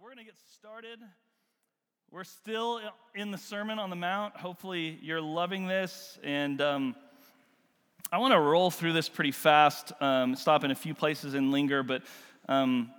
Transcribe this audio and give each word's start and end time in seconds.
we're 0.00 0.08
going 0.08 0.16
to 0.16 0.24
get 0.24 0.40
started. 0.54 0.98
We're 2.10 2.24
still 2.24 2.80
in 3.14 3.32
the 3.32 3.36
Sermon 3.36 3.78
on 3.78 3.90
the 3.90 3.96
Mount. 3.96 4.34
Hopefully, 4.34 4.98
you're 5.02 5.20
loving 5.20 5.66
this. 5.66 6.18
And 6.22 6.58
um, 6.62 6.96
I 8.10 8.16
want 8.16 8.32
to 8.32 8.40
roll 8.40 8.70
through 8.70 8.94
this 8.94 9.10
pretty 9.10 9.30
fast, 9.30 9.92
um, 10.00 10.36
stop 10.36 10.64
in 10.64 10.70
a 10.70 10.74
few 10.74 10.94
places 10.94 11.34
and 11.34 11.52
linger. 11.52 11.82
But 11.82 12.04
um, 12.48 12.90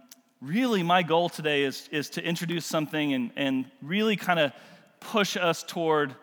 really, 0.41 0.83
my 0.83 1.01
goal 1.01 1.27
today 1.27 1.63
is, 1.63 1.89
is 1.91 2.11
to 2.11 2.23
introduce 2.23 2.67
something 2.67 3.13
and, 3.13 3.31
and 3.35 3.65
really 3.81 4.15
kind 4.15 4.39
of 4.39 4.53
push 4.99 5.35
us 5.37 5.63
toward 5.63 6.13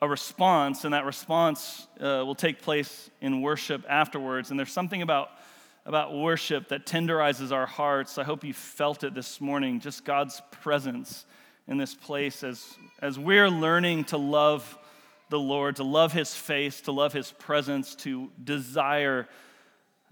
a 0.00 0.08
response. 0.08 0.84
And 0.84 0.94
that 0.94 1.04
response 1.04 1.86
uh, 2.00 2.24
will 2.24 2.34
take 2.34 2.62
place 2.62 3.10
in 3.20 3.42
worship 3.42 3.84
afterwards. 3.86 4.50
And 4.50 4.58
there's 4.58 4.72
something 4.72 5.02
about 5.02 5.28
about 5.86 6.16
worship 6.16 6.68
that 6.68 6.86
tenderizes 6.86 7.52
our 7.52 7.66
hearts. 7.66 8.16
I 8.16 8.24
hope 8.24 8.44
you 8.44 8.54
felt 8.54 9.04
it 9.04 9.14
this 9.14 9.40
morning, 9.40 9.80
just 9.80 10.04
God's 10.04 10.40
presence 10.50 11.26
in 11.66 11.76
this 11.76 11.94
place 11.94 12.42
as, 12.42 12.76
as 13.02 13.18
we're 13.18 13.48
learning 13.48 14.04
to 14.04 14.16
love 14.16 14.78
the 15.30 15.38
Lord, 15.38 15.76
to 15.76 15.84
love 15.84 16.12
His 16.12 16.34
face, 16.34 16.80
to 16.82 16.92
love 16.92 17.12
His 17.12 17.32
presence, 17.32 17.94
to 17.96 18.30
desire 18.42 19.28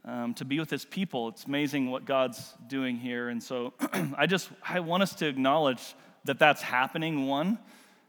um, 0.05 0.35
to 0.35 0.45
be 0.45 0.59
with 0.59 0.71
His 0.71 0.85
people. 0.85 1.29
It's 1.29 1.45
amazing 1.45 1.91
what 1.91 2.05
God's 2.05 2.55
doing 2.67 2.97
here. 2.97 3.29
And 3.29 3.43
so 3.43 3.73
I 4.17 4.27
just 4.27 4.51
I 4.69 4.81
want 4.81 5.03
us 5.03 5.15
to 5.17 5.27
acknowledge 5.27 5.95
that 6.25 6.39
that's 6.39 6.63
happening, 6.63 7.27
one, 7.27 7.59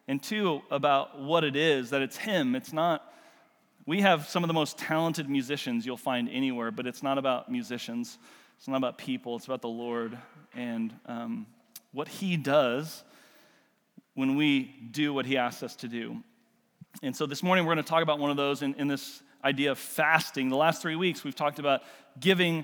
and 0.07 0.21
two, 0.21 0.61
about 0.71 1.21
what 1.21 1.43
it 1.43 1.55
is, 1.55 1.91
that 1.91 2.01
it's 2.01 2.17
Him. 2.17 2.55
It's 2.55 2.73
not 2.73 3.12
we 3.85 4.01
have 4.01 4.29
some 4.29 4.43
of 4.43 4.47
the 4.47 4.53
most 4.53 4.77
talented 4.77 5.29
musicians 5.29 5.85
you'll 5.85 5.97
find 5.97 6.29
anywhere, 6.29 6.71
but 6.71 6.87
it's 6.87 7.03
not 7.03 7.17
about 7.17 7.51
musicians. 7.51 8.17
It's 8.57 8.67
not 8.67 8.77
about 8.77 8.97
people. 8.97 9.35
It's 9.35 9.45
about 9.45 9.61
the 9.61 9.67
Lord 9.67 10.17
and 10.55 10.93
um, 11.05 11.45
what 11.91 12.07
He 12.07 12.37
does 12.37 13.03
when 14.13 14.35
we 14.35 14.73
do 14.91 15.13
what 15.13 15.25
He 15.25 15.37
asks 15.37 15.63
us 15.63 15.75
to 15.77 15.87
do. 15.87 16.23
And 17.01 17.15
so 17.15 17.25
this 17.25 17.43
morning 17.43 17.65
we're 17.65 17.73
going 17.73 17.83
to 17.83 17.89
talk 17.89 18.03
about 18.03 18.19
one 18.19 18.31
of 18.31 18.37
those 18.37 18.61
in, 18.61 18.73
in 18.75 18.87
this 18.87 19.21
idea 19.43 19.71
of 19.71 19.79
fasting. 19.79 20.49
The 20.49 20.55
last 20.55 20.81
three 20.81 20.95
weeks 20.95 21.23
we've 21.23 21.35
talked 21.35 21.59
about 21.59 21.81
giving, 22.19 22.63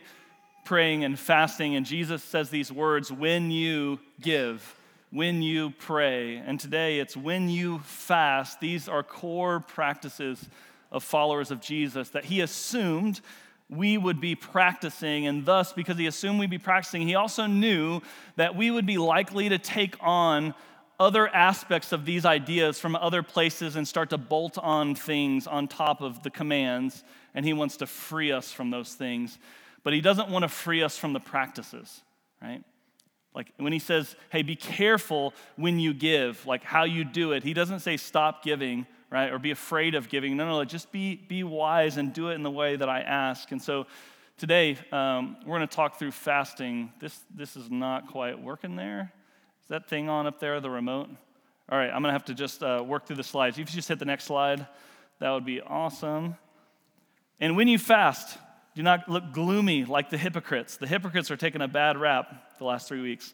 praying, 0.64 1.04
and 1.04 1.20
fasting. 1.20 1.76
And 1.76 1.86
Jesus 1.86 2.24
says 2.24 2.50
these 2.50 2.72
words 2.72 3.12
when 3.12 3.52
you 3.52 4.00
give, 4.22 4.76
when 5.12 5.42
you 5.42 5.72
pray. 5.72 6.38
And 6.38 6.58
today 6.58 7.00
it's 7.00 7.18
when 7.18 7.50
you 7.50 7.80
fast. 7.80 8.62
These 8.62 8.88
are 8.88 9.04
core 9.04 9.60
practices 9.60 10.48
of 10.92 11.04
followers 11.04 11.52
of 11.52 11.62
Jesus 11.62 12.10
that 12.10 12.26
he 12.26 12.42
assumed 12.42 13.22
we 13.70 13.98
would 13.98 14.20
be 14.20 14.36
practicing. 14.36 15.28
And 15.28 15.46
thus, 15.46 15.74
because 15.74 15.98
he 15.98 16.08
assumed 16.08 16.40
we'd 16.40 16.50
be 16.50 16.58
practicing, 16.58 17.08
he 17.08 17.16
also 17.16 17.46
knew 17.46 18.02
that 18.36 18.56
we 18.56 18.72
would 18.72 18.86
be 18.86 18.98
likely 18.98 19.50
to 19.50 19.60
take 19.60 19.96
on 20.00 20.56
other 21.00 21.28
aspects 21.30 21.92
of 21.92 22.04
these 22.06 22.26
ideas 22.26 22.80
from 22.80 22.96
other 22.96 23.24
places 23.24 23.76
and 23.76 23.88
start 23.88 24.10
to 24.10 24.18
bolt 24.18 24.58
on 24.58 24.96
things 24.96 25.48
on 25.48 25.68
top 25.68 26.02
of 26.02 26.24
the 26.24 26.30
commands. 26.30 27.04
And 27.34 27.46
he 27.46 27.54
wants 27.54 27.78
to 27.78 27.88
free 27.88 28.32
us 28.32 28.52
from 28.52 28.72
those 28.72 28.94
things. 28.94 29.38
But 29.84 29.94
he 29.94 30.02
doesn't 30.02 30.30
want 30.30 30.44
to 30.44 30.50
free 30.50 30.84
us 30.84 30.98
from 30.98 31.14
the 31.14 31.20
practices, 31.20 32.02
right? 32.42 32.64
Like 33.34 33.54
when 33.58 33.72
he 33.72 33.80
says, 33.80 34.16
hey, 34.32 34.42
be 34.42 34.56
careful 34.56 35.34
when 35.56 35.80
you 35.80 35.94
give, 35.94 36.46
like 36.46 36.64
how 36.64 36.84
you 36.84 37.06
do 37.06 37.32
it, 37.32 37.44
he 37.44 37.54
doesn't 37.54 37.80
say 37.80 37.96
stop 37.96 38.44
giving 38.44 38.88
right? 39.12 39.32
Or 39.32 39.40
be 39.40 39.52
afraid 39.52 39.96
of 39.96 40.10
giving. 40.10 40.38
No, 40.38 40.46
no, 40.46 40.58
no, 40.58 40.66
just 40.66 40.92
be, 40.92 41.16
be 41.16 41.44
wise 41.44 41.98
and 41.98 42.14
do 42.14 42.30
it 42.30 42.36
in 42.36 42.44
the 42.44 42.52
way 42.52 42.76
that 42.76 42.90
I 42.90 43.02
ask. 43.02 43.52
And 43.52 43.62
so 43.62 43.88
today, 44.38 44.78
um, 44.92 45.38
we're 45.46 45.58
going 45.58 45.68
to 45.68 45.76
talk 45.76 45.98
through 45.98 46.12
fasting. 46.12 46.92
This, 47.00 47.20
this 47.34 47.56
is 47.56 47.70
not 47.70 48.08
quite 48.08 48.40
working 48.42 48.76
there. 48.76 49.12
Is 49.64 49.70
that 49.70 49.90
thing 49.90 50.10
on 50.10 50.28
up 50.28 50.40
there, 50.40 50.60
the 50.60 50.70
remote? 50.70 51.10
All 51.72 51.78
right, 51.78 51.90
I'm 51.90 52.02
going 52.02 52.06
to 52.06 52.14
have 52.14 52.26
to 52.26 52.34
just 52.34 52.64
uh, 52.64 52.84
work 52.86 53.06
through 53.06 53.18
the 53.18 53.24
slides. 53.24 53.58
If 53.58 53.70
you 53.70 53.76
just 53.76 53.88
hit 53.88 54.00
the 54.00 54.06
next 54.06 54.24
slide, 54.26 54.66
that 55.20 55.30
would 55.32 55.46
be 55.46 55.62
awesome. 55.62 56.36
And 57.40 57.56
when 57.56 57.68
you 57.68 57.78
fast, 57.78 58.38
do 58.76 58.84
not 58.84 59.10
look 59.10 59.34
gloomy 59.34 59.86
like 59.86 60.10
the 60.10 60.18
hypocrites. 60.18 60.78
The 60.78 60.88
hypocrites 60.88 61.30
are 61.30 61.38
taking 61.38 61.62
a 61.62 61.68
bad 61.68 61.98
rap 61.98 62.58
the 62.58 62.66
last 62.66 62.88
three 62.88 63.02
weeks. 63.02 63.34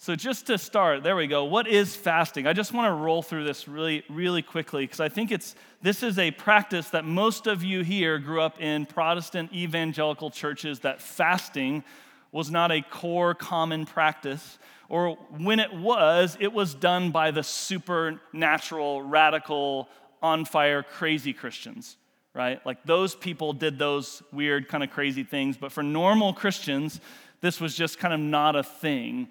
So, 0.00 0.14
just 0.14 0.46
to 0.46 0.58
start, 0.58 1.02
there 1.02 1.16
we 1.16 1.26
go. 1.26 1.42
What 1.42 1.66
is 1.66 1.96
fasting? 1.96 2.46
I 2.46 2.52
just 2.52 2.72
want 2.72 2.86
to 2.86 2.92
roll 2.92 3.20
through 3.20 3.42
this 3.42 3.66
really, 3.66 4.04
really 4.08 4.42
quickly 4.42 4.84
because 4.84 5.00
I 5.00 5.08
think 5.08 5.32
it's 5.32 5.56
this 5.82 6.04
is 6.04 6.20
a 6.20 6.30
practice 6.30 6.90
that 6.90 7.04
most 7.04 7.48
of 7.48 7.64
you 7.64 7.82
here 7.82 8.20
grew 8.20 8.40
up 8.40 8.60
in 8.60 8.86
Protestant 8.86 9.52
evangelical 9.52 10.30
churches 10.30 10.78
that 10.80 11.02
fasting 11.02 11.82
was 12.30 12.48
not 12.48 12.70
a 12.70 12.80
core 12.80 13.34
common 13.34 13.86
practice, 13.86 14.60
or 14.88 15.18
when 15.36 15.58
it 15.58 15.74
was, 15.74 16.36
it 16.38 16.52
was 16.52 16.74
done 16.74 17.10
by 17.10 17.32
the 17.32 17.42
supernatural, 17.42 19.02
radical, 19.02 19.88
on 20.22 20.44
fire, 20.44 20.84
crazy 20.84 21.32
Christians, 21.32 21.96
right? 22.34 22.64
Like 22.64 22.84
those 22.84 23.16
people 23.16 23.52
did 23.52 23.80
those 23.80 24.22
weird, 24.32 24.68
kind 24.68 24.84
of 24.84 24.90
crazy 24.92 25.24
things, 25.24 25.56
but 25.56 25.72
for 25.72 25.82
normal 25.82 26.34
Christians, 26.34 27.00
this 27.40 27.60
was 27.60 27.74
just 27.74 27.98
kind 27.98 28.14
of 28.14 28.20
not 28.20 28.54
a 28.54 28.62
thing. 28.62 29.28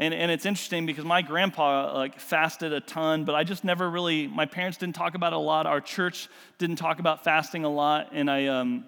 And, 0.00 0.14
and 0.14 0.30
it's 0.30 0.46
interesting 0.46 0.86
because 0.86 1.04
my 1.04 1.20
grandpa 1.20 1.92
like 1.94 2.18
fasted 2.18 2.72
a 2.72 2.80
ton, 2.80 3.24
but 3.24 3.34
I 3.34 3.44
just 3.44 3.64
never 3.64 3.88
really, 3.90 4.26
my 4.26 4.46
parents 4.46 4.78
didn't 4.78 4.94
talk 4.94 5.14
about 5.14 5.34
it 5.34 5.36
a 5.36 5.38
lot. 5.38 5.66
Our 5.66 5.82
church 5.82 6.30
didn't 6.56 6.76
talk 6.76 7.00
about 7.00 7.22
fasting 7.22 7.64
a 7.66 7.68
lot. 7.68 8.08
And 8.12 8.30
I 8.30 8.46
um, 8.46 8.86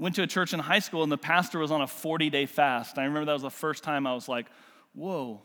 went 0.00 0.16
to 0.16 0.24
a 0.24 0.26
church 0.26 0.52
in 0.52 0.58
high 0.58 0.80
school 0.80 1.04
and 1.04 1.12
the 1.12 1.16
pastor 1.16 1.60
was 1.60 1.70
on 1.70 1.80
a 1.80 1.86
40 1.86 2.28
day 2.28 2.46
fast. 2.46 2.98
I 2.98 3.04
remember 3.04 3.26
that 3.26 3.34
was 3.34 3.42
the 3.42 3.50
first 3.50 3.84
time 3.84 4.04
I 4.04 4.14
was 4.14 4.28
like, 4.28 4.46
whoa. 4.94 5.42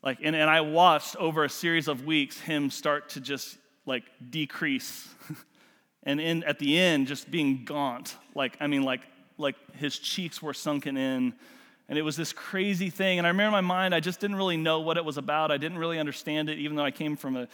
Like, 0.00 0.18
and, 0.22 0.36
and 0.36 0.48
I 0.48 0.60
watched 0.60 1.16
over 1.16 1.42
a 1.42 1.50
series 1.50 1.88
of 1.88 2.06
weeks 2.06 2.38
him 2.38 2.70
start 2.70 3.08
to 3.10 3.20
just 3.20 3.58
like 3.84 4.04
decrease. 4.30 5.08
and 6.04 6.20
in, 6.20 6.44
at 6.44 6.60
the 6.60 6.78
end, 6.78 7.08
just 7.08 7.32
being 7.32 7.64
gaunt. 7.64 8.16
Like, 8.36 8.56
I 8.60 8.68
mean, 8.68 8.84
like, 8.84 9.00
like 9.38 9.56
his 9.74 9.98
cheeks 9.98 10.40
were 10.40 10.54
sunken 10.54 10.96
in 10.96 11.34
and 11.92 11.98
it 11.98 12.02
was 12.04 12.16
this 12.16 12.32
crazy 12.32 12.88
thing. 12.88 13.18
And 13.18 13.26
I 13.26 13.28
remember 13.28 13.58
in 13.58 13.66
my 13.66 13.74
mind, 13.74 13.94
I 13.94 14.00
just 14.00 14.18
didn't 14.18 14.36
really 14.36 14.56
know 14.56 14.80
what 14.80 14.96
it 14.96 15.04
was 15.04 15.18
about. 15.18 15.50
I 15.50 15.58
didn't 15.58 15.76
really 15.76 15.98
understand 15.98 16.48
it, 16.48 16.56
even 16.56 16.74
though 16.74 16.86
I 16.86 16.90
came 16.90 17.16
from 17.16 17.36
a, 17.36 17.46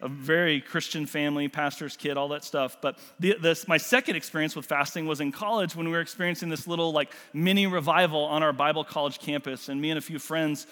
a 0.00 0.08
very 0.08 0.62
Christian 0.62 1.04
family, 1.04 1.46
pastor's 1.46 1.94
kid, 1.94 2.16
all 2.16 2.28
that 2.28 2.42
stuff. 2.42 2.78
But 2.80 2.98
the, 3.20 3.36
this, 3.38 3.68
my 3.68 3.76
second 3.76 4.16
experience 4.16 4.56
with 4.56 4.64
fasting 4.64 5.06
was 5.06 5.20
in 5.20 5.30
college 5.30 5.76
when 5.76 5.84
we 5.84 5.92
were 5.92 6.00
experiencing 6.00 6.48
this 6.48 6.66
little 6.66 6.90
like 6.92 7.12
mini 7.34 7.66
revival 7.66 8.24
on 8.24 8.42
our 8.42 8.54
Bible 8.54 8.82
college 8.82 9.18
campus. 9.18 9.68
And 9.68 9.78
me 9.78 9.90
and 9.90 9.98
a 9.98 10.00
few 10.00 10.18
friends 10.18 10.66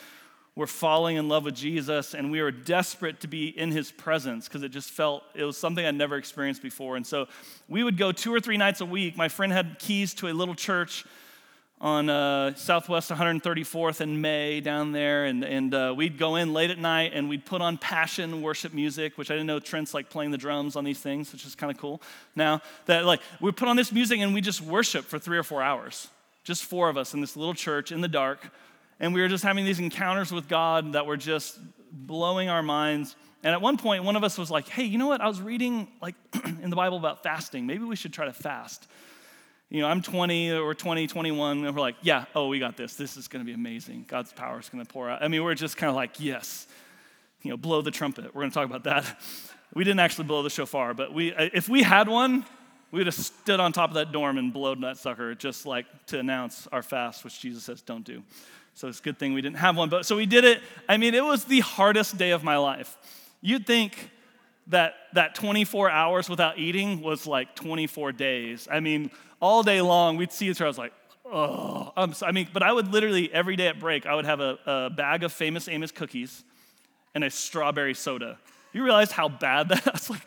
were 0.56 0.66
falling 0.66 1.16
in 1.16 1.28
love 1.28 1.44
with 1.44 1.56
Jesus, 1.56 2.14
and 2.14 2.30
we 2.30 2.40
were 2.40 2.50
desperate 2.50 3.20
to 3.20 3.28
be 3.28 3.48
in 3.48 3.70
his 3.70 3.92
presence 3.92 4.48
because 4.48 4.62
it 4.62 4.70
just 4.70 4.88
felt 4.88 5.24
it 5.34 5.44
was 5.44 5.58
something 5.58 5.84
I'd 5.84 5.94
never 5.94 6.16
experienced 6.16 6.62
before. 6.62 6.96
And 6.96 7.06
so 7.06 7.26
we 7.68 7.84
would 7.84 7.98
go 7.98 8.12
two 8.12 8.32
or 8.32 8.40
three 8.40 8.56
nights 8.56 8.80
a 8.80 8.86
week. 8.86 9.14
My 9.14 9.28
friend 9.28 9.52
had 9.52 9.78
keys 9.78 10.14
to 10.14 10.28
a 10.28 10.32
little 10.32 10.54
church 10.54 11.04
on 11.80 12.10
uh, 12.10 12.54
Southwest 12.56 13.10
134th 13.10 14.02
in 14.02 14.20
May 14.20 14.60
down 14.60 14.92
there, 14.92 15.24
and, 15.24 15.42
and 15.42 15.74
uh, 15.74 15.94
we'd 15.96 16.18
go 16.18 16.36
in 16.36 16.52
late 16.52 16.70
at 16.70 16.78
night 16.78 17.12
and 17.14 17.28
we'd 17.28 17.46
put 17.46 17.62
on 17.62 17.78
passion 17.78 18.42
worship 18.42 18.74
music, 18.74 19.16
which 19.16 19.30
I 19.30 19.34
didn't 19.34 19.46
know 19.46 19.60
Trent's 19.60 19.94
like 19.94 20.10
playing 20.10 20.30
the 20.30 20.38
drums 20.38 20.76
on 20.76 20.84
these 20.84 21.00
things, 21.00 21.32
which 21.32 21.46
is 21.46 21.54
kind 21.54 21.70
of 21.70 21.78
cool. 21.78 22.02
Now 22.36 22.60
that 22.84 23.06
like 23.06 23.20
we 23.40 23.50
put 23.52 23.68
on 23.68 23.76
this 23.76 23.92
music 23.92 24.20
and 24.20 24.34
we 24.34 24.42
just 24.42 24.60
worship 24.60 25.06
for 25.06 25.18
three 25.18 25.38
or 25.38 25.42
four 25.42 25.62
hours, 25.62 26.08
just 26.44 26.64
four 26.64 26.90
of 26.90 26.98
us 26.98 27.14
in 27.14 27.22
this 27.22 27.34
little 27.34 27.54
church 27.54 27.92
in 27.92 28.02
the 28.02 28.08
dark, 28.08 28.52
and 28.98 29.14
we 29.14 29.22
were 29.22 29.28
just 29.28 29.42
having 29.42 29.64
these 29.64 29.78
encounters 29.78 30.30
with 30.30 30.48
God 30.48 30.92
that 30.92 31.06
were 31.06 31.16
just 31.16 31.58
blowing 31.90 32.50
our 32.50 32.62
minds. 32.62 33.16
And 33.42 33.54
at 33.54 33.62
one 33.62 33.78
point, 33.78 34.04
one 34.04 34.16
of 34.16 34.24
us 34.24 34.36
was 34.36 34.50
like, 34.50 34.68
"Hey, 34.68 34.84
you 34.84 34.98
know 34.98 35.08
what? 35.08 35.22
I 35.22 35.28
was 35.28 35.40
reading 35.40 35.88
like 36.02 36.14
in 36.62 36.68
the 36.68 36.76
Bible 36.76 36.98
about 36.98 37.22
fasting. 37.22 37.66
Maybe 37.66 37.84
we 37.84 37.96
should 37.96 38.12
try 38.12 38.26
to 38.26 38.34
fast." 38.34 38.86
You 39.70 39.80
know, 39.80 39.86
I'm 39.86 40.02
20 40.02 40.52
or 40.52 40.74
20, 40.74 41.06
21, 41.06 41.64
and 41.64 41.74
we're 41.74 41.80
like, 41.80 41.94
yeah, 42.02 42.24
oh, 42.34 42.48
we 42.48 42.58
got 42.58 42.76
this. 42.76 42.96
This 42.96 43.16
is 43.16 43.28
going 43.28 43.44
to 43.44 43.46
be 43.46 43.54
amazing. 43.54 44.04
God's 44.08 44.32
power 44.32 44.58
is 44.58 44.68
going 44.68 44.84
to 44.84 44.92
pour 44.92 45.08
out. 45.08 45.22
I 45.22 45.28
mean, 45.28 45.44
we're 45.44 45.54
just 45.54 45.76
kind 45.76 45.88
of 45.88 45.94
like, 45.94 46.18
yes, 46.18 46.66
you 47.42 47.50
know, 47.50 47.56
blow 47.56 47.80
the 47.80 47.92
trumpet. 47.92 48.34
We're 48.34 48.42
going 48.42 48.50
to 48.50 48.54
talk 48.54 48.66
about 48.66 48.84
that. 48.84 49.20
We 49.72 49.84
didn't 49.84 50.00
actually 50.00 50.24
blow 50.24 50.42
the 50.42 50.50
shofar, 50.50 50.94
but 50.94 51.14
we, 51.14 51.32
uh, 51.32 51.48
if 51.52 51.68
we 51.68 51.84
had 51.84 52.08
one, 52.08 52.44
we 52.90 52.98
would 52.98 53.06
have 53.06 53.14
stood 53.14 53.60
on 53.60 53.72
top 53.72 53.90
of 53.90 53.94
that 53.94 54.10
dorm 54.10 54.36
and 54.36 54.52
blown 54.52 54.80
that 54.80 54.98
sucker 54.98 55.32
just 55.36 55.64
like 55.64 55.86
to 56.06 56.18
announce 56.18 56.66
our 56.72 56.82
fast, 56.82 57.22
which 57.22 57.38
Jesus 57.38 57.62
says 57.62 57.80
don't 57.80 58.04
do. 58.04 58.24
So 58.74 58.88
it's 58.88 58.98
a 58.98 59.02
good 59.02 59.16
thing 59.16 59.32
we 59.32 59.42
didn't 59.42 59.58
have 59.58 59.76
one. 59.76 59.88
But 59.88 60.06
so 60.06 60.16
we 60.16 60.26
did 60.26 60.42
it. 60.42 60.60
I 60.88 60.96
mean, 60.96 61.14
it 61.14 61.24
was 61.24 61.44
the 61.44 61.60
hardest 61.60 62.18
day 62.18 62.32
of 62.32 62.42
my 62.42 62.56
life. 62.56 62.96
You'd 63.42 63.64
think 63.64 64.10
that 64.66 64.94
that 65.12 65.36
24 65.36 65.88
hours 65.88 66.28
without 66.28 66.58
eating 66.58 67.00
was 67.00 67.24
like 67.24 67.54
24 67.54 68.10
days. 68.10 68.66
I 68.68 68.80
mean, 68.80 69.12
all 69.40 69.62
day 69.62 69.80
long, 69.80 70.16
we'd 70.16 70.32
see 70.32 70.48
each 70.48 70.58
other. 70.58 70.66
I 70.66 70.68
was 70.68 70.78
like, 70.78 70.92
oh, 71.24 71.92
so, 72.12 72.26
I 72.26 72.32
mean, 72.32 72.48
but 72.52 72.62
I 72.62 72.72
would 72.72 72.88
literally 72.92 73.32
every 73.32 73.56
day 73.56 73.68
at 73.68 73.80
break, 73.80 74.06
I 74.06 74.14
would 74.14 74.26
have 74.26 74.40
a, 74.40 74.58
a 74.66 74.90
bag 74.90 75.22
of 75.22 75.32
famous 75.32 75.68
Amos 75.68 75.90
cookies 75.90 76.44
and 77.14 77.24
a 77.24 77.30
strawberry 77.30 77.94
soda. 77.94 78.38
You 78.72 78.84
realize 78.84 79.12
how 79.12 79.28
bad 79.28 79.68
that's 79.68 80.10
like. 80.10 80.22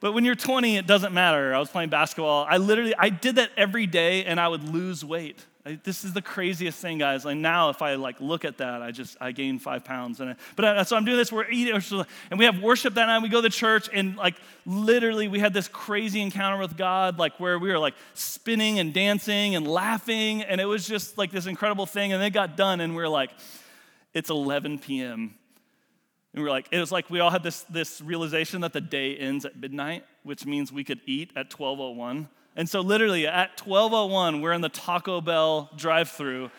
But 0.00 0.12
when 0.12 0.24
you're 0.24 0.34
20, 0.34 0.78
it 0.78 0.86
doesn't 0.86 1.12
matter. 1.12 1.54
I 1.54 1.58
was 1.58 1.68
playing 1.68 1.90
basketball. 1.90 2.46
I 2.48 2.56
literally, 2.56 2.94
I 2.98 3.10
did 3.10 3.36
that 3.36 3.50
every 3.56 3.86
day, 3.86 4.24
and 4.24 4.40
I 4.40 4.48
would 4.48 4.66
lose 4.68 5.04
weight. 5.04 5.44
I, 5.66 5.78
this 5.84 6.04
is 6.04 6.14
the 6.14 6.22
craziest 6.22 6.78
thing, 6.78 6.96
guys. 6.96 7.26
Like 7.26 7.36
now, 7.36 7.68
if 7.68 7.82
I 7.82 7.96
like 7.96 8.18
look 8.18 8.46
at 8.46 8.56
that, 8.58 8.80
I 8.80 8.92
just 8.92 9.18
I 9.20 9.32
gain 9.32 9.58
five 9.58 9.84
pounds. 9.84 10.20
And 10.20 10.30
I, 10.30 10.36
but 10.56 10.64
I, 10.64 10.82
so 10.84 10.96
I'm 10.96 11.04
doing 11.04 11.18
this. 11.18 11.30
We're 11.30 11.50
eating, 11.50 11.74
and 12.30 12.38
we 12.38 12.46
have 12.46 12.62
worship 12.62 12.94
that 12.94 13.06
night. 13.06 13.20
We 13.20 13.28
go 13.28 13.42
to 13.42 13.50
church, 13.50 13.90
and 13.92 14.16
like 14.16 14.36
literally, 14.64 15.28
we 15.28 15.38
had 15.38 15.52
this 15.52 15.68
crazy 15.68 16.22
encounter 16.22 16.58
with 16.58 16.78
God, 16.78 17.18
like 17.18 17.38
where 17.38 17.58
we 17.58 17.70
were 17.70 17.78
like 17.78 17.94
spinning 18.14 18.78
and 18.78 18.94
dancing 18.94 19.54
and 19.54 19.68
laughing, 19.68 20.42
and 20.42 20.62
it 20.62 20.66
was 20.66 20.86
just 20.86 21.18
like 21.18 21.30
this 21.30 21.44
incredible 21.44 21.84
thing. 21.84 22.14
And 22.14 22.22
it 22.22 22.30
got 22.30 22.56
done, 22.56 22.80
and 22.80 22.96
we 22.96 23.02
are 23.02 23.08
like, 23.08 23.30
it's 24.14 24.30
11 24.30 24.78
p.m. 24.78 25.34
And 26.32 26.42
we 26.42 26.48
are 26.48 26.52
like, 26.52 26.68
it 26.70 26.78
was 26.78 26.92
like 26.92 27.10
we 27.10 27.20
all 27.20 27.30
had 27.30 27.42
this, 27.42 27.62
this 27.64 28.00
realization 28.00 28.60
that 28.60 28.72
the 28.72 28.80
day 28.80 29.16
ends 29.16 29.44
at 29.44 29.58
midnight, 29.58 30.04
which 30.22 30.46
means 30.46 30.72
we 30.72 30.84
could 30.84 31.00
eat 31.06 31.30
at 31.34 31.52
1201. 31.52 32.28
And 32.56 32.68
so 32.68 32.80
literally 32.80 33.26
at 33.26 33.60
1201, 33.60 34.40
we're 34.40 34.52
in 34.52 34.60
the 34.60 34.68
Taco 34.68 35.20
Bell 35.20 35.70
drive-through 35.76 36.50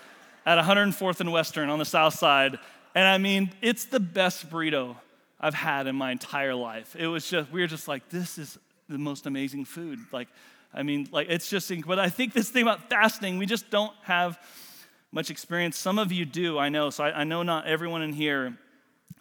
at 0.46 0.58
104th 0.58 1.20
and 1.20 1.32
Western 1.32 1.70
on 1.70 1.80
the 1.80 1.86
south 1.86 2.16
side. 2.16 2.58
And 2.96 3.08
I 3.08 3.18
mean, 3.18 3.52
it's 3.62 3.86
the 3.86 4.00
best 4.00 4.50
burrito 4.50 4.98
I've 5.40 5.54
had 5.54 5.88
in 5.88 5.96
my 5.96 6.12
entire 6.12 6.56
life. 6.56 6.96
It 6.98 7.08
was 7.08 7.30
just, 7.30 7.52
we 7.52 7.62
were 7.62 7.68
just 7.68 7.88
like, 7.88 8.10
this 8.10 8.38
is 8.38 8.58
the 8.90 8.98
most 8.98 9.26
amazing 9.26 9.66
food. 9.66 10.00
Like, 10.12 10.28
I 10.74 10.84
mean, 10.84 11.08
like 11.12 11.28
it's 11.30 11.50
just, 11.50 11.72
but 11.86 12.00
I 12.00 12.10
think 12.10 12.34
this 12.34 12.50
thing 12.50 12.64
about 12.64 12.90
fasting, 12.90 13.38
we 13.38 13.46
just 13.46 13.70
don't 13.70 13.94
have 14.04 14.40
much 15.12 15.30
experience. 15.30 15.78
Some 15.78 16.00
of 16.00 16.12
you 16.12 16.26
do, 16.26 16.58
I 16.58 16.70
know. 16.70 16.90
So 16.90 17.04
I, 17.04 17.22
I 17.22 17.24
know 17.24 17.44
not 17.44 17.68
everyone 17.68 18.02
in 18.02 18.14
here 18.14 18.58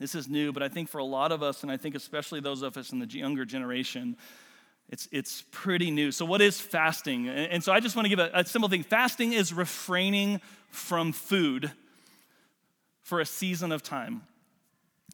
this 0.00 0.14
is 0.14 0.28
new, 0.28 0.50
but 0.50 0.62
I 0.62 0.68
think 0.68 0.88
for 0.88 0.98
a 0.98 1.04
lot 1.04 1.30
of 1.30 1.42
us, 1.42 1.62
and 1.62 1.70
I 1.70 1.76
think 1.76 1.94
especially 1.94 2.40
those 2.40 2.62
of 2.62 2.76
us 2.78 2.90
in 2.90 2.98
the 2.98 3.06
younger 3.06 3.44
generation, 3.44 4.16
it's, 4.88 5.06
it's 5.12 5.44
pretty 5.50 5.90
new. 5.90 6.10
So, 6.10 6.24
what 6.24 6.40
is 6.40 6.58
fasting? 6.58 7.28
And, 7.28 7.62
so, 7.62 7.70
I 7.70 7.80
just 7.80 7.94
want 7.94 8.06
to 8.06 8.08
give 8.08 8.18
a, 8.18 8.30
a 8.32 8.44
simple 8.44 8.70
thing 8.70 8.82
fasting 8.82 9.34
is 9.34 9.52
refraining 9.52 10.40
from 10.70 11.12
food 11.12 11.70
for 13.02 13.20
a 13.20 13.26
season 13.26 13.72
of 13.72 13.82
time. 13.82 14.22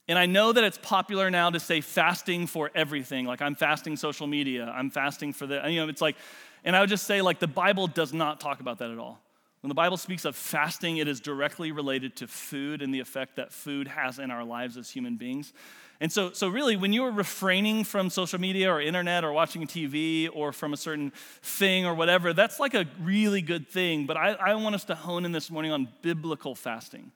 And 0.08 0.18
I 0.18 0.26
know 0.26 0.52
that 0.52 0.62
it's 0.62 0.78
popular 0.78 1.30
now 1.30 1.50
to 1.50 1.58
say 1.58 1.80
fasting 1.80 2.46
for 2.46 2.70
everything. 2.72 3.26
Like, 3.26 3.42
I'm 3.42 3.56
fasting 3.56 3.96
social 3.96 4.28
media, 4.28 4.72
I'm 4.72 4.90
fasting 4.90 5.32
for 5.32 5.48
the, 5.48 5.68
you 5.68 5.80
know, 5.80 5.88
it's 5.88 6.00
like, 6.00 6.16
and 6.64 6.76
I 6.76 6.80
would 6.80 6.88
just 6.88 7.06
say, 7.06 7.22
like, 7.22 7.40
the 7.40 7.48
Bible 7.48 7.88
does 7.88 8.12
not 8.12 8.38
talk 8.38 8.60
about 8.60 8.78
that 8.78 8.92
at 8.92 8.98
all. 8.98 9.20
When 9.66 9.70
the 9.70 9.74
Bible 9.74 9.96
speaks 9.96 10.24
of 10.24 10.36
fasting, 10.36 10.98
it 10.98 11.08
is 11.08 11.18
directly 11.18 11.72
related 11.72 12.14
to 12.18 12.28
food 12.28 12.82
and 12.82 12.94
the 12.94 13.00
effect 13.00 13.34
that 13.34 13.52
food 13.52 13.88
has 13.88 14.20
in 14.20 14.30
our 14.30 14.44
lives 14.44 14.76
as 14.76 14.88
human 14.90 15.16
beings. 15.16 15.52
And 16.00 16.12
so, 16.12 16.30
so 16.30 16.46
really, 16.46 16.76
when 16.76 16.92
you're 16.92 17.10
refraining 17.10 17.82
from 17.82 18.08
social 18.08 18.40
media 18.40 18.70
or 18.70 18.80
internet 18.80 19.24
or 19.24 19.32
watching 19.32 19.66
TV 19.66 20.28
or 20.32 20.52
from 20.52 20.72
a 20.72 20.76
certain 20.76 21.10
thing 21.42 21.84
or 21.84 21.94
whatever, 21.96 22.32
that's 22.32 22.60
like 22.60 22.74
a 22.74 22.86
really 23.02 23.42
good 23.42 23.68
thing. 23.68 24.06
But 24.06 24.16
I, 24.16 24.34
I 24.34 24.54
want 24.54 24.76
us 24.76 24.84
to 24.84 24.94
hone 24.94 25.24
in 25.24 25.32
this 25.32 25.50
morning 25.50 25.72
on 25.72 25.88
biblical 26.00 26.54
fasting. 26.54 27.10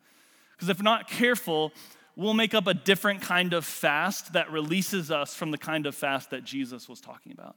Because 0.57 0.71
if 0.71 0.81
we're 0.81 0.83
not 0.83 1.09
careful, 1.09 1.71
we'll 2.17 2.35
make 2.35 2.53
up 2.53 2.67
a 2.67 2.75
different 2.75 3.23
kind 3.23 3.53
of 3.53 3.65
fast 3.65 4.33
that 4.33 4.51
releases 4.51 5.13
us 5.13 5.37
from 5.37 5.53
the 5.53 5.59
kind 5.59 5.87
of 5.87 5.95
fast 5.95 6.31
that 6.31 6.43
Jesus 6.43 6.89
was 6.89 7.01
talking 7.01 7.31
about 7.31 7.55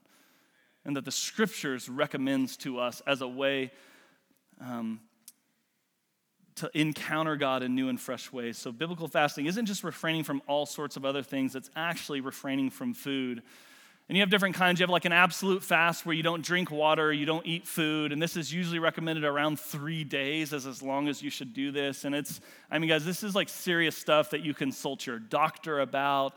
and 0.85 0.95
that 0.95 1.05
the 1.05 1.11
scriptures 1.11 1.89
recommends 1.89 2.57
to 2.57 2.77
us 2.77 3.01
as 3.07 3.21
a 3.21 3.27
way 3.27 3.71
um, 4.63 4.99
to 6.55 6.69
encounter 6.73 7.35
God 7.35 7.63
in 7.63 7.75
new 7.75 7.89
and 7.89 7.99
fresh 7.99 8.31
ways. 8.31 8.57
So, 8.57 8.71
biblical 8.71 9.07
fasting 9.07 9.47
isn't 9.47 9.65
just 9.65 9.83
refraining 9.83 10.23
from 10.23 10.41
all 10.47 10.65
sorts 10.65 10.97
of 10.97 11.05
other 11.05 11.23
things, 11.23 11.55
it's 11.55 11.69
actually 11.75 12.21
refraining 12.21 12.69
from 12.69 12.93
food. 12.93 13.41
And 14.09 14.17
you 14.17 14.21
have 14.21 14.29
different 14.29 14.55
kinds. 14.55 14.81
You 14.81 14.83
have 14.83 14.89
like 14.89 15.05
an 15.05 15.13
absolute 15.13 15.63
fast 15.63 16.05
where 16.05 16.13
you 16.13 16.23
don't 16.23 16.43
drink 16.43 16.69
water, 16.69 17.13
you 17.13 17.25
don't 17.25 17.45
eat 17.45 17.65
food, 17.65 18.11
and 18.11 18.21
this 18.21 18.35
is 18.35 18.53
usually 18.53 18.79
recommended 18.79 19.23
around 19.23 19.59
three 19.59 20.03
days 20.03 20.53
as 20.53 20.65
as 20.65 20.81
long 20.81 21.07
as 21.07 21.21
you 21.21 21.29
should 21.29 21.53
do 21.53 21.71
this. 21.71 22.03
And 22.03 22.13
it's, 22.13 22.41
I 22.69 22.79
mean, 22.79 22.89
guys, 22.89 23.05
this 23.05 23.23
is 23.23 23.33
like 23.33 23.47
serious 23.47 23.97
stuff 23.97 24.31
that 24.31 24.41
you 24.41 24.53
consult 24.53 25.05
your 25.05 25.19
doctor 25.19 25.79
about. 25.79 26.33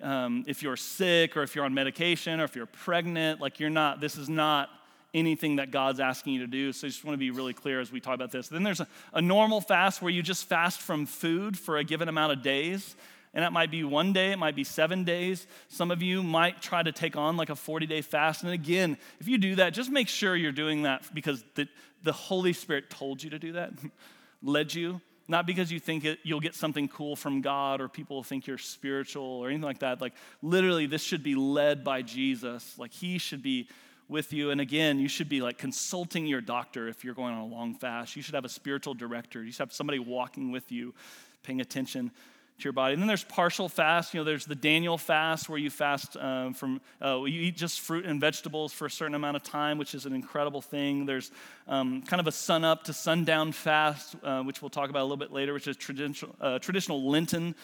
Um, 0.00 0.44
if 0.46 0.62
you're 0.62 0.76
sick 0.76 1.36
or 1.36 1.42
if 1.42 1.54
you're 1.54 1.64
on 1.64 1.74
medication 1.74 2.40
or 2.40 2.44
if 2.44 2.56
you're 2.56 2.64
pregnant, 2.64 3.40
like 3.40 3.60
you're 3.60 3.70
not, 3.70 4.00
this 4.00 4.16
is 4.16 4.28
not 4.28 4.70
anything 5.12 5.56
that 5.56 5.70
God's 5.70 6.00
asking 6.00 6.34
you 6.34 6.40
to 6.40 6.46
do. 6.46 6.72
So 6.72 6.86
I 6.86 6.90
just 6.90 7.04
want 7.04 7.14
to 7.14 7.18
be 7.18 7.30
really 7.30 7.54
clear 7.54 7.80
as 7.80 7.90
we 7.90 8.00
talk 8.00 8.14
about 8.14 8.30
this. 8.30 8.48
Then 8.48 8.62
there's 8.62 8.80
a, 8.80 8.86
a 9.12 9.20
normal 9.20 9.60
fast 9.60 10.02
where 10.02 10.10
you 10.10 10.22
just 10.22 10.48
fast 10.48 10.80
from 10.80 11.06
food 11.06 11.58
for 11.58 11.78
a 11.78 11.84
given 11.84 12.08
amount 12.08 12.32
of 12.32 12.42
days. 12.42 12.94
And 13.32 13.44
that 13.44 13.52
might 13.52 13.70
be 13.70 13.84
one 13.84 14.12
day, 14.12 14.32
it 14.32 14.38
might 14.38 14.56
be 14.56 14.64
seven 14.64 15.04
days. 15.04 15.46
Some 15.68 15.90
of 15.90 16.02
you 16.02 16.22
might 16.22 16.60
try 16.60 16.82
to 16.82 16.90
take 16.90 17.16
on 17.16 17.36
like 17.36 17.50
a 17.50 17.56
40 17.56 17.86
day 17.86 18.02
fast. 18.02 18.42
And 18.42 18.52
again, 18.52 18.98
if 19.20 19.28
you 19.28 19.38
do 19.38 19.56
that, 19.56 19.72
just 19.72 19.90
make 19.90 20.08
sure 20.08 20.34
you're 20.34 20.50
doing 20.52 20.82
that 20.82 21.02
because 21.14 21.44
the, 21.54 21.68
the 22.02 22.12
Holy 22.12 22.52
Spirit 22.52 22.90
told 22.90 23.22
you 23.22 23.30
to 23.30 23.38
do 23.38 23.52
that, 23.52 23.72
led 24.42 24.74
you. 24.74 25.00
Not 25.28 25.46
because 25.46 25.70
you 25.70 25.78
think 25.78 26.04
it, 26.04 26.18
you'll 26.24 26.40
get 26.40 26.56
something 26.56 26.88
cool 26.88 27.14
from 27.14 27.40
God 27.40 27.80
or 27.80 27.88
people 27.88 28.16
will 28.16 28.24
think 28.24 28.48
you're 28.48 28.58
spiritual 28.58 29.22
or 29.22 29.46
anything 29.46 29.62
like 29.62 29.78
that. 29.78 30.00
Like, 30.00 30.14
literally, 30.42 30.86
this 30.86 31.02
should 31.02 31.22
be 31.22 31.36
led 31.36 31.84
by 31.84 32.02
Jesus. 32.02 32.76
Like, 32.76 32.92
He 32.92 33.18
should 33.18 33.40
be 33.40 33.68
with 34.10 34.32
you. 34.32 34.50
And 34.50 34.60
again, 34.60 34.98
you 34.98 35.08
should 35.08 35.28
be 35.28 35.40
like 35.40 35.56
consulting 35.56 36.26
your 36.26 36.40
doctor 36.40 36.88
if 36.88 37.04
you're 37.04 37.14
going 37.14 37.34
on 37.34 37.40
a 37.40 37.46
long 37.46 37.74
fast. 37.74 38.16
You 38.16 38.22
should 38.22 38.34
have 38.34 38.44
a 38.44 38.50
spiritual 38.50 38.94
director. 38.94 39.42
You 39.42 39.52
should 39.52 39.60
have 39.60 39.72
somebody 39.72 39.98
walking 39.98 40.50
with 40.50 40.70
you, 40.72 40.94
paying 41.42 41.60
attention 41.60 42.10
to 42.58 42.64
your 42.64 42.72
body. 42.72 42.94
And 42.94 43.02
then 43.02 43.08
there's 43.08 43.24
partial 43.24 43.68
fast. 43.68 44.12
You 44.12 44.20
know, 44.20 44.24
there's 44.24 44.44
the 44.44 44.54
Daniel 44.54 44.98
fast 44.98 45.48
where 45.48 45.58
you 45.58 45.70
fast 45.70 46.16
um, 46.16 46.52
from, 46.54 46.80
uh, 47.02 47.22
you 47.24 47.40
eat 47.40 47.56
just 47.56 47.80
fruit 47.80 48.04
and 48.04 48.20
vegetables 48.20 48.72
for 48.72 48.86
a 48.86 48.90
certain 48.90 49.14
amount 49.14 49.36
of 49.36 49.42
time, 49.42 49.78
which 49.78 49.94
is 49.94 50.06
an 50.06 50.12
incredible 50.12 50.60
thing. 50.60 51.06
There's 51.06 51.30
um, 51.68 52.02
kind 52.02 52.20
of 52.20 52.26
a 52.26 52.32
sun 52.32 52.64
up 52.64 52.84
to 52.84 52.92
sundown 52.92 53.52
fast, 53.52 54.16
uh, 54.22 54.42
which 54.42 54.60
we'll 54.60 54.70
talk 54.70 54.90
about 54.90 55.00
a 55.00 55.04
little 55.04 55.16
bit 55.16 55.32
later, 55.32 55.54
which 55.54 55.68
is 55.68 55.76
traditional, 55.76 56.34
uh, 56.40 56.58
traditional 56.58 57.08
Lenten 57.08 57.54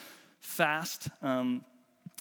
fast. 0.40 1.08
Um, 1.22 1.64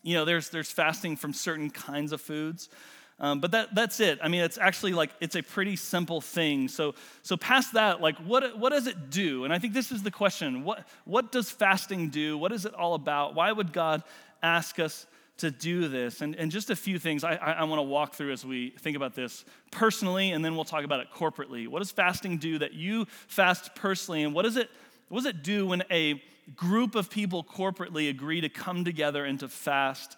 you 0.04 0.14
know, 0.16 0.26
there's, 0.26 0.50
there's 0.50 0.72
fasting 0.72 1.16
from 1.16 1.34
certain 1.34 1.70
kinds 1.70 2.12
of 2.12 2.22
foods. 2.22 2.70
Um, 3.18 3.40
but 3.40 3.52
that, 3.52 3.74
that's 3.74 4.02
it. 4.02 4.20
I 4.22 4.28
mean, 4.28 4.42
it's 4.42 4.58
actually 4.58 4.92
like, 4.92 5.10
it's 5.22 5.36
a 5.36 5.42
pretty 5.42 5.78
simple 5.78 6.20
thing. 6.20 6.68
So, 6.68 6.96
so 7.22 7.38
past 7.38 7.74
that, 7.74 8.02
like, 8.02 8.18
what, 8.18 8.58
what 8.60 8.72
does 8.72 8.88
it 8.88 9.10
do? 9.10 9.46
And 9.46 9.54
I 9.54 9.60
think 9.60 9.74
this 9.74 9.92
is 9.92 10.04
the 10.04 10.12
question. 10.12 10.66
What, 10.66 10.86
what 11.06 11.32
does 11.32 11.50
fasting 11.50 12.10
do? 12.10 12.38
What 12.38 12.52
is 12.52 12.66
it 12.66 12.74
all 12.74 12.94
about? 12.94 13.34
Why 13.34 13.52
would 13.52 13.72
God 13.72 14.04
ask 14.44 14.80
us 14.80 15.08
to 15.38 15.50
do 15.50 15.88
this? 15.88 16.20
And, 16.20 16.36
and 16.36 16.52
just 16.52 16.70
a 16.70 16.76
few 16.76 17.00
things 17.00 17.24
I, 17.24 17.36
I, 17.36 17.52
I 17.54 17.64
want 17.64 17.80
to 17.80 17.84
walk 17.84 18.16
through 18.16 18.34
as 18.34 18.46
we 18.46 18.72
think 18.80 18.98
about 18.98 19.16
this 19.16 19.46
personally, 19.72 20.32
and 20.32 20.44
then 20.44 20.56
we'll 20.56 20.66
talk 20.66 20.84
about 20.84 21.00
it 21.00 21.08
corporately. 21.16 21.70
What 21.70 21.80
does 21.80 21.92
fasting 21.92 22.38
do 22.38 22.60
that 22.60 22.74
you 22.74 23.06
fast 23.28 23.76
personally? 23.76 24.24
And 24.24 24.34
what 24.34 24.42
does 24.42 24.58
it, 24.58 24.70
what 25.08 25.20
does 25.20 25.28
it 25.28 25.42
do 25.42 25.68
when 25.68 25.84
a 25.90 26.22
group 26.56 26.96
of 26.96 27.10
people 27.10 27.46
corporately 27.46 28.10
agree 28.10 28.42
to 28.42 28.50
come 28.50 28.84
together 28.84 29.24
and 29.24 29.40
to 29.40 29.48
fast 29.48 30.18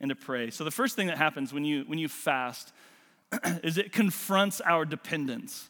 and 0.00 0.08
to 0.10 0.14
pray. 0.14 0.50
So 0.50 0.64
the 0.64 0.70
first 0.70 0.96
thing 0.96 1.08
that 1.08 1.18
happens 1.18 1.52
when 1.52 1.64
you 1.64 1.84
when 1.86 1.98
you 1.98 2.08
fast 2.08 2.72
is 3.62 3.78
it 3.78 3.92
confronts 3.92 4.60
our 4.60 4.84
dependence. 4.84 5.68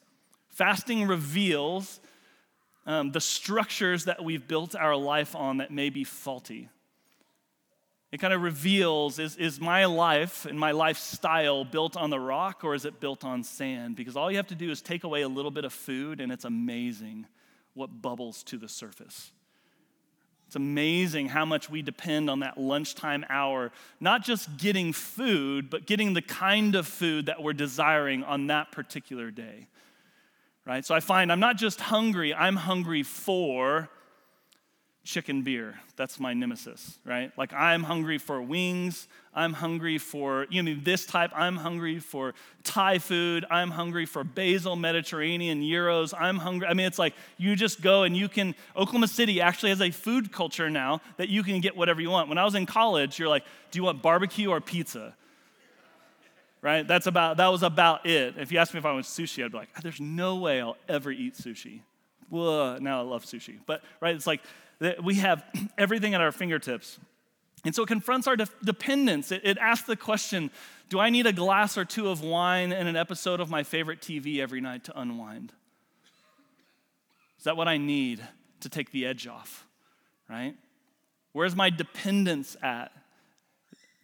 Fasting 0.50 1.06
reveals 1.06 2.00
um, 2.86 3.12
the 3.12 3.20
structures 3.20 4.06
that 4.06 4.24
we've 4.24 4.48
built 4.48 4.74
our 4.74 4.96
life 4.96 5.36
on 5.36 5.58
that 5.58 5.70
may 5.70 5.90
be 5.90 6.04
faulty. 6.04 6.68
It 8.10 8.18
kind 8.18 8.32
of 8.32 8.42
reveals 8.42 9.18
is, 9.18 9.36
is 9.36 9.60
my 9.60 9.84
life 9.84 10.46
and 10.46 10.58
my 10.58 10.70
lifestyle 10.70 11.64
built 11.64 11.96
on 11.96 12.08
the 12.08 12.18
rock 12.18 12.64
or 12.64 12.74
is 12.74 12.86
it 12.86 13.00
built 13.00 13.24
on 13.24 13.44
sand? 13.44 13.96
Because 13.96 14.16
all 14.16 14.30
you 14.30 14.38
have 14.38 14.46
to 14.46 14.54
do 14.54 14.70
is 14.70 14.80
take 14.80 15.04
away 15.04 15.22
a 15.22 15.28
little 15.28 15.50
bit 15.50 15.66
of 15.66 15.72
food 15.72 16.20
and 16.20 16.32
it's 16.32 16.46
amazing 16.46 17.26
what 17.74 18.00
bubbles 18.00 18.42
to 18.44 18.56
the 18.56 18.68
surface. 18.68 19.30
It's 20.48 20.56
amazing 20.56 21.28
how 21.28 21.44
much 21.44 21.68
we 21.68 21.82
depend 21.82 22.30
on 22.30 22.40
that 22.40 22.56
lunchtime 22.56 23.22
hour, 23.28 23.70
not 24.00 24.24
just 24.24 24.56
getting 24.56 24.94
food, 24.94 25.68
but 25.68 25.84
getting 25.84 26.14
the 26.14 26.22
kind 26.22 26.74
of 26.74 26.86
food 26.86 27.26
that 27.26 27.42
we're 27.42 27.52
desiring 27.52 28.24
on 28.24 28.46
that 28.46 28.72
particular 28.72 29.30
day. 29.30 29.66
Right? 30.64 30.86
So 30.86 30.94
I 30.94 31.00
find 31.00 31.30
I'm 31.30 31.38
not 31.38 31.58
just 31.58 31.82
hungry, 31.82 32.32
I'm 32.32 32.56
hungry 32.56 33.02
for 33.02 33.90
chicken 35.08 35.40
beer. 35.40 35.80
That's 35.96 36.20
my 36.20 36.34
nemesis, 36.34 36.98
right? 37.02 37.32
Like 37.38 37.54
I'm 37.54 37.82
hungry 37.82 38.18
for 38.18 38.42
wings. 38.42 39.08
I'm 39.34 39.54
hungry 39.54 39.96
for, 39.96 40.46
you 40.50 40.62
know, 40.62 40.76
this 40.82 41.06
type. 41.06 41.30
I'm 41.34 41.56
hungry 41.56 41.98
for 41.98 42.34
Thai 42.62 42.98
food. 42.98 43.46
I'm 43.50 43.70
hungry 43.70 44.04
for 44.04 44.22
basil 44.22 44.76
Mediterranean 44.76 45.62
gyros. 45.62 46.12
I'm 46.12 46.36
hungry. 46.36 46.68
I 46.68 46.74
mean, 46.74 46.86
it's 46.86 46.98
like 46.98 47.14
you 47.38 47.56
just 47.56 47.80
go 47.80 48.02
and 48.02 48.14
you 48.14 48.28
can, 48.28 48.54
Oklahoma 48.76 49.08
City 49.08 49.40
actually 49.40 49.70
has 49.70 49.80
a 49.80 49.90
food 49.90 50.30
culture 50.30 50.68
now 50.68 51.00
that 51.16 51.30
you 51.30 51.42
can 51.42 51.62
get 51.62 51.74
whatever 51.74 52.02
you 52.02 52.10
want. 52.10 52.28
When 52.28 52.36
I 52.36 52.44
was 52.44 52.54
in 52.54 52.66
college, 52.66 53.18
you're 53.18 53.30
like, 53.30 53.44
do 53.70 53.78
you 53.78 53.84
want 53.84 54.02
barbecue 54.02 54.50
or 54.50 54.60
pizza? 54.60 55.14
right? 56.60 56.86
That's 56.86 57.06
about 57.06 57.38
that 57.38 57.46
was 57.48 57.62
about 57.62 58.04
it. 58.04 58.34
If 58.36 58.52
you 58.52 58.58
asked 58.58 58.74
me 58.74 58.78
if 58.78 58.84
I 58.84 58.92
want 58.92 59.06
sushi, 59.06 59.42
I'd 59.42 59.52
be 59.52 59.58
like, 59.58 59.72
there's 59.80 60.00
no 60.00 60.36
way 60.36 60.60
I'll 60.60 60.76
ever 60.86 61.10
eat 61.10 61.34
sushi. 61.34 61.80
Whoa, 62.28 62.76
now 62.78 63.00
I 63.00 63.04
love 63.04 63.24
sushi. 63.24 63.58
But 63.64 63.82
right, 64.00 64.14
it's 64.14 64.26
like 64.26 64.42
we 65.02 65.14
have 65.16 65.44
everything 65.78 66.14
at 66.14 66.20
our 66.20 66.32
fingertips. 66.32 66.98
And 67.64 67.74
so 67.74 67.82
it 67.82 67.86
confronts 67.86 68.26
our 68.26 68.36
de- 68.36 68.46
dependence. 68.64 69.32
It, 69.32 69.42
it 69.44 69.58
asks 69.58 69.86
the 69.86 69.96
question 69.96 70.50
Do 70.88 70.98
I 70.98 71.10
need 71.10 71.26
a 71.26 71.32
glass 71.32 71.76
or 71.76 71.84
two 71.84 72.08
of 72.08 72.22
wine 72.22 72.72
and 72.72 72.88
an 72.88 72.96
episode 72.96 73.40
of 73.40 73.50
my 73.50 73.62
favorite 73.62 74.00
TV 74.00 74.38
every 74.38 74.60
night 74.60 74.84
to 74.84 74.98
unwind? 74.98 75.52
Is 77.38 77.44
that 77.44 77.56
what 77.56 77.68
I 77.68 77.76
need 77.76 78.20
to 78.60 78.68
take 78.68 78.90
the 78.90 79.06
edge 79.06 79.26
off, 79.26 79.66
right? 80.28 80.54
Where's 81.32 81.54
my 81.54 81.70
dependence 81.70 82.56
at? 82.62 82.90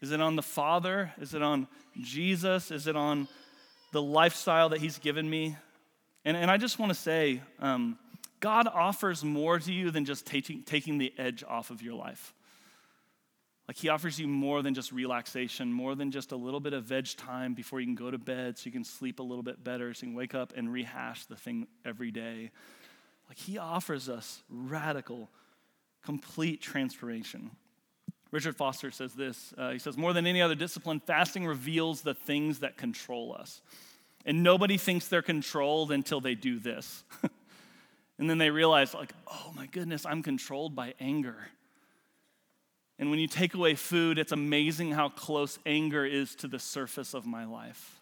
Is 0.01 0.13
it 0.13 0.21
on 0.21 0.37
the 0.37 0.43
Father? 0.43 1.13
Is 1.21 1.35
it 1.35 1.43
on 1.43 1.67
Jesus? 2.01 2.71
Is 2.71 2.87
it 2.87 2.97
on 2.97 3.27
the 3.93 4.03
lifestyle 4.03 4.69
that 4.69 4.81
He's 4.81 4.99
given 4.99 5.29
me? 5.29 5.57
And, 6.25 6.37
and 6.37 6.51
I 6.51 6.57
just 6.57 6.79
want 6.79 6.91
to 6.91 6.99
say, 6.99 7.41
um, 7.59 7.99
God 8.45 8.69
offers 8.69 9.25
more 9.25 9.59
to 9.59 9.73
you 9.73 9.91
than 9.91 10.05
just 10.05 10.27
taking, 10.27 10.65
taking 10.65 10.99
the 10.99 11.15
edge 11.17 11.43
off 11.49 11.71
of 11.71 11.81
your 11.81 11.95
life. 11.95 12.35
Like 13.67 13.79
he 13.79 13.89
offers 13.89 14.21
you 14.21 14.29
more 14.29 14.61
than 14.61 14.75
just 14.75 14.93
relaxation, 14.93 15.73
more 15.73 15.95
than 15.95 16.11
just 16.11 16.31
a 16.31 16.37
little 16.37 16.61
bit 16.61 16.75
of 16.75 16.85
veg 16.85 17.17
time 17.17 17.55
before 17.55 17.81
you 17.81 17.87
can 17.87 17.95
go 17.95 18.11
to 18.11 18.19
bed 18.19 18.59
so 18.59 18.67
you 18.67 18.71
can 18.71 18.85
sleep 18.85 19.19
a 19.19 19.23
little 19.23 19.43
bit 19.43 19.65
better, 19.65 19.95
so 19.95 20.05
you 20.05 20.11
can 20.11 20.15
wake 20.15 20.35
up 20.35 20.53
and 20.55 20.71
rehash 20.71 21.25
the 21.25 21.37
thing 21.37 21.69
every 21.87 22.11
day. 22.11 22.51
Like 23.31 23.39
he 23.39 23.57
offers 23.57 24.11
us 24.11 24.43
radical, 24.51 25.31
complete 26.05 26.61
transformation. 26.61 27.51
Richard 28.31 28.59
Foster 28.59 28.91
says 28.91 29.15
this 29.15 29.55
uh, 29.57 29.71
he 29.71 29.79
says, 29.79 29.97
More 29.97 30.13
than 30.13 30.27
any 30.27 30.43
other 30.43 30.55
discipline, 30.55 31.01
fasting 31.01 31.47
reveals 31.47 32.03
the 32.03 32.13
things 32.13 32.59
that 32.59 32.77
control 32.77 33.35
us. 33.41 33.63
And 34.27 34.43
nobody 34.43 34.77
thinks 34.77 35.09
they're 35.09 35.23
controlled 35.23 35.91
until 35.91 36.21
they 36.21 36.35
do 36.35 36.59
this. 36.59 37.05
and 38.19 38.29
then 38.31 38.39
they 38.39 38.51
realize, 38.51 38.95
like, 38.95 39.13
oh 39.27 39.53
my 39.57 39.67
goodness, 39.67 40.07
I'm 40.07 40.23
controlled 40.23 40.75
by 40.75 40.95
anger. 41.01 41.37
And 42.99 43.11
when 43.11 43.19
you 43.19 43.27
take 43.27 43.55
away 43.55 43.75
food, 43.75 44.19
it's 44.19 44.33
amazing 44.33 44.93
how 44.93 45.09
close 45.09 45.59
anger 45.67 46.07
is 46.07 46.35
to 46.37 46.49
the 46.49 46.59
surface 46.61 47.13
of 47.13 47.27
my 47.27 47.45
life. 47.45 48.01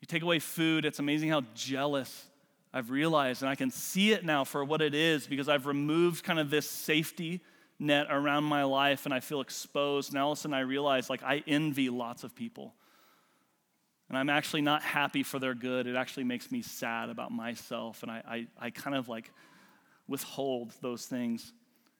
You 0.00 0.06
take 0.06 0.22
away 0.22 0.38
food, 0.38 0.84
it's 0.84 0.98
amazing 0.98 1.28
how 1.28 1.42
jealous 1.54 2.26
I've 2.72 2.90
realized, 2.90 3.42
and 3.42 3.48
I 3.50 3.54
can 3.54 3.70
see 3.70 4.12
it 4.12 4.24
now 4.24 4.44
for 4.44 4.64
what 4.64 4.82
it 4.82 4.94
is 4.94 5.26
because 5.26 5.48
I've 5.48 5.66
removed 5.66 6.24
kind 6.24 6.38
of 6.38 6.50
this 6.50 6.68
safety 6.68 7.40
net 7.78 8.06
around 8.10 8.44
my 8.44 8.64
life 8.64 9.04
and 9.04 9.14
I 9.14 9.20
feel 9.20 9.40
exposed. 9.40 10.12
And 10.12 10.20
all 10.20 10.32
of 10.32 10.38
a 10.38 10.40
sudden 10.40 10.54
I 10.54 10.60
realize 10.60 11.10
like 11.10 11.22
I 11.22 11.42
envy 11.46 11.90
lots 11.90 12.24
of 12.24 12.34
people. 12.34 12.74
And 14.08 14.16
I'm 14.16 14.30
actually 14.30 14.62
not 14.62 14.82
happy 14.82 15.22
for 15.22 15.38
their 15.38 15.54
good. 15.54 15.86
It 15.86 15.96
actually 15.96 16.24
makes 16.24 16.52
me 16.52 16.62
sad 16.62 17.08
about 17.08 17.32
myself. 17.32 18.02
And 18.02 18.10
I, 18.10 18.22
I, 18.60 18.66
I 18.66 18.70
kind 18.70 18.96
of 18.96 19.08
like 19.08 19.32
withhold 20.06 20.72
those 20.80 21.06
things. 21.06 21.52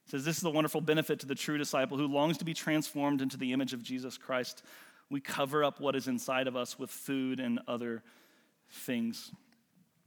It 0.06 0.10
says, 0.10 0.24
This 0.24 0.36
is 0.36 0.42
the 0.42 0.50
wonderful 0.50 0.80
benefit 0.80 1.20
to 1.20 1.26
the 1.26 1.34
true 1.34 1.58
disciple 1.58 1.98
who 1.98 2.06
longs 2.06 2.38
to 2.38 2.44
be 2.44 2.54
transformed 2.54 3.22
into 3.22 3.36
the 3.36 3.52
image 3.52 3.72
of 3.72 3.82
Jesus 3.82 4.16
Christ. 4.16 4.62
We 5.10 5.20
cover 5.20 5.64
up 5.64 5.80
what 5.80 5.96
is 5.96 6.08
inside 6.08 6.46
of 6.46 6.56
us 6.56 6.78
with 6.78 6.90
food 6.90 7.40
and 7.40 7.60
other 7.66 8.02
things. 8.70 9.30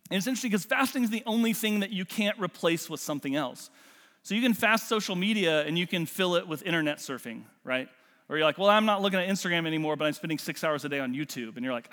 And 0.09 0.17
it's 0.17 0.27
interesting 0.27 0.51
because 0.51 0.65
fasting 0.65 1.03
is 1.03 1.09
the 1.09 1.23
only 1.25 1.53
thing 1.53 1.81
that 1.81 1.91
you 1.91 2.05
can't 2.05 2.37
replace 2.39 2.89
with 2.89 2.99
something 2.99 3.35
else. 3.35 3.69
So 4.23 4.35
you 4.35 4.41
can 4.41 4.53
fast 4.53 4.87
social 4.87 5.15
media 5.15 5.65
and 5.65 5.77
you 5.77 5.87
can 5.87 6.05
fill 6.05 6.35
it 6.35 6.47
with 6.47 6.63
internet 6.63 6.97
surfing, 6.97 7.43
right? 7.63 7.87
Or 8.29 8.37
you're 8.37 8.45
like, 8.45 8.59
well, 8.59 8.69
I'm 8.69 8.85
not 8.85 9.01
looking 9.01 9.19
at 9.19 9.27
Instagram 9.27 9.65
anymore, 9.65 9.95
but 9.95 10.05
I'm 10.05 10.13
spending 10.13 10.37
six 10.37 10.63
hours 10.63 10.85
a 10.85 10.89
day 10.89 10.99
on 10.99 11.13
YouTube. 11.13 11.55
And 11.55 11.65
you're 11.65 11.73
like, 11.73 11.89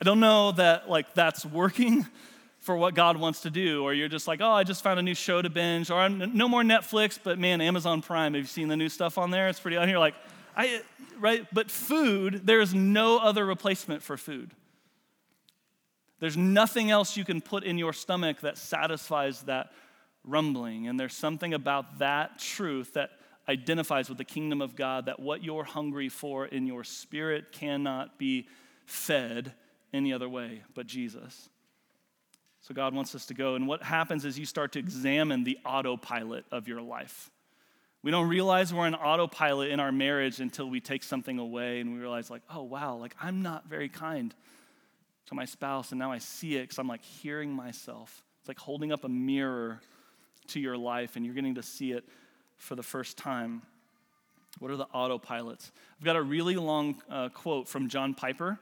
I 0.00 0.04
don't 0.04 0.20
know 0.20 0.52
that 0.52 0.90
like 0.90 1.14
that's 1.14 1.44
working 1.44 2.06
for 2.58 2.76
what 2.76 2.94
God 2.94 3.16
wants 3.16 3.40
to 3.40 3.50
do. 3.50 3.82
Or 3.82 3.94
you're 3.94 4.08
just 4.08 4.28
like, 4.28 4.42
oh, 4.42 4.50
I 4.50 4.62
just 4.62 4.82
found 4.82 5.00
a 5.00 5.02
new 5.02 5.14
show 5.14 5.40
to 5.40 5.48
binge. 5.48 5.90
Or 5.90 5.98
I'm 5.98 6.36
no 6.36 6.48
more 6.48 6.62
Netflix, 6.62 7.18
but 7.22 7.38
man, 7.38 7.62
Amazon 7.62 8.02
Prime. 8.02 8.34
Have 8.34 8.42
you 8.42 8.46
seen 8.46 8.68
the 8.68 8.76
new 8.76 8.90
stuff 8.90 9.16
on 9.16 9.30
there? 9.30 9.48
It's 9.48 9.58
pretty. 9.58 9.78
And 9.78 9.90
you're 9.90 9.98
like, 9.98 10.14
I 10.54 10.82
right. 11.18 11.46
But 11.50 11.70
food, 11.70 12.42
there 12.44 12.60
is 12.60 12.74
no 12.74 13.18
other 13.18 13.46
replacement 13.46 14.02
for 14.02 14.18
food. 14.18 14.52
There's 16.20 16.36
nothing 16.36 16.90
else 16.90 17.16
you 17.16 17.24
can 17.24 17.40
put 17.40 17.64
in 17.64 17.78
your 17.78 17.92
stomach 17.92 18.40
that 18.40 18.58
satisfies 18.58 19.42
that 19.42 19.72
rumbling. 20.24 20.88
And 20.88 20.98
there's 20.98 21.14
something 21.14 21.54
about 21.54 22.00
that 22.00 22.38
truth 22.38 22.94
that 22.94 23.10
identifies 23.48 24.08
with 24.08 24.18
the 24.18 24.24
kingdom 24.24 24.60
of 24.60 24.76
God 24.76 25.06
that 25.06 25.20
what 25.20 25.42
you're 25.42 25.64
hungry 25.64 26.08
for 26.08 26.46
in 26.46 26.66
your 26.66 26.84
spirit 26.84 27.50
cannot 27.52 28.18
be 28.18 28.46
fed 28.84 29.52
any 29.92 30.12
other 30.12 30.28
way 30.28 30.62
but 30.74 30.86
Jesus. 30.86 31.48
So 32.60 32.74
God 32.74 32.94
wants 32.94 33.14
us 33.14 33.26
to 33.26 33.34
go. 33.34 33.54
And 33.54 33.66
what 33.66 33.82
happens 33.82 34.24
is 34.24 34.38
you 34.38 34.44
start 34.44 34.72
to 34.72 34.78
examine 34.78 35.44
the 35.44 35.58
autopilot 35.64 36.44
of 36.52 36.68
your 36.68 36.82
life. 36.82 37.30
We 38.02 38.10
don't 38.10 38.28
realize 38.28 38.72
we're 38.72 38.86
an 38.86 38.94
autopilot 38.94 39.70
in 39.70 39.80
our 39.80 39.90
marriage 39.90 40.40
until 40.40 40.68
we 40.68 40.80
take 40.80 41.02
something 41.02 41.38
away 41.38 41.80
and 41.80 41.92
we 41.92 41.98
realize, 41.98 42.30
like, 42.30 42.42
oh, 42.54 42.62
wow, 42.62 42.96
like 42.96 43.14
I'm 43.20 43.42
not 43.42 43.68
very 43.68 43.88
kind 43.88 44.34
to 45.26 45.34
my 45.34 45.44
spouse. 45.44 45.90
And 45.90 45.98
now 45.98 46.12
I 46.12 46.18
see 46.18 46.56
it 46.56 46.62
because 46.62 46.78
I'm 46.78 46.88
like 46.88 47.04
hearing 47.04 47.50
myself. 47.50 48.22
It's 48.40 48.48
like 48.48 48.58
holding 48.58 48.92
up 48.92 49.04
a 49.04 49.08
mirror 49.08 49.80
to 50.48 50.60
your 50.60 50.76
life 50.76 51.16
and 51.16 51.24
you're 51.24 51.34
getting 51.34 51.56
to 51.56 51.62
see 51.62 51.92
it 51.92 52.04
for 52.58 52.74
the 52.74 52.82
first 52.82 53.16
time. 53.16 53.62
What 54.58 54.70
are 54.70 54.76
the 54.76 54.86
autopilots? 54.86 55.70
I've 55.98 56.04
got 56.04 56.16
a 56.16 56.22
really 56.22 56.56
long 56.56 57.00
uh, 57.08 57.28
quote 57.30 57.68
from 57.68 57.88
John 57.88 58.14
Piper. 58.14 58.58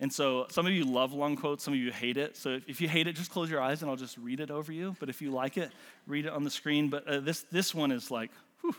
And 0.00 0.12
so 0.12 0.46
some 0.50 0.66
of 0.66 0.72
you 0.72 0.84
love 0.84 1.12
long 1.12 1.36
quotes, 1.36 1.62
some 1.62 1.74
of 1.74 1.80
you 1.80 1.92
hate 1.92 2.16
it. 2.16 2.36
So 2.36 2.58
if 2.66 2.80
you 2.80 2.88
hate 2.88 3.06
it, 3.06 3.14
just 3.14 3.30
close 3.30 3.50
your 3.50 3.60
eyes 3.60 3.82
and 3.82 3.90
I'll 3.90 3.96
just 3.96 4.16
read 4.16 4.40
it 4.40 4.50
over 4.50 4.72
you. 4.72 4.96
But 4.98 5.10
if 5.10 5.20
you 5.20 5.30
like 5.30 5.58
it, 5.58 5.70
read 6.06 6.24
it 6.24 6.32
on 6.32 6.42
the 6.42 6.50
screen. 6.50 6.88
But 6.88 7.06
uh, 7.06 7.20
this, 7.20 7.44
this 7.52 7.74
one 7.74 7.92
is 7.92 8.10
like, 8.10 8.30
whew, 8.62 8.74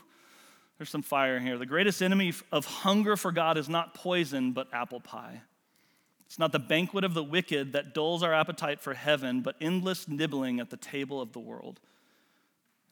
there's 0.78 0.90
some 0.90 1.02
fire 1.02 1.36
in 1.36 1.44
here. 1.44 1.58
The 1.58 1.66
greatest 1.66 2.02
enemy 2.02 2.34
of 2.50 2.64
hunger 2.64 3.16
for 3.16 3.30
God 3.30 3.56
is 3.56 3.68
not 3.68 3.94
poison, 3.94 4.52
but 4.52 4.66
apple 4.72 5.00
pie. 5.00 5.42
It's 6.26 6.40
not 6.40 6.50
the 6.50 6.58
banquet 6.58 7.04
of 7.04 7.14
the 7.14 7.22
wicked 7.22 7.74
that 7.74 7.94
dulls 7.94 8.22
our 8.22 8.34
appetite 8.34 8.80
for 8.80 8.94
heaven, 8.94 9.42
but 9.42 9.54
endless 9.60 10.08
nibbling 10.08 10.60
at 10.60 10.70
the 10.70 10.76
table 10.76 11.20
of 11.20 11.32
the 11.32 11.38
world. 11.38 11.78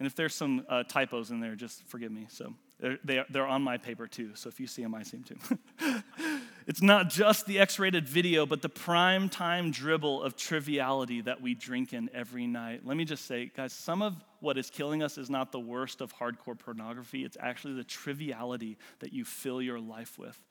And 0.00 0.06
if 0.06 0.14
there's 0.14 0.34
some 0.34 0.64
uh, 0.66 0.82
typos 0.82 1.30
in 1.30 1.40
there, 1.40 1.54
just 1.54 1.84
forgive 1.86 2.10
me. 2.10 2.26
So 2.30 2.54
they're, 2.80 2.98
they 3.04 3.22
they're 3.28 3.46
on 3.46 3.60
my 3.60 3.76
paper 3.76 4.06
too. 4.06 4.30
So 4.34 4.48
if 4.48 4.58
you 4.58 4.66
see 4.66 4.82
them, 4.82 4.94
I 4.94 5.02
see 5.02 5.18
them 5.18 5.40
too. 5.78 6.02
it's 6.66 6.80
not 6.80 7.10
just 7.10 7.44
the 7.44 7.58
X 7.58 7.78
rated 7.78 8.08
video, 8.08 8.46
but 8.46 8.62
the 8.62 8.70
prime 8.70 9.28
time 9.28 9.70
dribble 9.70 10.22
of 10.22 10.36
triviality 10.36 11.20
that 11.20 11.42
we 11.42 11.54
drink 11.54 11.92
in 11.92 12.08
every 12.14 12.46
night. 12.46 12.80
Let 12.82 12.96
me 12.96 13.04
just 13.04 13.26
say, 13.26 13.52
guys, 13.54 13.74
some 13.74 14.00
of 14.00 14.16
what 14.40 14.56
is 14.56 14.70
killing 14.70 15.02
us 15.02 15.18
is 15.18 15.28
not 15.28 15.52
the 15.52 15.60
worst 15.60 16.00
of 16.00 16.14
hardcore 16.16 16.58
pornography. 16.58 17.22
It's 17.22 17.36
actually 17.38 17.74
the 17.74 17.84
triviality 17.84 18.78
that 19.00 19.12
you 19.12 19.26
fill 19.26 19.60
your 19.60 19.78
life 19.78 20.18
with 20.18 20.42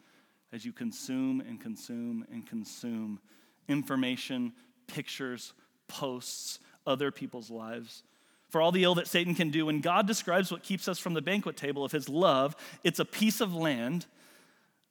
as 0.53 0.63
you 0.63 0.72
consume 0.72 1.41
and 1.41 1.60
consume 1.60 2.24
and 2.32 2.46
consume 2.46 3.20
information, 3.68 4.53
pictures, 4.86 5.53
posts, 5.88 6.60
other 6.86 7.12
people's 7.12 7.50
lives 7.50 8.03
for 8.50 8.62
all 8.62 8.72
the 8.72 8.84
ill 8.84 8.96
that 8.96 9.08
Satan 9.08 9.36
can 9.36 9.50
do. 9.50 9.68
When 9.68 9.82
God 9.82 10.08
describes 10.08 10.51
what 10.51 10.63
keeps 10.63 10.88
us 10.88 11.00
from 11.00 11.13
the 11.13 11.22
banquet 11.22 11.56
table 11.56 11.84
of 11.86 11.91
his 11.91 12.10
love, 12.10 12.56
it's 12.84 13.00
a 13.00 13.06
piece 13.06 13.41
of 13.41 13.53
land, 13.53 14.06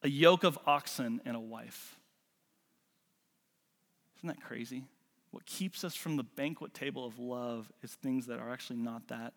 a 0.02 0.08
yoke 0.08 0.44
of 0.44 0.58
oxen, 0.66 1.20
and 1.24 1.36
a 1.36 1.40
wife. 1.40 1.96
Isn't 4.18 4.28
that 4.28 4.42
crazy? 4.42 4.84
What 5.30 5.44
keeps 5.44 5.84
us 5.84 5.94
from 5.94 6.16
the 6.16 6.22
banquet 6.22 6.72
table 6.72 7.04
of 7.04 7.18
love 7.18 7.70
is 7.82 7.92
things 7.94 8.26
that 8.26 8.38
are 8.38 8.50
actually 8.50 8.78
not 8.78 9.08
that 9.08 9.34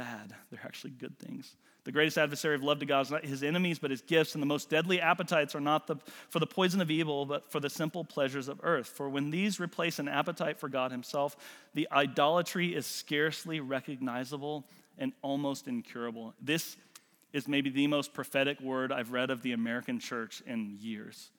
bad. 0.00 0.34
They're 0.50 0.64
actually 0.64 0.92
good 0.92 1.18
things. 1.18 1.56
The 1.84 1.92
greatest 1.92 2.16
adversary 2.16 2.54
of 2.54 2.62
love 2.62 2.78
to 2.78 2.86
God 2.86 3.02
is 3.02 3.10
not 3.10 3.22
his 3.22 3.42
enemies, 3.42 3.78
but 3.78 3.90
his 3.90 4.00
gifts. 4.00 4.34
And 4.34 4.40
the 4.40 4.46
most 4.46 4.70
deadly 4.70 4.98
appetites 4.98 5.54
are 5.54 5.60
not 5.60 5.86
the, 5.86 5.96
for 6.30 6.38
the 6.38 6.46
poison 6.46 6.80
of 6.80 6.90
evil, 6.90 7.26
but 7.26 7.52
for 7.52 7.60
the 7.60 7.68
simple 7.68 8.02
pleasures 8.02 8.48
of 8.48 8.60
earth. 8.62 8.86
For 8.86 9.10
when 9.10 9.28
these 9.30 9.60
replace 9.60 9.98
an 9.98 10.08
appetite 10.08 10.58
for 10.58 10.70
God 10.70 10.90
himself, 10.90 11.36
the 11.74 11.86
idolatry 11.92 12.74
is 12.74 12.86
scarcely 12.86 13.60
recognizable 13.60 14.64
and 14.96 15.12
almost 15.20 15.68
incurable. 15.68 16.32
This 16.40 16.78
is 17.34 17.46
maybe 17.46 17.68
the 17.68 17.86
most 17.86 18.14
prophetic 18.14 18.58
word 18.62 18.92
I've 18.92 19.12
read 19.12 19.28
of 19.28 19.42
the 19.42 19.52
American 19.52 19.98
church 19.98 20.42
in 20.46 20.78
years. 20.80 21.30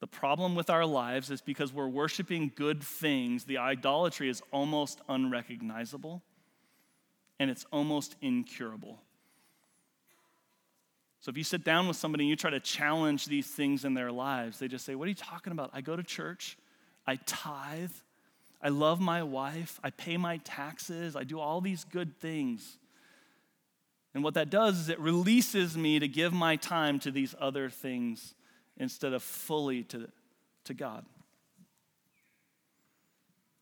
The 0.00 0.08
problem 0.08 0.56
with 0.56 0.68
our 0.68 0.84
lives 0.84 1.30
is 1.30 1.40
because 1.40 1.72
we're 1.72 1.86
worshiping 1.86 2.50
good 2.56 2.82
things, 2.82 3.44
the 3.44 3.58
idolatry 3.58 4.28
is 4.28 4.42
almost 4.50 5.00
unrecognizable 5.08 6.24
and 7.40 7.50
it's 7.50 7.64
almost 7.72 8.14
incurable. 8.20 9.00
So 11.20 11.30
if 11.30 11.36
you 11.36 11.42
sit 11.42 11.64
down 11.64 11.88
with 11.88 11.96
somebody 11.96 12.24
and 12.24 12.30
you 12.30 12.36
try 12.36 12.50
to 12.50 12.60
challenge 12.60 13.26
these 13.26 13.46
things 13.46 13.84
in 13.84 13.94
their 13.94 14.12
lives, 14.12 14.58
they 14.58 14.68
just 14.68 14.84
say, 14.84 14.94
What 14.94 15.06
are 15.06 15.08
you 15.08 15.14
talking 15.14 15.52
about? 15.52 15.70
I 15.72 15.80
go 15.80 15.96
to 15.96 16.02
church, 16.02 16.56
I 17.06 17.16
tithe, 17.26 17.90
I 18.62 18.68
love 18.68 19.00
my 19.00 19.22
wife, 19.22 19.80
I 19.82 19.90
pay 19.90 20.18
my 20.18 20.36
taxes, 20.38 21.16
I 21.16 21.24
do 21.24 21.40
all 21.40 21.60
these 21.60 21.84
good 21.84 22.20
things. 22.20 22.78
And 24.14 24.22
what 24.22 24.34
that 24.34 24.50
does 24.50 24.78
is 24.78 24.88
it 24.88 24.98
releases 24.98 25.76
me 25.76 25.98
to 25.98 26.08
give 26.08 26.32
my 26.32 26.56
time 26.56 26.98
to 27.00 27.10
these 27.10 27.34
other 27.38 27.70
things 27.70 28.34
instead 28.76 29.12
of 29.12 29.22
fully 29.22 29.84
to, 29.84 30.08
to 30.64 30.74
God. 30.74 31.06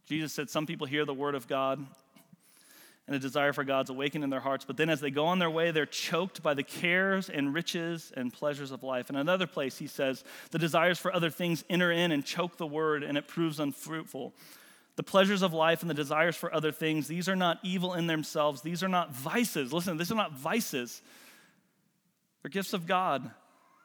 Jesus 0.06 0.32
said 0.32 0.48
some 0.48 0.64
people 0.64 0.86
hear 0.86 1.04
the 1.04 1.12
word 1.12 1.34
of 1.34 1.46
God 1.46 1.86
and 3.08 3.16
a 3.16 3.18
desire 3.18 3.54
for 3.54 3.64
God's 3.64 3.88
awakened 3.88 4.22
in 4.22 4.28
their 4.28 4.38
hearts, 4.38 4.66
but 4.66 4.76
then 4.76 4.90
as 4.90 5.00
they 5.00 5.10
go 5.10 5.24
on 5.24 5.38
their 5.38 5.50
way, 5.50 5.70
they're 5.70 5.86
choked 5.86 6.42
by 6.42 6.52
the 6.52 6.62
cares 6.62 7.30
and 7.30 7.54
riches 7.54 8.12
and 8.14 8.30
pleasures 8.30 8.70
of 8.70 8.82
life. 8.82 9.08
In 9.08 9.16
another 9.16 9.46
place, 9.46 9.78
he 9.78 9.86
says, 9.86 10.22
the 10.50 10.58
desires 10.58 10.98
for 10.98 11.12
other 11.12 11.30
things 11.30 11.64
enter 11.70 11.90
in 11.90 12.12
and 12.12 12.22
choke 12.22 12.58
the 12.58 12.66
word, 12.66 13.02
and 13.02 13.16
it 13.16 13.26
proves 13.26 13.58
unfruitful. 13.58 14.34
The 14.96 15.02
pleasures 15.02 15.40
of 15.40 15.54
life 15.54 15.80
and 15.80 15.88
the 15.88 15.94
desires 15.94 16.36
for 16.36 16.54
other 16.54 16.70
things, 16.70 17.08
these 17.08 17.30
are 17.30 17.36
not 17.36 17.58
evil 17.62 17.94
in 17.94 18.06
themselves. 18.08 18.60
These 18.60 18.82
are 18.82 18.88
not 18.88 19.14
vices. 19.14 19.72
Listen, 19.72 19.96
these 19.96 20.12
are 20.12 20.16
not 20.16 20.32
vices. 20.32 21.00
They're 22.42 22.50
gifts 22.50 22.74
of 22.74 22.86
God. 22.86 23.30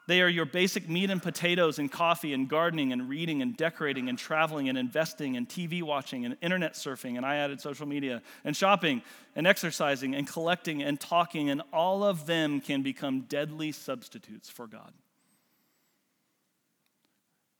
They 0.06 0.22
are 0.22 0.28
your 0.28 0.46
basic 0.46 0.90
meat 0.90 1.10
and 1.10 1.22
potatoes 1.22 1.80
and 1.80 1.90
coffee 1.90 2.34
and 2.34 2.50
gardening 2.50 2.92
and 2.92 3.08
reading 3.08 3.42
and 3.42 3.56
decorating 3.56 4.10
and 4.10 4.18
traveling 4.18 4.68
and 4.68 4.78
investing 4.78 5.38
and 5.38 5.48
TV 5.48 5.82
watching 5.82 6.26
and 6.26 6.36
internet 6.42 6.74
surfing 6.74 7.16
and 7.16 7.26
I 7.26 7.38
added 7.38 7.62
social 7.62 7.88
media 7.88 8.22
and 8.44 8.56
shopping 8.56 9.02
and 9.36 9.48
exercising 9.48 10.14
and 10.14 10.28
collecting 10.28 10.84
and 10.84 11.00
talking, 11.00 11.50
and 11.50 11.62
all 11.72 12.04
of 12.04 12.26
them 12.26 12.60
can 12.60 12.82
become 12.82 13.22
deadly 13.22 13.72
substitutes 13.72 14.50
for 14.50 14.68
God. 14.68 14.92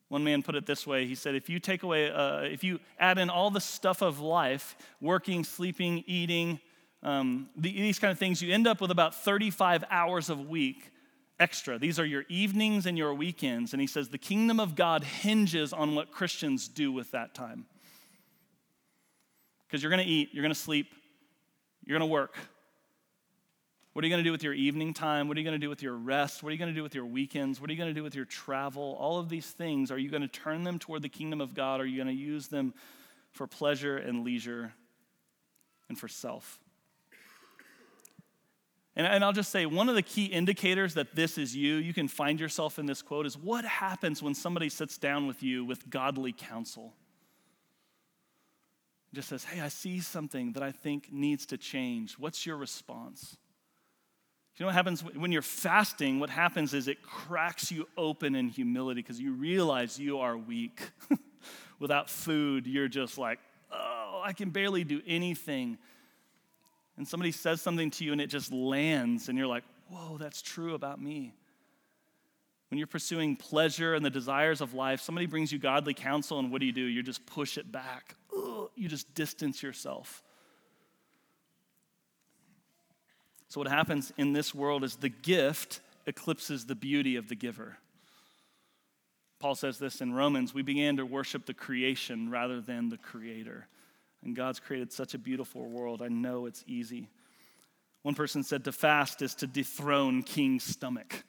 One 0.10 0.24
man 0.24 0.44
put 0.44 0.56
it 0.56 0.66
this 0.66 0.86
way 0.86 1.08
he 1.08 1.16
said, 1.16 1.34
If 1.34 1.50
you 1.50 1.60
take 1.60 1.82
away, 1.82 2.12
uh, 2.12 2.42
if 2.42 2.64
you 2.64 2.80
add 3.00 3.18
in 3.18 3.30
all 3.30 3.50
the 3.50 3.62
stuff 3.62 4.02
of 4.02 4.20
life, 4.20 4.76
working, 5.02 5.44
sleeping, 5.44 6.04
eating, 6.06 6.60
um, 7.02 7.50
these 7.56 8.00
kind 8.00 8.12
of 8.12 8.20
things, 8.20 8.42
you 8.42 8.54
end 8.54 8.68
up 8.68 8.80
with 8.80 8.92
about 8.92 9.16
35 9.16 9.84
hours 9.90 10.30
a 10.30 10.36
week 10.36 10.93
extra. 11.40 11.78
These 11.78 12.00
are 12.00 12.06
your 12.06 12.24
evenings 12.30 12.86
and 12.86 12.98
your 12.98 13.14
weekends. 13.14 13.74
And 13.74 13.82
he 13.82 13.88
says 13.88 14.10
the 14.10 14.18
kingdom 14.18 14.60
of 14.60 14.76
God 14.76 15.04
hinges 15.04 15.74
on 15.74 15.96
what 15.96 16.12
Christians 16.12 16.68
do 16.68 16.92
with 16.92 17.12
that 17.12 17.34
time. 17.34 17.66
Because 19.68 19.82
you're 19.82 19.90
going 19.90 20.06
to 20.06 20.10
eat, 20.12 20.30
you're 20.32 20.44
going 20.44 20.54
to 20.54 20.60
sleep, 20.60 20.88
you're 21.86 21.98
going 21.98 22.08
to 22.08 22.12
work. 22.12 22.36
What 23.94 24.04
are 24.04 24.08
you 24.08 24.12
going 24.12 24.24
to 24.24 24.28
do 24.28 24.32
with 24.32 24.44
your 24.44 24.54
evening 24.54 24.94
time? 24.94 25.28
What 25.28 25.38
are 25.38 25.40
you 25.40 25.46
going 25.46 25.60
to 25.60 25.64
do 25.64 25.70
with 25.70 25.84
your 25.84 25.94
rest? 25.94 26.42
What 26.42 26.50
are 26.50 26.52
you 26.54 26.58
going 26.58 26.72
to 26.72 26.76
do 26.76 26.82
with 26.82 26.96
your 26.96 27.06
weekends? 27.06 27.62
What 27.62 27.70
are 27.70 27.74
you 27.74 27.78
going 27.78 27.90
to 27.90 27.94
do 27.94 28.04
with 28.04 28.16
your 28.16 28.26
travel? 28.26 28.98
All 29.00 29.20
of 29.20 29.30
these 29.30 29.46
things, 29.46 29.92
are 29.92 29.98
you 30.00 30.10
going 30.10 30.24
to 30.24 30.28
turn 30.28 30.64
them 30.64 30.80
toward 30.80 31.04
the 31.04 31.10
kingdom 31.10 31.42
of 31.42 31.54
God? 31.54 31.80
Are 31.80 31.86
you 31.86 31.98
going 31.98 32.16
to 32.16 32.22
use 32.22 32.48
them 32.48 32.74
for 33.32 33.46
pleasure 33.46 33.98
and 33.98 34.24
leisure 34.24 34.74
and 35.90 35.98
for 35.98 36.08
self? 36.08 36.60
And, 38.96 39.08
and 39.08 39.24
I'll 39.24 39.34
just 39.34 39.52
say 39.52 39.66
one 39.66 39.90
of 39.90 39.96
the 39.96 40.02
key 40.02 40.26
indicators 40.26 40.94
that 40.94 41.16
this 41.16 41.38
is 41.38 41.56
you, 41.56 41.76
you 41.76 41.94
can 41.94 42.08
find 42.08 42.40
yourself 42.40 42.78
in 42.78 42.86
this 42.86 43.02
quote, 43.02 43.26
is 43.26 43.38
what 43.38 43.66
happens 43.66 44.22
when 44.22 44.36
somebody 44.36 44.70
sits 44.70 44.98
down 44.98 45.26
with 45.28 45.42
you 45.42 45.66
with 45.66 45.90
godly 45.90 46.32
counsel? 46.32 46.94
Just 49.14 49.30
says, 49.30 49.44
Hey, 49.44 49.62
I 49.62 49.68
see 49.68 50.00
something 50.00 50.54
that 50.54 50.64
I 50.64 50.72
think 50.72 51.12
needs 51.12 51.46
to 51.48 51.58
change. 51.58 52.18
What's 52.20 52.46
your 52.46 52.58
response? 52.58 53.38
You 54.58 54.64
know 54.64 54.68
what 54.68 54.76
happens 54.76 55.04
when 55.04 55.32
you're 55.32 55.42
fasting? 55.42 56.20
What 56.20 56.30
happens 56.30 56.76
is 56.76 56.88
it 56.88 57.02
cracks 57.02 57.72
you 57.72 57.88
open 57.98 58.36
in 58.36 58.50
humility 58.50 59.02
because 59.02 59.20
you 59.20 59.34
realize 59.34 59.98
you 59.98 60.20
are 60.20 60.38
weak. 60.38 60.80
Without 61.80 62.08
food, 62.08 62.68
you're 62.68 62.88
just 62.88 63.18
like, 63.18 63.40
oh, 63.72 64.22
I 64.24 64.34
can 64.34 64.52
barely 64.52 64.84
do 64.84 65.02
anything 65.08 65.80
and 66.98 67.08
somebody 67.08 67.32
says 67.32 67.62
something 67.62 67.90
to 67.92 68.06
you 68.06 68.12
and 68.12 68.22
it 68.22 68.28
just 68.28 68.52
lands, 68.52 69.30
and 69.30 69.38
you're 69.38 69.48
like, 69.48 69.64
whoa, 69.90 70.18
that's 70.18 70.42
true 70.42 70.74
about 70.74 71.02
me. 71.02 71.34
When 72.70 72.78
you're 72.78 72.88
pursuing 72.88 73.36
pleasure 73.36 73.94
and 73.94 74.04
the 74.04 74.10
desires 74.10 74.60
of 74.60 74.74
life, 74.74 75.00
somebody 75.02 75.28
brings 75.28 75.52
you 75.52 75.60
godly 75.60 75.94
counsel, 75.94 76.40
and 76.40 76.52
what 76.52 76.60
do 76.60 76.66
you 76.66 76.72
do? 76.72 76.82
You 76.82 77.04
just 77.04 77.26
push 77.26 77.58
it 77.58 77.72
back. 77.72 78.16
Ugh, 78.36 78.70
you 78.76 78.90
just 78.90 79.14
distance 79.14 79.62
yourself. 79.62 80.24
So, 83.48 83.60
what 83.60 83.68
happens 83.68 84.12
in 84.18 84.34
this 84.34 84.56
world 84.56 84.84
is 84.84 84.96
the 84.96 85.10
gift 85.10 85.82
eclipses 86.08 86.66
the 86.66 86.74
beauty 86.74 87.16
of 87.16 87.30
the 87.30 87.36
giver. 87.36 87.78
Paul 89.38 89.54
says 89.54 89.78
this 89.78 90.02
in 90.02 90.14
Romans 90.14 90.54
we 90.56 90.64
began 90.64 90.98
to 90.98 91.06
worship 91.06 91.46
the 91.46 91.54
creation 91.54 92.32
rather 92.32 92.60
than 92.60 92.90
the 92.90 92.98
creator. 92.98 93.68
And 94.24 94.36
God's 94.36 94.60
created 94.60 94.92
such 94.92 95.14
a 95.14 95.18
beautiful 95.18 95.68
world. 95.68 96.02
I 96.02 96.08
know 96.08 96.46
it's 96.46 96.64
easy. 96.68 97.10
One 98.04 98.16
person 98.16 98.44
said 98.44 98.64
to 98.66 98.72
fast 98.72 99.22
is 99.22 99.36
to 99.36 99.48
dethrone 99.48 100.24
King's 100.24 100.64
stomach. 100.64 101.24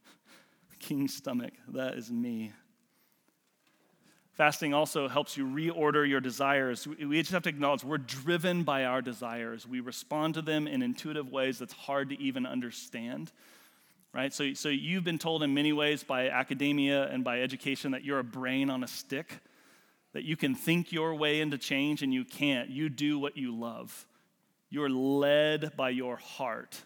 King's 0.78 1.14
stomach, 1.14 1.52
that 1.68 1.94
is 1.94 2.10
me. 2.10 2.52
Fasting 4.32 4.72
also 4.72 5.08
helps 5.08 5.36
you 5.36 5.46
reorder 5.46 6.08
your 6.08 6.20
desires. 6.20 6.86
We 6.86 7.20
just 7.20 7.32
have 7.32 7.42
to 7.42 7.50
acknowledge 7.50 7.84
we're 7.84 7.98
driven 7.98 8.62
by 8.62 8.86
our 8.86 9.02
desires. 9.02 9.66
We 9.66 9.80
respond 9.80 10.34
to 10.34 10.42
them 10.42 10.66
in 10.66 10.82
intuitive 10.82 11.30
ways 11.30 11.58
that's 11.58 11.74
hard 11.74 12.08
to 12.10 12.20
even 12.20 12.46
understand. 12.46 13.30
Right? 14.14 14.32
So, 14.32 14.54
so 14.54 14.68
you've 14.68 15.04
been 15.04 15.18
told 15.18 15.42
in 15.42 15.54
many 15.54 15.72
ways 15.72 16.02
by 16.02 16.28
academia 16.28 17.08
and 17.08 17.24
by 17.24 17.40
education 17.40 17.92
that 17.92 18.04
you're 18.04 18.18
a 18.18 18.24
brain 18.24 18.70
on 18.70 18.82
a 18.82 18.88
stick 18.88 19.38
that 20.12 20.24
you 20.24 20.36
can 20.36 20.54
think 20.54 20.92
your 20.92 21.14
way 21.14 21.40
into 21.40 21.58
change 21.58 22.02
and 22.02 22.12
you 22.12 22.24
can't. 22.24 22.70
You 22.70 22.88
do 22.88 23.18
what 23.18 23.36
you 23.36 23.54
love. 23.54 24.06
You're 24.70 24.90
led 24.90 25.76
by 25.76 25.90
your 25.90 26.16
heart. 26.16 26.82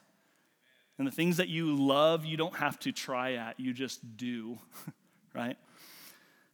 And 0.99 1.07
the 1.07 1.13
things 1.13 1.37
that 1.37 1.49
you 1.49 1.77
love, 1.77 2.25
you 2.25 2.37
don't 2.37 2.57
have 2.57 2.79
to 2.81 2.93
try 2.93 3.35
at, 3.35 3.61
you 3.61 3.73
just 3.73 4.17
do, 4.17 4.59
right? 5.35 5.57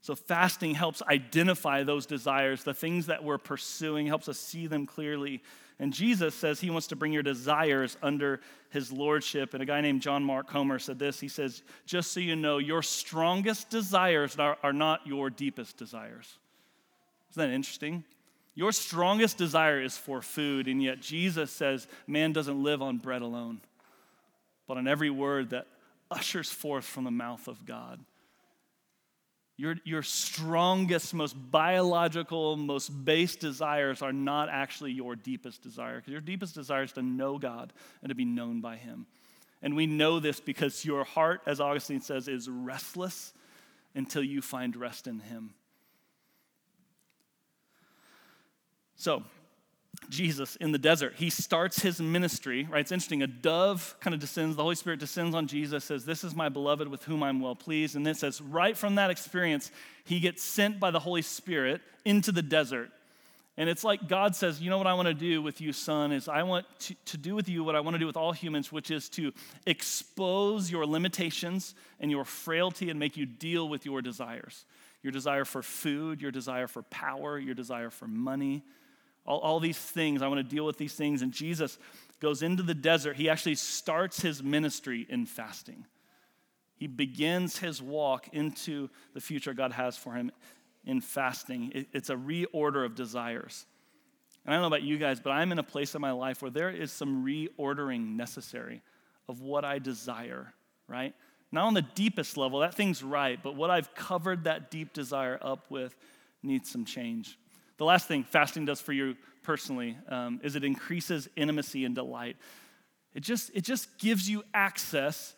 So, 0.00 0.16
fasting 0.16 0.74
helps 0.74 1.00
identify 1.02 1.84
those 1.84 2.06
desires, 2.06 2.64
the 2.64 2.74
things 2.74 3.06
that 3.06 3.22
we're 3.22 3.38
pursuing, 3.38 4.08
helps 4.08 4.28
us 4.28 4.36
see 4.36 4.66
them 4.66 4.84
clearly. 4.84 5.42
And 5.78 5.92
Jesus 5.92 6.34
says 6.34 6.60
he 6.60 6.70
wants 6.70 6.88
to 6.88 6.96
bring 6.96 7.12
your 7.12 7.22
desires 7.22 7.96
under 8.02 8.40
his 8.70 8.92
lordship. 8.92 9.54
And 9.54 9.62
a 9.62 9.66
guy 9.66 9.80
named 9.80 10.02
John 10.02 10.24
Mark 10.24 10.48
Comer 10.48 10.78
said 10.80 10.98
this 10.98 11.20
He 11.20 11.28
says, 11.28 11.62
Just 11.86 12.12
so 12.12 12.20
you 12.20 12.34
know, 12.34 12.58
your 12.58 12.82
strongest 12.82 13.70
desires 13.70 14.36
are, 14.38 14.72
not 14.72 15.06
your 15.06 15.30
deepest 15.30 15.76
desires. 15.76 16.38
Isn't 17.32 17.48
that 17.48 17.54
interesting? 17.54 18.04
Your 18.54 18.72
strongest 18.72 19.38
desire 19.38 19.80
is 19.80 19.96
for 19.96 20.20
food, 20.20 20.68
and 20.68 20.82
yet 20.82 21.00
Jesus 21.00 21.50
says 21.50 21.86
man 22.06 22.32
doesn't 22.32 22.62
live 22.62 22.82
on 22.82 22.98
bread 22.98 23.22
alone, 23.22 23.60
but 24.68 24.76
on 24.76 24.86
every 24.86 25.08
word 25.08 25.50
that 25.50 25.66
ushers 26.10 26.50
forth 26.50 26.84
from 26.84 27.04
the 27.04 27.10
mouth 27.10 27.48
of 27.48 27.64
God. 27.64 28.00
Your, 29.56 29.76
your 29.84 30.02
strongest, 30.02 31.14
most 31.14 31.34
biological, 31.50 32.56
most 32.56 32.88
base 32.88 33.36
desires 33.36 34.02
are 34.02 34.12
not 34.12 34.50
actually 34.50 34.92
your 34.92 35.16
deepest 35.16 35.62
desire, 35.62 35.96
because 35.96 36.12
your 36.12 36.20
deepest 36.20 36.54
desire 36.54 36.82
is 36.82 36.92
to 36.92 37.02
know 37.02 37.38
God 37.38 37.72
and 38.02 38.10
to 38.10 38.14
be 38.14 38.26
known 38.26 38.60
by 38.60 38.76
Him. 38.76 39.06
And 39.62 39.76
we 39.76 39.86
know 39.86 40.20
this 40.20 40.40
because 40.40 40.84
your 40.84 41.04
heart, 41.04 41.40
as 41.46 41.60
Augustine 41.60 42.00
says, 42.02 42.28
is 42.28 42.48
restless 42.50 43.32
until 43.94 44.22
you 44.22 44.42
find 44.42 44.76
rest 44.76 45.06
in 45.06 45.20
Him. 45.20 45.54
So, 49.02 49.24
Jesus 50.08 50.54
in 50.56 50.70
the 50.70 50.78
desert, 50.78 51.14
he 51.16 51.28
starts 51.28 51.82
his 51.82 52.00
ministry, 52.00 52.68
right? 52.70 52.82
It's 52.82 52.92
interesting. 52.92 53.20
A 53.24 53.26
dove 53.26 53.96
kind 53.98 54.14
of 54.14 54.20
descends, 54.20 54.54
the 54.54 54.62
Holy 54.62 54.76
Spirit 54.76 55.00
descends 55.00 55.34
on 55.34 55.48
Jesus, 55.48 55.84
says, 55.84 56.04
This 56.04 56.22
is 56.22 56.36
my 56.36 56.48
beloved 56.48 56.86
with 56.86 57.02
whom 57.02 57.24
I'm 57.24 57.40
well 57.40 57.56
pleased. 57.56 57.96
And 57.96 58.06
then 58.06 58.14
says, 58.14 58.40
right 58.40 58.76
from 58.76 58.94
that 58.94 59.10
experience, 59.10 59.72
he 60.04 60.20
gets 60.20 60.44
sent 60.44 60.78
by 60.78 60.92
the 60.92 61.00
Holy 61.00 61.22
Spirit 61.22 61.80
into 62.04 62.30
the 62.30 62.42
desert. 62.42 62.90
And 63.56 63.68
it's 63.68 63.82
like 63.82 64.06
God 64.06 64.36
says, 64.36 64.60
You 64.60 64.70
know 64.70 64.78
what 64.78 64.86
I 64.86 64.94
want 64.94 65.08
to 65.08 65.14
do 65.14 65.42
with 65.42 65.60
you, 65.60 65.72
son, 65.72 66.12
is 66.12 66.28
I 66.28 66.44
want 66.44 66.64
to, 66.80 66.94
to 67.06 67.16
do 67.16 67.34
with 67.34 67.48
you 67.48 67.64
what 67.64 67.74
I 67.74 67.80
want 67.80 67.94
to 67.96 67.98
do 67.98 68.06
with 68.06 68.16
all 68.16 68.30
humans, 68.30 68.70
which 68.70 68.92
is 68.92 69.08
to 69.10 69.32
expose 69.66 70.70
your 70.70 70.86
limitations 70.86 71.74
and 71.98 72.08
your 72.08 72.24
frailty 72.24 72.88
and 72.88 73.00
make 73.00 73.16
you 73.16 73.26
deal 73.26 73.68
with 73.68 73.84
your 73.84 74.00
desires 74.00 74.64
your 75.02 75.10
desire 75.10 75.44
for 75.44 75.62
food, 75.62 76.22
your 76.22 76.30
desire 76.30 76.68
for 76.68 76.82
power, 76.82 77.36
your 77.36 77.56
desire 77.56 77.90
for 77.90 78.06
money 78.06 78.62
all, 79.26 79.38
all 79.38 79.60
these 79.60 79.78
things. 79.78 80.22
I 80.22 80.28
want 80.28 80.38
to 80.38 80.54
deal 80.54 80.66
with 80.66 80.78
these 80.78 80.94
things. 80.94 81.22
And 81.22 81.32
Jesus 81.32 81.78
goes 82.20 82.42
into 82.42 82.62
the 82.62 82.74
desert. 82.74 83.16
He 83.16 83.28
actually 83.28 83.56
starts 83.56 84.20
his 84.20 84.42
ministry 84.42 85.06
in 85.08 85.26
fasting. 85.26 85.86
He 86.76 86.86
begins 86.86 87.58
his 87.58 87.80
walk 87.80 88.28
into 88.32 88.88
the 89.14 89.20
future 89.20 89.54
God 89.54 89.72
has 89.72 89.96
for 89.96 90.14
him 90.14 90.32
in 90.84 91.00
fasting. 91.00 91.72
It, 91.74 91.88
it's 91.92 92.10
a 92.10 92.16
reorder 92.16 92.84
of 92.84 92.94
desires. 92.94 93.66
And 94.44 94.52
I 94.52 94.56
don't 94.56 94.62
know 94.62 94.68
about 94.68 94.82
you 94.82 94.98
guys, 94.98 95.20
but 95.20 95.30
I'm 95.30 95.52
in 95.52 95.58
a 95.58 95.64
place 95.64 95.94
in 95.94 96.00
my 96.00 96.10
life 96.10 96.42
where 96.42 96.50
there 96.50 96.70
is 96.70 96.90
some 96.90 97.24
reordering 97.24 98.16
necessary 98.16 98.82
of 99.28 99.40
what 99.40 99.64
I 99.64 99.78
desire, 99.78 100.52
right? 100.88 101.14
Not 101.52 101.66
on 101.66 101.74
the 101.74 101.82
deepest 101.82 102.36
level, 102.36 102.60
that 102.60 102.74
thing's 102.74 103.02
right, 103.02 103.40
but 103.40 103.54
what 103.54 103.70
I've 103.70 103.94
covered 103.94 104.44
that 104.44 104.70
deep 104.70 104.92
desire 104.92 105.38
up 105.40 105.70
with 105.70 105.94
needs 106.42 106.70
some 106.70 106.84
change. 106.84 107.38
The 107.82 107.86
last 107.86 108.06
thing 108.06 108.22
fasting 108.22 108.64
does 108.64 108.80
for 108.80 108.92
you 108.92 109.16
personally 109.42 109.96
um, 110.08 110.38
is 110.44 110.54
it 110.54 110.62
increases 110.62 111.28
intimacy 111.34 111.84
and 111.84 111.96
delight. 111.96 112.36
It 113.12 113.24
just, 113.24 113.50
it 113.54 113.62
just 113.62 113.98
gives 113.98 114.30
you 114.30 114.44
access 114.54 115.34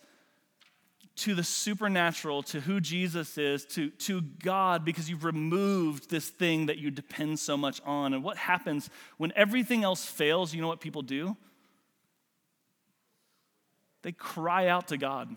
to 1.17 1.35
the 1.35 1.43
supernatural, 1.43 2.43
to 2.43 2.61
who 2.61 2.81
Jesus 2.81 3.39
is, 3.39 3.65
to, 3.65 3.89
to 3.89 4.21
God, 4.21 4.85
because 4.85 5.09
you've 5.09 5.25
removed 5.25 6.11
this 6.11 6.29
thing 6.29 6.67
that 6.67 6.77
you 6.77 6.91
depend 6.91 7.39
so 7.39 7.57
much 7.57 7.81
on. 7.87 8.13
And 8.13 8.23
what 8.23 8.37
happens 8.37 8.91
when 9.17 9.33
everything 9.35 9.83
else 9.83 10.05
fails? 10.05 10.53
You 10.53 10.61
know 10.61 10.69
what 10.69 10.83
people 10.83 11.01
do? 11.01 11.39
They 14.03 14.13
cry 14.13 14.67
out 14.67 14.89
to 14.89 14.99
God. 14.99 15.35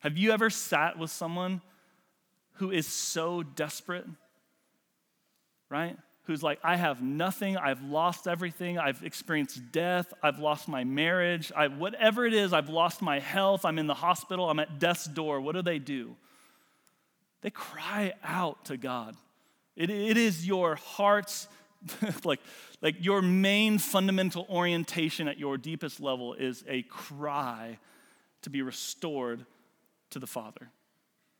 Have 0.00 0.18
you 0.18 0.32
ever 0.32 0.50
sat 0.50 0.98
with 0.98 1.12
someone 1.12 1.60
who 2.54 2.72
is 2.72 2.88
so 2.88 3.44
desperate? 3.44 4.06
Right? 5.70 5.96
Who's 6.24 6.42
like, 6.42 6.60
I 6.62 6.76
have 6.76 7.02
nothing, 7.02 7.56
I've 7.56 7.82
lost 7.82 8.28
everything, 8.28 8.78
I've 8.78 9.02
experienced 9.02 9.72
death, 9.72 10.12
I've 10.22 10.38
lost 10.38 10.68
my 10.68 10.84
marriage, 10.84 11.50
I, 11.54 11.66
whatever 11.66 12.24
it 12.24 12.32
is, 12.32 12.52
I've 12.52 12.68
lost 12.68 13.02
my 13.02 13.18
health, 13.18 13.64
I'm 13.64 13.78
in 13.78 13.88
the 13.88 13.94
hospital, 13.94 14.48
I'm 14.48 14.60
at 14.60 14.78
death's 14.78 15.06
door. 15.06 15.40
What 15.40 15.54
do 15.54 15.62
they 15.62 15.78
do? 15.78 16.16
They 17.40 17.50
cry 17.50 18.14
out 18.22 18.66
to 18.66 18.76
God. 18.76 19.16
It, 19.74 19.90
it 19.90 20.16
is 20.16 20.46
your 20.46 20.76
heart's, 20.76 21.48
like, 22.24 22.40
like 22.80 22.96
your 23.00 23.20
main 23.20 23.78
fundamental 23.78 24.46
orientation 24.48 25.26
at 25.26 25.38
your 25.38 25.58
deepest 25.58 26.00
level 26.00 26.34
is 26.34 26.62
a 26.68 26.82
cry 26.82 27.78
to 28.42 28.50
be 28.50 28.62
restored 28.62 29.44
to 30.10 30.20
the 30.20 30.26
Father. 30.26 30.70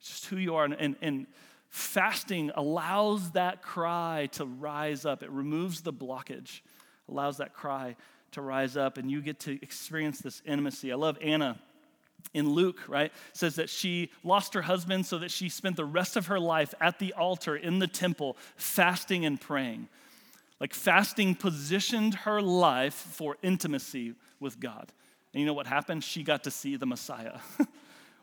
It's 0.01 0.09
just 0.09 0.27
who 0.27 0.37
you 0.37 0.57
are. 0.57 0.65
And, 0.65 0.75
and, 0.75 0.97
and 1.01 1.27
Fasting 1.73 2.51
allows 2.55 3.31
that 3.31 3.63
cry 3.63 4.29
to 4.33 4.45
rise 4.45 5.07
up, 5.07 5.23
it 5.23 5.31
removes 5.31 5.81
the 5.81 5.93
blockage, 5.93 6.61
allows 7.09 7.39
that 7.39 7.55
cry 7.55 7.97
to 8.33 8.43
rise 8.43 8.77
up, 8.77 8.99
and 8.99 9.11
you 9.11 9.23
get 9.23 9.41
to 9.41 9.59
experience 9.63 10.21
this 10.21 10.43
intimacy. 10.45 10.93
I 10.93 10.97
love 10.97 11.17
Anna 11.23 11.59
in 12.35 12.51
Luke, 12.51 12.81
right? 12.89 13.11
Says 13.33 13.55
that 13.55 13.71
she 13.71 14.11
lost 14.23 14.53
her 14.53 14.61
husband 14.61 15.07
so 15.07 15.19
that 15.21 15.31
she 15.31 15.49
spent 15.49 15.77
the 15.77 15.87
rest 15.87 16.15
of 16.19 16.27
her 16.27 16.39
life 16.39 16.75
at 16.79 16.99
the 16.99 17.15
altar 17.15 17.57
in 17.57 17.79
the 17.79 17.87
temple, 17.87 18.37
fasting 18.57 19.25
and 19.25 19.41
praying. 19.41 19.89
Like 20.61 20.75
fasting 20.75 21.35
positioned 21.35 22.17
her 22.17 22.43
life 22.43 22.93
for 22.93 23.39
intimacy 23.41 24.13
with 24.39 24.61
God. 24.61 24.93
And 25.33 25.41
you 25.41 25.47
know 25.47 25.55
what 25.55 25.67
happened? 25.67 26.05
She 26.05 26.23
got 26.23 26.45
to 26.45 26.51
see 26.51 26.77
the 26.77 26.85
Messiah. 26.85 27.39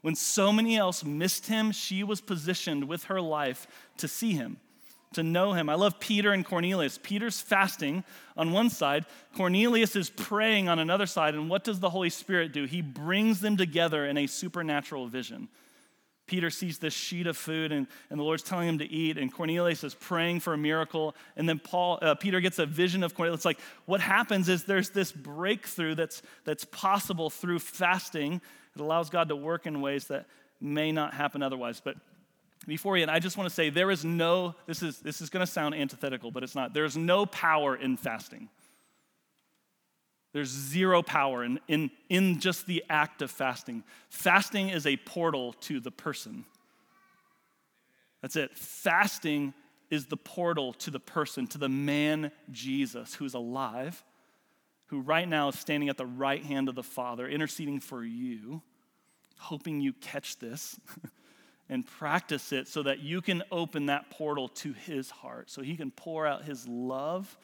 When 0.01 0.15
so 0.15 0.51
many 0.51 0.77
else 0.77 1.03
missed 1.03 1.47
him, 1.47 1.71
she 1.71 2.03
was 2.03 2.21
positioned 2.21 2.87
with 2.87 3.05
her 3.05 3.19
life 3.19 3.67
to 3.97 4.07
see 4.07 4.31
him, 4.33 4.57
to 5.13 5.23
know 5.23 5.53
him. 5.53 5.69
I 5.69 5.75
love 5.75 5.99
Peter 5.99 6.31
and 6.31 6.45
Cornelius. 6.45 6.99
Peter's 7.01 7.41
fasting 7.41 8.03
on 8.37 8.51
one 8.51 8.69
side, 8.69 9.05
Cornelius 9.35 9.95
is 9.95 10.09
praying 10.09 10.69
on 10.69 10.79
another 10.79 11.05
side. 11.05 11.35
And 11.35 11.49
what 11.49 11.63
does 11.63 11.79
the 11.79 11.89
Holy 11.89 12.09
Spirit 12.09 12.53
do? 12.53 12.65
He 12.65 12.81
brings 12.81 13.41
them 13.41 13.57
together 13.57 14.05
in 14.05 14.17
a 14.17 14.27
supernatural 14.27 15.07
vision. 15.07 15.49
Peter 16.29 16.51
sees 16.51 16.77
this 16.77 16.93
sheet 16.93 17.25
of 17.25 17.35
food 17.35 17.71
and, 17.71 17.87
and 18.11 18.19
the 18.19 18.23
Lord's 18.23 18.43
telling 18.43 18.69
him 18.69 18.77
to 18.77 18.85
eat, 18.85 19.17
and 19.17 19.33
Cornelius 19.33 19.83
is 19.83 19.95
praying 19.95 20.39
for 20.39 20.53
a 20.53 20.57
miracle. 20.57 21.15
And 21.35 21.49
then 21.49 21.57
Paul, 21.57 21.97
uh, 22.03 22.13
Peter 22.15 22.39
gets 22.39 22.59
a 22.59 22.67
vision 22.67 23.03
of 23.03 23.15
Cornelius. 23.15 23.39
It's 23.39 23.45
like 23.45 23.59
what 23.85 23.99
happens 23.99 24.47
is 24.47 24.63
there's 24.63 24.91
this 24.91 25.11
breakthrough 25.11 25.95
that's, 25.95 26.21
that's 26.45 26.65
possible 26.65 27.31
through 27.31 27.59
fasting 27.59 28.41
it 28.79 28.83
allows 28.83 29.09
God 29.09 29.29
to 29.29 29.35
work 29.35 29.65
in 29.67 29.81
ways 29.81 30.05
that 30.05 30.25
may 30.59 30.91
not 30.91 31.13
happen 31.13 31.43
otherwise. 31.43 31.81
But 31.83 31.95
before 32.67 32.97
you, 32.97 33.03
end, 33.03 33.11
I 33.11 33.19
just 33.19 33.37
want 33.37 33.49
to 33.49 33.53
say 33.53 33.69
there 33.69 33.91
is 33.91 34.03
no, 34.03 34.55
this 34.65 34.81
is, 34.81 34.99
this 34.99 35.21
is 35.21 35.29
going 35.29 35.45
to 35.45 35.51
sound 35.51 35.75
antithetical, 35.75 36.31
but 36.31 36.43
it's 36.43 36.55
not. 36.55 36.73
There's 36.73 36.97
no 36.97 37.25
power 37.25 37.75
in 37.75 37.97
fasting. 37.97 38.49
There's 40.31 40.49
zero 40.49 41.01
power 41.01 41.43
in, 41.43 41.59
in, 41.67 41.89
in 42.07 42.39
just 42.39 42.67
the 42.67 42.83
act 42.89 43.21
of 43.21 43.31
fasting. 43.31 43.83
Fasting 44.09 44.69
is 44.69 44.85
a 44.85 44.97
portal 44.97 45.53
to 45.61 45.79
the 45.79 45.91
person. 45.91 46.45
That's 48.21 48.35
it. 48.35 48.55
Fasting 48.55 49.53
is 49.89 50.05
the 50.05 50.17
portal 50.17 50.73
to 50.73 50.91
the 50.91 50.99
person, 50.99 51.47
to 51.47 51.57
the 51.57 51.69
man 51.69 52.31
Jesus 52.51 53.15
who's 53.15 53.33
alive 53.33 54.03
who 54.89 55.01
right 55.01 55.27
now 55.27 55.49
is 55.49 55.59
standing 55.59 55.87
at 55.89 55.97
the 55.97 56.05
right 56.05 56.43
hand 56.43 56.67
of 56.67 56.75
the 56.75 56.83
Father, 56.83 57.27
interceding 57.27 57.79
for 57.79 58.03
you, 58.03 58.61
hoping 59.39 59.81
you 59.81 59.93
catch 59.93 60.37
this 60.37 60.79
and 61.69 61.85
practice 61.85 62.51
it 62.51 62.67
so 62.67 62.83
that 62.83 62.99
you 62.99 63.21
can 63.21 63.43
open 63.51 63.87
that 63.87 64.09
portal 64.09 64.47
to 64.49 64.73
his 64.73 65.09
heart, 65.09 65.49
so 65.49 65.61
he 65.61 65.75
can 65.75 65.91
pour 65.91 66.27
out 66.27 66.43
his 66.43 66.67
love 66.67 67.37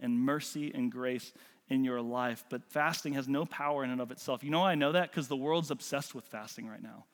and 0.00 0.18
mercy 0.18 0.72
and 0.74 0.92
grace 0.92 1.32
in 1.68 1.84
your 1.84 2.00
life. 2.00 2.44
But 2.50 2.64
fasting 2.64 3.14
has 3.14 3.26
no 3.26 3.44
power 3.44 3.82
in 3.84 3.90
and 3.90 4.00
of 4.00 4.10
itself. 4.10 4.44
You 4.44 4.50
know 4.50 4.62
I 4.62 4.74
know 4.74 4.92
that? 4.92 5.10
Because 5.10 5.28
the 5.28 5.36
world's 5.36 5.70
obsessed 5.70 6.14
with 6.14 6.26
fasting 6.26 6.68
right 6.68 6.82
now 6.82 7.04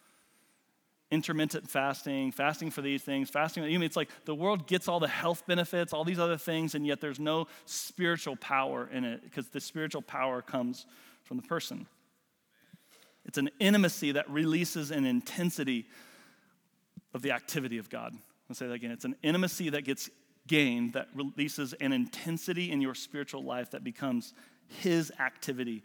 intermittent 1.13 1.69
fasting, 1.69 2.33
fasting 2.33 2.71
for 2.71 2.81
these 2.81 3.03
things, 3.03 3.29
fasting. 3.29 3.63
I 3.63 3.67
mean, 3.67 3.83
it's 3.83 3.97
like 3.97 4.09
the 4.25 4.35
world 4.35 4.67
gets 4.67 4.89
all 4.89 4.99
the 4.99 5.07
health 5.07 5.47
benefits, 5.47 5.93
all 5.93 6.05
these 6.05 6.19
other 6.19 6.39
things, 6.39 6.75
and 6.75 6.87
yet 6.87 7.03
there's 7.03 7.21
no 7.21 7.49
spiritual 7.67 8.35
power 8.35 8.89
in 8.91 9.05
it 9.05 9.23
because 9.23 9.49
the 9.49 9.61
spiritual 9.61 10.01
power 10.01 10.41
comes 10.41 10.87
from 11.23 11.37
the 11.37 11.43
person. 11.43 11.87
It's 13.25 13.39
an 13.39 13.51
intimacy 13.59 14.13
that 14.13 14.29
releases 14.29 14.91
an 14.91 15.05
intensity 15.05 15.87
of 17.15 17.23
the 17.23 17.33
activity 17.33 17.79
of 17.79 17.89
God. 17.89 18.15
I'll 18.49 18.57
say 18.57 18.67
that 18.67 18.75
again. 18.75 18.91
It's 18.91 19.05
an 19.05 19.17
intimacy 19.23 19.71
that 19.71 19.83
gets 19.83 20.11
gained 20.47 20.95
that 20.95 21.09
releases 21.15 21.73
an 21.75 21.93
intensity 21.93 22.71
in 22.71 22.81
your 22.81 22.95
spiritual 22.95 23.45
life 23.45 23.71
that 23.71 23.85
becomes 23.85 24.35
His 24.67 25.13
activity. 25.21 25.83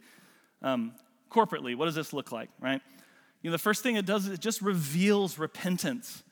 Um, 0.62 0.94
corporately, 1.30 1.76
what 1.76 1.84
does 1.84 1.94
this 1.94 2.12
look 2.12 2.32
like, 2.32 2.50
right? 2.60 2.80
You 3.42 3.50
know, 3.50 3.52
the 3.52 3.58
first 3.58 3.82
thing 3.82 3.96
it 3.96 4.06
does 4.06 4.26
is 4.26 4.32
it 4.32 4.40
just 4.40 4.60
reveals 4.60 5.38
repentance. 5.38 6.24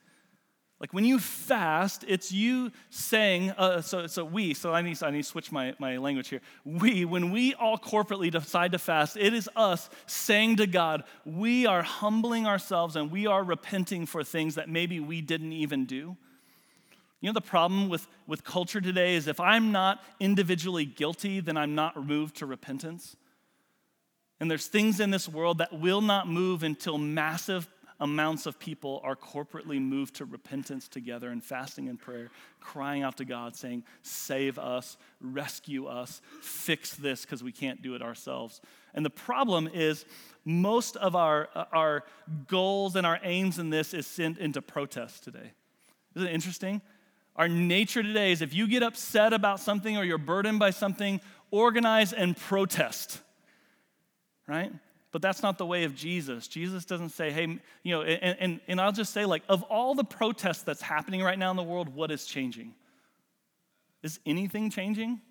Like 0.78 0.92
when 0.92 1.06
you 1.06 1.18
fast, 1.18 2.04
it's 2.06 2.30
you 2.30 2.70
saying, 2.90 3.52
uh, 3.52 3.80
so, 3.80 4.06
so 4.06 4.24
we, 4.26 4.52
so 4.52 4.74
I 4.74 4.82
need, 4.82 5.02
I 5.02 5.10
need 5.10 5.22
to 5.22 5.28
switch 5.28 5.50
my, 5.50 5.74
my 5.78 5.96
language 5.96 6.28
here. 6.28 6.42
We, 6.66 7.06
when 7.06 7.30
we 7.30 7.54
all 7.54 7.78
corporately 7.78 8.30
decide 8.30 8.72
to 8.72 8.78
fast, 8.78 9.16
it 9.16 9.32
is 9.32 9.48
us 9.56 9.88
saying 10.04 10.56
to 10.56 10.66
God, 10.66 11.04
we 11.24 11.64
are 11.66 11.82
humbling 11.82 12.46
ourselves 12.46 12.94
and 12.94 13.10
we 13.10 13.26
are 13.26 13.42
repenting 13.42 14.04
for 14.04 14.22
things 14.22 14.56
that 14.56 14.68
maybe 14.68 15.00
we 15.00 15.22
didn't 15.22 15.54
even 15.54 15.86
do. 15.86 16.16
You 17.22 17.30
know, 17.30 17.32
the 17.32 17.40
problem 17.40 17.88
with, 17.88 18.06
with 18.26 18.44
culture 18.44 18.80
today 18.80 19.14
is 19.14 19.26
if 19.26 19.40
I'm 19.40 19.72
not 19.72 20.04
individually 20.20 20.84
guilty, 20.84 21.40
then 21.40 21.56
I'm 21.56 21.74
not 21.74 22.06
moved 22.06 22.36
to 22.36 22.46
repentance. 22.46 23.16
And 24.38 24.50
there's 24.50 24.66
things 24.66 25.00
in 25.00 25.10
this 25.10 25.26
world 25.26 25.58
that 25.58 25.72
will 25.72 26.02
not 26.02 26.28
move 26.28 26.62
until 26.62 26.98
massive 26.98 27.66
amounts 28.00 28.46
of 28.46 28.58
people 28.58 29.00
are 29.04 29.16
corporately 29.16 29.80
moved 29.80 30.16
to 30.16 30.24
repentance 30.24 30.88
together 30.88 31.30
and 31.30 31.42
fasting 31.42 31.88
and 31.88 31.98
prayer, 31.98 32.30
crying 32.60 33.02
out 33.02 33.16
to 33.16 33.24
God, 33.24 33.56
saying, 33.56 33.84
Save 34.02 34.58
us, 34.58 34.96
rescue 35.20 35.86
us, 35.86 36.20
fix 36.40 36.94
this 36.94 37.22
because 37.22 37.42
we 37.42 37.52
can't 37.52 37.82
do 37.82 37.94
it 37.94 38.02
ourselves. 38.02 38.60
And 38.94 39.04
the 39.04 39.10
problem 39.10 39.68
is, 39.72 40.04
most 40.44 40.96
of 40.96 41.16
our, 41.16 41.48
uh, 41.54 41.64
our 41.72 42.04
goals 42.46 42.96
and 42.96 43.06
our 43.06 43.18
aims 43.22 43.58
in 43.58 43.70
this 43.70 43.94
is 43.94 44.06
sent 44.06 44.38
into 44.38 44.62
protest 44.62 45.24
today. 45.24 45.52
Isn't 46.14 46.28
it 46.28 46.34
interesting? 46.34 46.80
Our 47.34 47.48
nature 47.48 48.02
today 48.02 48.32
is 48.32 48.42
if 48.42 48.54
you 48.54 48.66
get 48.68 48.82
upset 48.82 49.32
about 49.32 49.60
something 49.60 49.96
or 49.96 50.04
you're 50.04 50.18
burdened 50.18 50.58
by 50.58 50.70
something, 50.70 51.20
organize 51.50 52.12
and 52.12 52.36
protest 52.36 53.20
right? 54.46 54.72
But 55.16 55.22
that's 55.22 55.42
not 55.42 55.56
the 55.56 55.64
way 55.64 55.84
of 55.84 55.94
Jesus. 55.94 56.46
Jesus 56.46 56.84
doesn't 56.84 57.08
say, 57.08 57.30
hey, 57.32 57.58
you 57.82 57.94
know, 57.94 58.02
and, 58.02 58.36
and, 58.38 58.60
and 58.68 58.78
I'll 58.78 58.92
just 58.92 59.14
say, 59.14 59.24
like, 59.24 59.42
of 59.48 59.62
all 59.62 59.94
the 59.94 60.04
protests 60.04 60.60
that's 60.60 60.82
happening 60.82 61.22
right 61.22 61.38
now 61.38 61.50
in 61.50 61.56
the 61.56 61.62
world, 61.62 61.88
what 61.88 62.10
is 62.10 62.26
changing? 62.26 62.74
Is 64.02 64.20
anything 64.26 64.68
changing? 64.68 65.22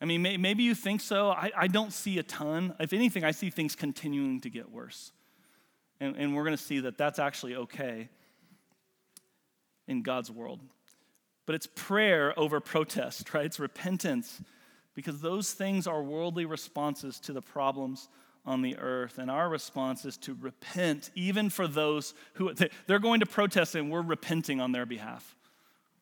I 0.00 0.06
mean, 0.06 0.22
may, 0.22 0.38
maybe 0.38 0.62
you 0.62 0.74
think 0.74 1.02
so. 1.02 1.28
I, 1.28 1.50
I 1.54 1.66
don't 1.66 1.92
see 1.92 2.18
a 2.18 2.22
ton. 2.22 2.74
If 2.80 2.94
anything, 2.94 3.24
I 3.24 3.32
see 3.32 3.50
things 3.50 3.76
continuing 3.76 4.40
to 4.40 4.48
get 4.48 4.72
worse. 4.72 5.12
And, 6.00 6.16
and 6.16 6.34
we're 6.34 6.44
going 6.44 6.56
to 6.56 6.62
see 6.62 6.80
that 6.80 6.96
that's 6.96 7.18
actually 7.18 7.56
okay 7.56 8.08
in 9.86 10.00
God's 10.00 10.30
world. 10.30 10.60
But 11.44 11.56
it's 11.56 11.68
prayer 11.74 12.32
over 12.38 12.58
protest, 12.58 13.34
right? 13.34 13.44
It's 13.44 13.60
repentance 13.60 14.40
because 14.94 15.20
those 15.20 15.52
things 15.52 15.86
are 15.86 16.02
worldly 16.02 16.46
responses 16.46 17.20
to 17.20 17.34
the 17.34 17.42
problems 17.42 18.08
on 18.48 18.62
the 18.62 18.78
earth. 18.78 19.18
And 19.18 19.30
our 19.30 19.48
response 19.48 20.04
is 20.06 20.16
to 20.18 20.36
repent, 20.40 21.10
even 21.14 21.50
for 21.50 21.68
those 21.68 22.14
who 22.34 22.54
they're 22.86 22.98
going 22.98 23.20
to 23.20 23.26
protest 23.26 23.74
and 23.74 23.90
we're 23.90 24.02
repenting 24.02 24.60
on 24.60 24.72
their 24.72 24.86
behalf. 24.86 25.36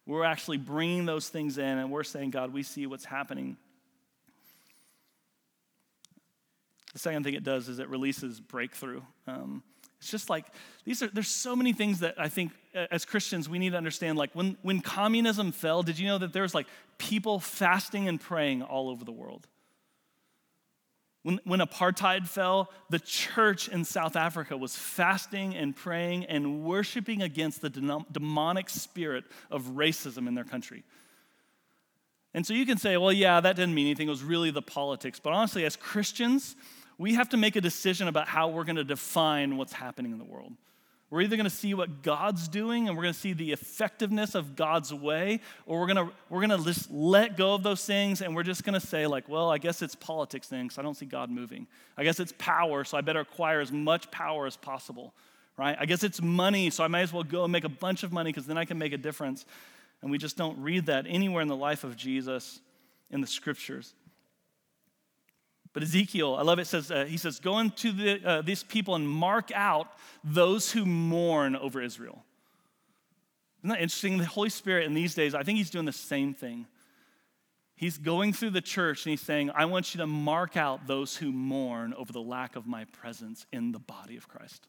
We're 0.06 0.24
actually 0.24 0.58
bringing 0.58 1.04
those 1.04 1.28
things 1.28 1.58
in 1.58 1.78
and 1.78 1.90
we're 1.90 2.04
saying, 2.04 2.30
God, 2.30 2.52
we 2.52 2.62
see 2.62 2.86
what's 2.86 3.04
happening. 3.04 3.56
The 6.92 7.00
second 7.00 7.24
thing 7.24 7.34
it 7.34 7.42
does 7.42 7.68
is 7.68 7.80
it 7.80 7.88
releases 7.88 8.40
breakthrough. 8.40 9.02
Um, 9.26 9.64
it's 9.98 10.10
just 10.10 10.30
like 10.30 10.46
these 10.84 11.02
are 11.02 11.08
there's 11.08 11.28
so 11.28 11.56
many 11.56 11.72
things 11.72 12.00
that 12.00 12.14
I 12.16 12.28
think 12.28 12.52
as 12.74 13.04
Christians 13.04 13.48
we 13.48 13.58
need 13.58 13.70
to 13.70 13.76
understand. 13.76 14.16
Like 14.16 14.30
when, 14.34 14.56
when 14.62 14.80
communism 14.80 15.50
fell, 15.50 15.82
did 15.82 15.98
you 15.98 16.06
know 16.06 16.18
that 16.18 16.32
there's 16.32 16.54
like 16.54 16.66
people 16.96 17.40
fasting 17.40 18.06
and 18.06 18.20
praying 18.20 18.62
all 18.62 18.88
over 18.88 19.04
the 19.04 19.12
world? 19.12 19.48
When, 21.26 21.40
when 21.42 21.58
apartheid 21.58 22.28
fell, 22.28 22.70
the 22.88 23.00
church 23.00 23.66
in 23.66 23.84
South 23.84 24.14
Africa 24.14 24.56
was 24.56 24.76
fasting 24.76 25.56
and 25.56 25.74
praying 25.74 26.26
and 26.26 26.62
worshiping 26.62 27.20
against 27.20 27.60
the 27.62 27.68
demonic 27.68 28.70
spirit 28.70 29.24
of 29.50 29.64
racism 29.70 30.28
in 30.28 30.36
their 30.36 30.44
country. 30.44 30.84
And 32.32 32.46
so 32.46 32.54
you 32.54 32.64
can 32.64 32.78
say, 32.78 32.96
well, 32.96 33.10
yeah, 33.10 33.40
that 33.40 33.56
didn't 33.56 33.74
mean 33.74 33.88
anything. 33.88 34.06
It 34.06 34.10
was 34.10 34.22
really 34.22 34.52
the 34.52 34.62
politics. 34.62 35.18
But 35.18 35.32
honestly, 35.32 35.64
as 35.64 35.74
Christians, 35.74 36.54
we 36.96 37.14
have 37.14 37.30
to 37.30 37.36
make 37.36 37.56
a 37.56 37.60
decision 37.60 38.06
about 38.06 38.28
how 38.28 38.50
we're 38.50 38.62
going 38.62 38.76
to 38.76 38.84
define 38.84 39.56
what's 39.56 39.72
happening 39.72 40.12
in 40.12 40.18
the 40.18 40.24
world. 40.24 40.52
We're 41.08 41.20
either 41.20 41.36
going 41.36 41.44
to 41.44 41.50
see 41.50 41.72
what 41.72 42.02
God's 42.02 42.48
doing 42.48 42.88
and 42.88 42.96
we're 42.96 43.04
going 43.04 43.14
to 43.14 43.20
see 43.20 43.32
the 43.32 43.52
effectiveness 43.52 44.34
of 44.34 44.56
God's 44.56 44.92
way, 44.92 45.40
or 45.64 45.78
we're 45.80 45.86
going 45.86 46.08
to, 46.08 46.12
we're 46.28 46.44
going 46.44 46.58
to 46.58 46.64
just 46.64 46.90
let 46.90 47.36
go 47.36 47.54
of 47.54 47.62
those 47.62 47.84
things 47.84 48.22
and 48.22 48.34
we're 48.34 48.42
just 48.42 48.64
going 48.64 48.78
to 48.78 48.84
say, 48.84 49.06
like, 49.06 49.28
well, 49.28 49.48
I 49.48 49.58
guess 49.58 49.82
it's 49.82 49.94
politics 49.94 50.48
things. 50.48 50.74
So 50.74 50.82
I 50.82 50.84
don't 50.84 50.96
see 50.96 51.06
God 51.06 51.30
moving. 51.30 51.68
I 51.96 52.02
guess 52.02 52.18
it's 52.18 52.34
power, 52.38 52.82
so 52.82 52.98
I 52.98 53.02
better 53.02 53.20
acquire 53.20 53.60
as 53.60 53.70
much 53.70 54.10
power 54.10 54.46
as 54.46 54.56
possible, 54.56 55.14
right? 55.56 55.76
I 55.78 55.86
guess 55.86 56.02
it's 56.02 56.20
money, 56.20 56.70
so 56.70 56.82
I 56.82 56.88
might 56.88 57.02
as 57.02 57.12
well 57.12 57.22
go 57.22 57.44
and 57.44 57.52
make 57.52 57.64
a 57.64 57.68
bunch 57.68 58.02
of 58.02 58.12
money 58.12 58.30
because 58.30 58.46
then 58.46 58.58
I 58.58 58.64
can 58.64 58.78
make 58.78 58.92
a 58.92 58.98
difference. 58.98 59.46
And 60.02 60.10
we 60.10 60.18
just 60.18 60.36
don't 60.36 60.60
read 60.60 60.86
that 60.86 61.06
anywhere 61.08 61.40
in 61.40 61.48
the 61.48 61.56
life 61.56 61.84
of 61.84 61.96
Jesus 61.96 62.60
in 63.10 63.20
the 63.20 63.26
scriptures. 63.28 63.94
But 65.76 65.82
Ezekiel, 65.82 66.36
I 66.36 66.40
love 66.40 66.58
it, 66.58 66.66
says, 66.66 66.90
uh, 66.90 67.04
he 67.04 67.18
says, 67.18 67.38
Go 67.38 67.58
into 67.58 67.92
the, 67.92 68.26
uh, 68.26 68.40
these 68.40 68.62
people 68.62 68.94
and 68.94 69.06
mark 69.06 69.50
out 69.54 69.88
those 70.24 70.72
who 70.72 70.86
mourn 70.86 71.54
over 71.54 71.82
Israel. 71.82 72.24
Isn't 73.60 73.68
that 73.68 73.82
interesting? 73.82 74.16
The 74.16 74.24
Holy 74.24 74.48
Spirit 74.48 74.86
in 74.86 74.94
these 74.94 75.14
days, 75.14 75.34
I 75.34 75.42
think 75.42 75.58
he's 75.58 75.68
doing 75.68 75.84
the 75.84 75.92
same 75.92 76.32
thing. 76.32 76.64
He's 77.74 77.98
going 77.98 78.32
through 78.32 78.52
the 78.52 78.62
church 78.62 79.04
and 79.04 79.10
he's 79.10 79.20
saying, 79.20 79.50
I 79.50 79.66
want 79.66 79.94
you 79.94 79.98
to 79.98 80.06
mark 80.06 80.56
out 80.56 80.86
those 80.86 81.14
who 81.14 81.30
mourn 81.30 81.92
over 81.92 82.10
the 82.10 82.22
lack 82.22 82.56
of 82.56 82.66
my 82.66 82.86
presence 82.86 83.44
in 83.52 83.72
the 83.72 83.78
body 83.78 84.16
of 84.16 84.28
Christ. 84.28 84.68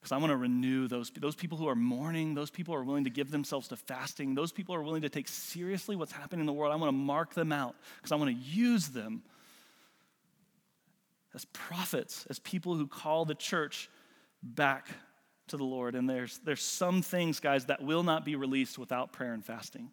Because 0.00 0.12
I 0.12 0.16
want 0.16 0.30
to 0.30 0.38
renew 0.38 0.88
those, 0.88 1.10
those 1.10 1.36
people 1.36 1.58
who 1.58 1.68
are 1.68 1.74
mourning, 1.74 2.34
those 2.34 2.50
people 2.50 2.72
who 2.72 2.80
are 2.80 2.84
willing 2.84 3.04
to 3.04 3.10
give 3.10 3.30
themselves 3.30 3.68
to 3.68 3.76
fasting, 3.76 4.34
those 4.34 4.52
people 4.52 4.74
who 4.74 4.80
are 4.80 4.84
willing 4.84 5.02
to 5.02 5.10
take 5.10 5.28
seriously 5.28 5.96
what's 5.96 6.12
happening 6.12 6.40
in 6.40 6.46
the 6.46 6.52
world. 6.54 6.72
I 6.72 6.76
want 6.76 6.88
to 6.88 6.96
mark 6.96 7.34
them 7.34 7.52
out 7.52 7.74
because 7.96 8.10
I 8.10 8.14
want 8.14 8.30
to 8.30 8.42
use 8.42 8.88
them 8.88 9.22
as 11.34 11.44
prophets, 11.46 12.26
as 12.28 12.38
people 12.38 12.74
who 12.74 12.86
call 12.86 13.24
the 13.24 13.34
church 13.34 13.88
back 14.42 14.88
to 15.48 15.56
the 15.56 15.64
Lord. 15.64 15.94
And 15.94 16.08
there's, 16.08 16.38
there's 16.38 16.62
some 16.62 17.02
things, 17.02 17.40
guys, 17.40 17.66
that 17.66 17.82
will 17.82 18.02
not 18.02 18.24
be 18.24 18.36
released 18.36 18.78
without 18.78 19.12
prayer 19.12 19.32
and 19.32 19.44
fasting. 19.44 19.90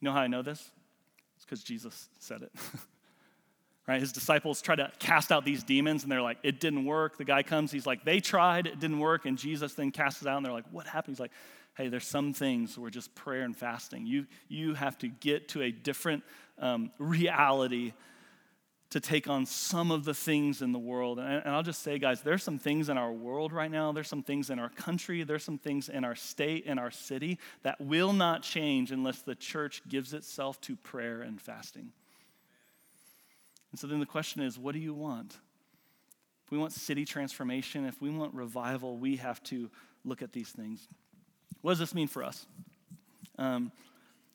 You 0.00 0.06
know 0.06 0.12
how 0.12 0.20
I 0.20 0.26
know 0.26 0.42
this? 0.42 0.70
It's 1.36 1.44
because 1.44 1.62
Jesus 1.62 2.08
said 2.18 2.42
it. 2.42 2.52
right? 3.88 4.00
His 4.00 4.12
disciples 4.12 4.62
try 4.62 4.76
to 4.76 4.90
cast 4.98 5.32
out 5.32 5.44
these 5.44 5.62
demons, 5.62 6.02
and 6.02 6.12
they're 6.12 6.22
like, 6.22 6.38
it 6.42 6.60
didn't 6.60 6.84
work. 6.84 7.18
The 7.18 7.24
guy 7.24 7.42
comes, 7.42 7.72
he's 7.72 7.86
like, 7.86 8.04
they 8.04 8.20
tried, 8.20 8.66
it 8.66 8.78
didn't 8.78 9.00
work. 9.00 9.26
And 9.26 9.36
Jesus 9.36 9.74
then 9.74 9.90
casts 9.90 10.22
it 10.22 10.28
out, 10.28 10.36
and 10.36 10.46
they're 10.46 10.52
like, 10.52 10.70
what 10.70 10.86
happened? 10.86 11.16
He's 11.16 11.20
like, 11.20 11.32
hey, 11.76 11.88
there's 11.88 12.06
some 12.06 12.32
things 12.32 12.78
where 12.78 12.90
just 12.90 13.14
prayer 13.14 13.42
and 13.42 13.56
fasting. 13.56 14.06
You, 14.06 14.26
you 14.48 14.74
have 14.74 14.98
to 14.98 15.08
get 15.08 15.48
to 15.50 15.62
a 15.62 15.70
different 15.70 16.22
um, 16.58 16.90
reality 16.98 17.92
to 18.90 18.98
take 18.98 19.28
on 19.28 19.46
some 19.46 19.92
of 19.92 20.04
the 20.04 20.14
things 20.14 20.62
in 20.62 20.72
the 20.72 20.78
world. 20.78 21.20
And, 21.20 21.42
I'll 21.46 21.62
just 21.62 21.82
say, 21.82 21.98
guys, 21.98 22.22
there's 22.22 22.42
some 22.42 22.58
things 22.58 22.88
in 22.88 22.98
our 22.98 23.12
world 23.12 23.52
right 23.52 23.70
now, 23.70 23.92
there's 23.92 24.08
some 24.08 24.22
things 24.22 24.50
in 24.50 24.58
our 24.58 24.68
country, 24.68 25.22
there's 25.22 25.44
some 25.44 25.58
things 25.58 25.88
in 25.88 26.04
our 26.04 26.16
state, 26.16 26.66
in 26.66 26.78
our 26.78 26.90
city 26.90 27.38
that 27.62 27.80
will 27.80 28.12
not 28.12 28.42
change 28.42 28.90
unless 28.90 29.22
the 29.22 29.36
church 29.36 29.82
gives 29.88 30.12
itself 30.12 30.60
to 30.62 30.74
prayer 30.74 31.22
and 31.22 31.40
fasting. 31.40 31.92
And 33.70 33.78
so 33.78 33.86
then 33.86 34.00
the 34.00 34.06
question 34.06 34.42
is, 34.42 34.58
what 34.58 34.72
do 34.72 34.80
you 34.80 34.92
want? 34.92 35.36
If 36.44 36.50
we 36.50 36.58
want 36.58 36.72
city 36.72 37.04
transformation, 37.04 37.86
if 37.86 38.02
we 38.02 38.10
want 38.10 38.34
revival, 38.34 38.96
we 38.96 39.16
have 39.16 39.40
to 39.44 39.70
look 40.04 40.20
at 40.20 40.32
these 40.32 40.48
things. 40.48 40.88
What 41.60 41.72
does 41.72 41.78
this 41.78 41.94
mean 41.94 42.08
for 42.08 42.24
us? 42.24 42.44
Um, 43.38 43.70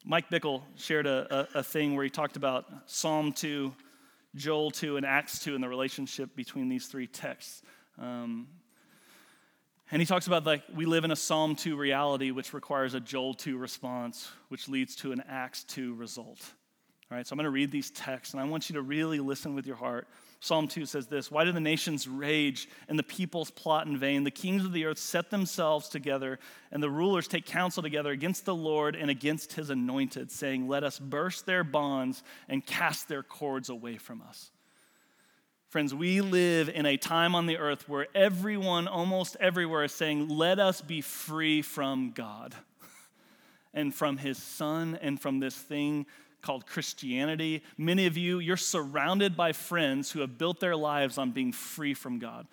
Mike 0.06 0.30
Bickle 0.30 0.62
shared 0.78 1.08
a, 1.08 1.50
a, 1.56 1.60
a, 1.60 1.63
thing 1.63 1.96
where 1.96 2.04
he 2.04 2.10
talked 2.10 2.38
about 2.38 2.65
Psalm 2.86 3.34
2 3.34 3.74
Joel 4.36 4.71
2 4.71 4.98
and 4.98 5.06
Acts 5.06 5.39
2 5.39 5.56
and 5.56 5.63
the 5.63 5.69
relationship 5.69 6.36
between 6.36 6.69
these 6.69 6.88
three 6.88 7.08
texts. 7.08 7.62
Um, 7.98 8.48
and 9.91 10.02
he 10.02 10.06
talks 10.06 10.28
about 10.28 10.45
like 10.45 10.63
we 10.76 10.86
live 10.86 11.04
in 11.04 11.12
a 11.12 11.15
Psalm 11.15 11.56
2 11.56 11.78
reality, 11.78 12.32
which 12.32 12.54
requires 12.54 12.93
a 12.93 13.00
Joel 13.00 13.34
2 13.34 13.58
response, 13.58 14.30
which 14.50 14.67
leads 14.67 14.95
to 14.98 15.12
an 15.12 15.24
Acts 15.28 15.63
2 15.65 15.93
result. 15.93 16.39
All 17.12 17.17
right, 17.17 17.26
so 17.26 17.34
I'm 17.34 17.38
going 17.38 17.45
to 17.45 17.52
read 17.52 17.71
these 17.71 17.91
texts, 17.91 18.34
and 18.34 18.41
I 18.41 18.45
want 18.45 18.69
you 18.69 18.74
to 18.76 18.82
really 18.82 19.19
listen 19.19 19.54
with 19.54 19.67
your 19.67 19.76
heart. 19.76 20.08
Psalm 20.39 20.67
2 20.67 20.86
says 20.86 21.08
this 21.08 21.32
Why 21.32 21.43
do 21.43 21.52
the 21.52 21.60
nations 21.60 22.08
rage 22.08 22.67
and 22.88 23.00
the 23.00 23.04
peoples 23.04 23.52
plot 23.52 23.88
in 23.88 23.98
vain? 23.98 24.24
The 24.24 24.32
kings 24.32 24.65
of 24.65 24.74
the 24.74 24.86
earth 24.86 25.00
set 25.00 25.30
themselves 25.30 25.89
together, 25.89 26.39
and 26.71 26.84
the 26.84 26.89
rulers 26.89 27.28
take 27.28 27.45
counsel 27.45 27.82
together 27.82 28.12
against 28.12 28.45
the 28.45 28.56
Lord 28.56 28.95
and 28.95 29.10
against 29.10 29.54
his 29.54 29.69
anointed, 29.69 30.32
saying, 30.32 30.67
Let 30.67 30.84
us 30.84 31.00
burst 31.00 31.45
their 31.45 31.63
bonds 31.63 32.24
and 32.48 32.65
cast 32.65 33.08
their 33.08 33.24
cords 33.24 33.69
away 33.69 33.98
from 33.98 34.21
us. 34.21 34.52
Friends, 35.69 35.93
we 35.93 36.21
live 36.21 36.69
in 36.69 36.86
a 36.86 36.95
time 36.95 37.36
on 37.36 37.48
the 37.48 37.58
earth 37.58 37.89
where 37.89 38.08
everyone, 38.15 38.88
almost 38.88 39.36
everywhere, 39.39 39.84
is 39.84 39.93
saying, 39.93 40.30
Let 40.30 40.60
us 40.60 40.82
be 40.82 41.02
free 41.02 41.62
from 41.62 42.12
God 42.12 42.56
and 43.74 43.93
from 43.93 44.17
his 44.17 44.38
son 44.38 44.98
and 45.02 45.19
from 45.19 45.39
this 45.39 45.56
thing 45.56 46.06
called 46.46 46.68
Christianity. 46.68 47.64
Many 47.78 48.06
of 48.06 48.18
you, 48.18 48.40
you're 48.40 48.56
surrounded 48.56 49.36
by 49.36 49.52
friends 49.52 50.12
who 50.12 50.22
have 50.22 50.38
built 50.38 50.60
their 50.60 50.76
lives 50.76 51.18
on 51.18 51.32
being 51.32 51.52
free 51.52 51.96
from 51.96 52.20
God. 52.20 52.48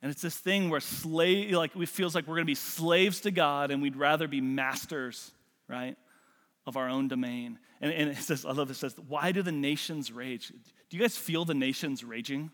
And 0.00 0.10
it's 0.10 0.22
this 0.22 0.36
thing 0.36 0.70
where 0.70 0.80
slave, 0.80 1.52
like 1.52 1.74
it 1.74 1.88
feels 1.88 2.14
like 2.14 2.26
we're 2.26 2.36
going 2.36 2.46
to 2.46 2.50
be 2.50 2.54
slaves 2.54 3.20
to 3.22 3.30
God 3.30 3.70
and 3.70 3.82
we'd 3.82 3.96
rather 3.96 4.28
be 4.28 4.40
masters, 4.40 5.32
right, 5.66 5.96
of 6.66 6.76
our 6.76 6.88
own 6.88 7.08
domain. 7.08 7.58
And, 7.80 7.92
and 7.92 8.10
it 8.10 8.18
says, 8.18 8.44
I 8.44 8.52
love 8.52 8.68
this, 8.68 8.76
it 8.76 8.92
says, 8.92 8.96
why 9.08 9.32
do 9.32 9.42
the 9.42 9.52
nations 9.52 10.12
rage? 10.12 10.48
Do 10.90 10.96
you 10.96 11.00
guys 11.00 11.16
feel 11.16 11.44
the 11.44 11.54
nations 11.54 12.04
raging? 12.04 12.50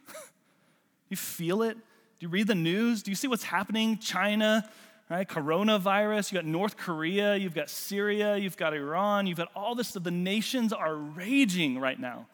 you 1.10 1.16
feel 1.16 1.62
it? 1.62 1.76
Do 1.76 2.26
you 2.26 2.28
read 2.28 2.46
the 2.46 2.54
news? 2.54 3.02
Do 3.02 3.10
you 3.10 3.16
see 3.16 3.28
what's 3.28 3.44
happening? 3.44 3.98
China, 3.98 4.68
right? 5.10 5.28
Coronavirus, 5.28 6.30
you've 6.30 6.44
got 6.44 6.46
North 6.46 6.76
Korea, 6.76 7.34
you've 7.34 7.54
got 7.54 7.68
Syria, 7.68 8.36
you've 8.36 8.56
got 8.56 8.72
Iran, 8.72 9.26
you've 9.26 9.38
got 9.38 9.48
all 9.56 9.74
this. 9.74 9.90
The 9.90 10.10
nations 10.10 10.72
are 10.72 10.94
raging 10.94 11.80
right 11.80 11.98
now. 11.98 12.28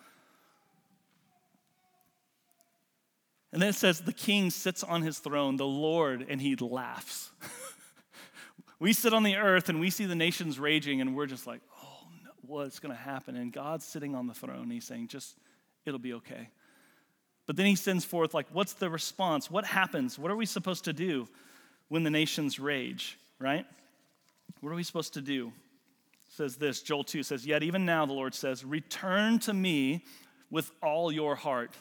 And 3.50 3.62
then 3.62 3.70
it 3.70 3.74
says, 3.74 4.02
the 4.02 4.12
king 4.12 4.50
sits 4.50 4.84
on 4.84 5.00
his 5.00 5.18
throne, 5.18 5.56
the 5.56 5.64
Lord, 5.64 6.26
and 6.28 6.38
he 6.38 6.54
laughs. 6.56 7.30
we 8.78 8.92
sit 8.92 9.14
on 9.14 9.22
the 9.22 9.36
earth 9.36 9.70
and 9.70 9.80
we 9.80 9.88
see 9.88 10.04
the 10.04 10.14
nations 10.14 10.58
raging, 10.58 11.00
and 11.00 11.16
we're 11.16 11.26
just 11.26 11.46
like, 11.46 11.62
oh, 11.82 12.08
no, 12.22 12.30
what's 12.42 12.78
going 12.78 12.94
to 12.94 13.00
happen? 13.00 13.36
And 13.36 13.50
God's 13.50 13.86
sitting 13.86 14.14
on 14.14 14.26
the 14.26 14.34
throne, 14.34 14.70
he's 14.70 14.84
saying, 14.84 15.08
just, 15.08 15.38
it'll 15.86 15.98
be 15.98 16.12
okay. 16.14 16.50
But 17.46 17.56
then 17.56 17.64
he 17.64 17.76
sends 17.76 18.04
forth, 18.04 18.34
like, 18.34 18.48
what's 18.52 18.74
the 18.74 18.90
response? 18.90 19.50
What 19.50 19.64
happens? 19.64 20.18
What 20.18 20.30
are 20.30 20.36
we 20.36 20.44
supposed 20.44 20.84
to 20.84 20.92
do? 20.92 21.26
When 21.88 22.03
the 22.03 22.11
nations 22.11 22.59
rage, 22.59 23.18
right? 23.38 23.66
What 24.61 24.70
are 24.70 24.75
we 24.75 24.83
supposed 24.83 25.14
to 25.14 25.20
do? 25.20 25.49
It 25.49 26.33
says 26.33 26.57
this, 26.57 26.83
Joel 26.83 27.05
2 27.05 27.22
says, 27.22 27.46
Yet 27.46 27.62
even 27.62 27.85
now, 27.85 28.07
the 28.07 28.12
Lord 28.12 28.35
says, 28.35 28.64
Return 28.64 29.38
to 29.40 29.55
me 29.55 30.05
with 30.51 30.70
all 30.83 31.12
your 31.12 31.35
heart. 31.37 31.72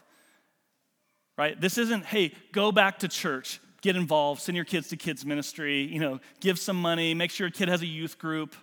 Right? 1.38 1.60
This 1.60 1.78
isn't, 1.78 2.06
hey, 2.06 2.34
go 2.54 2.72
back 2.72 3.00
to 3.00 3.08
church, 3.08 3.60
get 3.82 3.96
involved, 3.96 4.41
send 4.41 4.56
your 4.56 4.65
kids 4.65 4.88
to 4.89 4.98
kids' 4.98 5.26
ministry, 5.26 5.82
you 5.82 6.00
know, 6.00 6.20
give 6.39 6.58
some 6.58 6.82
money, 6.82 7.13
make 7.13 7.32
sure 7.32 7.48
your 7.48 7.52
kid 7.52 7.68
has 7.68 7.82
a 7.82 7.88
youth 7.88 8.18
group. 8.18 8.56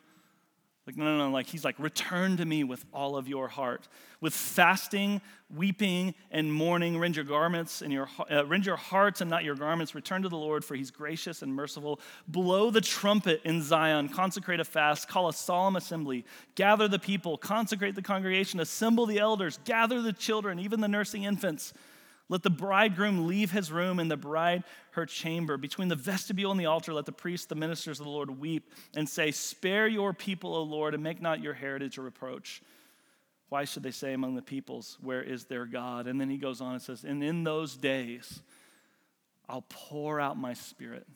Like, 0.85 0.97
no, 0.97 1.05
no, 1.05 1.17
no. 1.17 1.31
Like, 1.31 1.47
he's 1.47 1.65
like, 1.65 1.79
return 1.79 2.37
to 2.39 2.45
me 2.45 2.65
with 2.65 2.85
all 2.93 3.17
of 3.17 3.29
your 3.29 3.47
heart. 3.47 3.87
With 4.21 4.35
fasting, 4.35 5.21
weeping, 5.55 6.15
and 6.33 6.53
mourning, 6.53 6.99
rend 6.99 7.15
your 7.15 7.25
garments 7.25 7.83
and 7.83 7.93
your, 7.93 8.09
uh, 8.29 8.45
rend 8.47 8.67
your 8.67 8.77
hearts 8.77 9.21
and 9.21 9.31
not 9.31 9.45
your 9.45 9.55
garments. 9.55 9.95
Return 9.95 10.23
to 10.23 10.29
the 10.29 10.37
Lord, 10.37 10.65
for 10.65 10.75
he's 10.75 10.91
gracious 10.91 11.43
and 11.43 11.55
merciful. 11.55 12.01
Blow 12.27 12.71
the 12.71 12.81
trumpet 12.81 13.41
in 13.45 13.63
Zion. 13.63 14.09
Consecrate 14.09 14.59
a 14.59 14.65
fast. 14.65 15.07
Call 15.07 15.29
a 15.29 15.33
solemn 15.33 15.77
assembly. 15.77 16.25
Gather 16.57 16.89
the 16.89 16.99
people. 16.99 17.39
Consecrate 17.39 17.95
the 17.95 18.03
congregation. 18.03 18.59
Assemble 18.59 19.07
the 19.07 19.19
elders. 19.19 19.61
Gather 19.65 20.03
the 20.03 20.13
children, 20.13 20.59
even 20.59 20.81
the 20.81 20.89
nursing 20.89 21.23
infants. 21.23 21.73
Let 22.33 22.43
the 22.43 22.49
bridegroom 22.49 23.27
leave 23.27 23.51
his 23.51 23.71
room 23.71 23.99
and 23.99 24.11
the 24.11 24.17
bride 24.17 24.65
her 24.93 25.05
chamber. 25.05 25.59
Between 25.59 25.89
the 25.89 25.97
vestibule 25.97 26.51
and 26.51 26.59
the 26.59 26.65
altar, 26.65 26.95
let 26.95 27.05
the 27.05 27.13
priests, 27.13 27.45
the 27.45 27.55
ministers 27.55 28.01
of 28.01 28.07
the 28.07 28.11
Lord, 28.11 28.41
weep 28.41 28.73
and 28.97 29.07
say, 29.07 29.31
Spare 29.33 29.87
your 29.87 30.15
people, 30.15 30.55
O 30.55 30.63
Lord, 30.63 30.95
and 30.95 31.03
make 31.03 31.21
not 31.21 31.43
your 31.43 31.53
heritage 31.53 31.99
a 31.99 32.01
reproach. 32.01 32.63
Why 33.51 33.67
should 33.67 33.83
they 33.83 33.91
say 33.91 34.15
among 34.15 34.35
the 34.35 34.41
peoples, 34.41 34.97
Where 35.03 35.23
is 35.23 35.45
their 35.45 35.67
God? 35.67 36.07
And 36.07 36.19
then 36.19 36.31
he 36.31 36.39
goes 36.39 36.63
on 36.63 36.73
and 36.73 36.81
says, 36.81 37.05
And 37.05 37.23
in 37.23 37.45
those 37.45 37.77
days, 37.77 38.41
I'll 39.47 39.67
pour 39.69 40.19
out 40.19 40.39
my 40.39 40.55
spirit. 40.55 41.07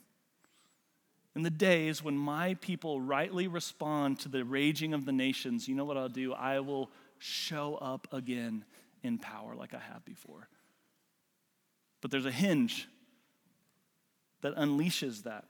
In 1.34 1.40
the 1.40 1.48
days 1.48 2.04
when 2.04 2.18
my 2.18 2.58
people 2.60 3.00
rightly 3.00 3.48
respond 3.48 4.20
to 4.20 4.28
the 4.28 4.44
raging 4.44 4.92
of 4.92 5.06
the 5.06 5.12
nations, 5.12 5.66
you 5.66 5.76
know 5.76 5.86
what 5.86 5.96
I'll 5.96 6.10
do? 6.10 6.34
I 6.34 6.60
will 6.60 6.90
show 7.18 7.76
up 7.76 8.06
again 8.12 8.66
in 9.02 9.16
power 9.16 9.54
like 9.54 9.72
I 9.72 9.78
have 9.78 10.04
before. 10.04 10.50
But 12.00 12.10
there's 12.10 12.26
a 12.26 12.30
hinge 12.30 12.88
that 14.42 14.54
unleashes 14.56 15.24
that. 15.24 15.44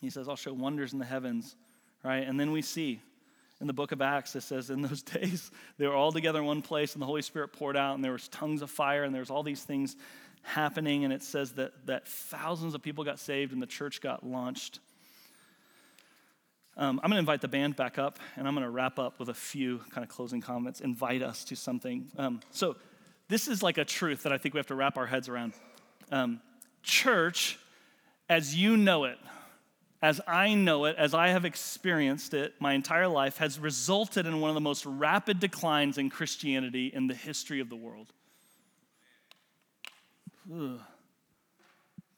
He 0.00 0.10
says, 0.10 0.28
I'll 0.28 0.36
show 0.36 0.52
wonders 0.52 0.92
in 0.92 0.98
the 0.98 1.04
heavens, 1.04 1.56
right? 2.02 2.26
And 2.26 2.38
then 2.38 2.52
we 2.52 2.62
see 2.62 3.00
in 3.60 3.66
the 3.66 3.72
book 3.72 3.92
of 3.92 4.02
Acts, 4.02 4.34
it 4.36 4.42
says, 4.42 4.70
in 4.70 4.82
those 4.82 5.02
days, 5.02 5.50
they 5.78 5.86
were 5.86 5.94
all 5.94 6.12
together 6.12 6.40
in 6.40 6.44
one 6.44 6.62
place, 6.62 6.94
and 6.94 7.02
the 7.02 7.06
Holy 7.06 7.22
Spirit 7.22 7.52
poured 7.52 7.76
out, 7.76 7.94
and 7.94 8.04
there 8.04 8.12
was 8.12 8.28
tongues 8.28 8.62
of 8.62 8.70
fire, 8.70 9.04
and 9.04 9.14
there 9.14 9.22
was 9.22 9.30
all 9.30 9.42
these 9.42 9.62
things 9.62 9.96
happening, 10.42 11.04
and 11.04 11.12
it 11.12 11.22
says 11.22 11.52
that, 11.52 11.72
that 11.86 12.06
thousands 12.06 12.74
of 12.74 12.82
people 12.82 13.04
got 13.04 13.18
saved, 13.18 13.52
and 13.52 13.62
the 13.62 13.66
church 13.66 14.00
got 14.00 14.26
launched. 14.26 14.80
Um, 16.76 17.00
I'm 17.02 17.08
going 17.08 17.16
to 17.16 17.20
invite 17.20 17.40
the 17.40 17.48
band 17.48 17.76
back 17.76 17.98
up, 17.98 18.18
and 18.36 18.48
I'm 18.48 18.54
going 18.54 18.64
to 18.64 18.70
wrap 18.70 18.98
up 18.98 19.20
with 19.20 19.28
a 19.28 19.34
few 19.34 19.78
kind 19.90 20.04
of 20.04 20.10
closing 20.10 20.40
comments, 20.40 20.80
invite 20.80 21.22
us 21.22 21.44
to 21.44 21.56
something. 21.56 22.10
Um, 22.18 22.40
so, 22.50 22.76
this 23.28 23.48
is 23.48 23.62
like 23.62 23.78
a 23.78 23.84
truth 23.84 24.22
that 24.24 24.32
I 24.32 24.38
think 24.38 24.54
we 24.54 24.58
have 24.58 24.66
to 24.68 24.74
wrap 24.74 24.96
our 24.96 25.06
heads 25.06 25.28
around. 25.28 25.54
Um, 26.10 26.40
church, 26.82 27.58
as 28.28 28.54
you 28.54 28.76
know 28.76 29.04
it, 29.04 29.18
as 30.02 30.20
I 30.26 30.54
know 30.54 30.84
it, 30.84 30.96
as 30.98 31.14
I 31.14 31.28
have 31.28 31.46
experienced 31.46 32.34
it 32.34 32.52
my 32.60 32.74
entire 32.74 33.08
life, 33.08 33.38
has 33.38 33.58
resulted 33.58 34.26
in 34.26 34.40
one 34.40 34.50
of 34.50 34.54
the 34.54 34.60
most 34.60 34.84
rapid 34.84 35.40
declines 35.40 35.96
in 35.96 36.10
Christianity 36.10 36.90
in 36.92 37.06
the 37.06 37.14
history 37.14 37.60
of 37.60 37.70
the 37.70 37.76
world. 37.76 38.12
Ugh. 40.52 40.80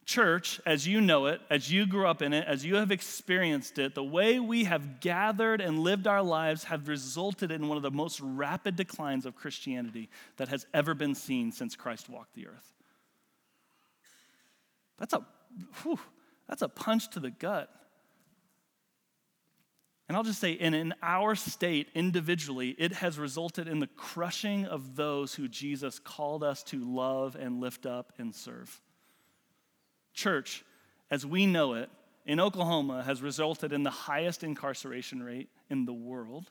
Church, 0.06 0.60
as 0.64 0.86
you 0.86 1.00
know 1.00 1.26
it, 1.26 1.40
as 1.50 1.70
you 1.70 1.84
grew 1.84 2.06
up 2.06 2.22
in 2.22 2.32
it, 2.32 2.46
as 2.46 2.64
you 2.64 2.76
have 2.76 2.92
experienced 2.92 3.76
it, 3.80 3.96
the 3.96 4.04
way 4.04 4.38
we 4.38 4.62
have 4.62 5.00
gathered 5.00 5.60
and 5.60 5.80
lived 5.80 6.06
our 6.06 6.22
lives 6.22 6.62
have 6.64 6.86
resulted 6.86 7.50
in 7.50 7.66
one 7.66 7.76
of 7.76 7.82
the 7.82 7.90
most 7.90 8.20
rapid 8.20 8.76
declines 8.76 9.26
of 9.26 9.34
Christianity 9.34 10.08
that 10.36 10.46
has 10.46 10.64
ever 10.72 10.94
been 10.94 11.16
seen 11.16 11.50
since 11.50 11.74
Christ 11.74 12.08
walked 12.08 12.34
the 12.36 12.46
earth. 12.46 12.72
That's 14.98 15.12
a, 15.12 15.26
whew, 15.82 15.98
that's 16.48 16.62
a 16.62 16.68
punch 16.68 17.10
to 17.10 17.20
the 17.20 17.30
gut. 17.30 17.68
And 20.08 20.16
I'll 20.16 20.22
just 20.22 20.40
say, 20.40 20.52
in, 20.52 20.72
in 20.72 20.94
our 21.02 21.34
state 21.34 21.88
individually, 21.96 22.76
it 22.78 22.92
has 22.92 23.18
resulted 23.18 23.66
in 23.66 23.80
the 23.80 23.88
crushing 23.88 24.66
of 24.66 24.94
those 24.94 25.34
who 25.34 25.48
Jesus 25.48 25.98
called 25.98 26.44
us 26.44 26.62
to 26.64 26.78
love 26.78 27.34
and 27.34 27.60
lift 27.60 27.86
up 27.86 28.12
and 28.18 28.32
serve. 28.32 28.80
Church, 30.16 30.64
as 31.10 31.26
we 31.26 31.46
know 31.46 31.74
it, 31.74 31.90
in 32.24 32.40
Oklahoma 32.40 33.02
has 33.04 33.22
resulted 33.22 33.72
in 33.72 33.82
the 33.82 33.90
highest 33.90 34.42
incarceration 34.42 35.22
rate 35.22 35.48
in 35.70 35.84
the 35.84 35.92
world. 35.92 36.50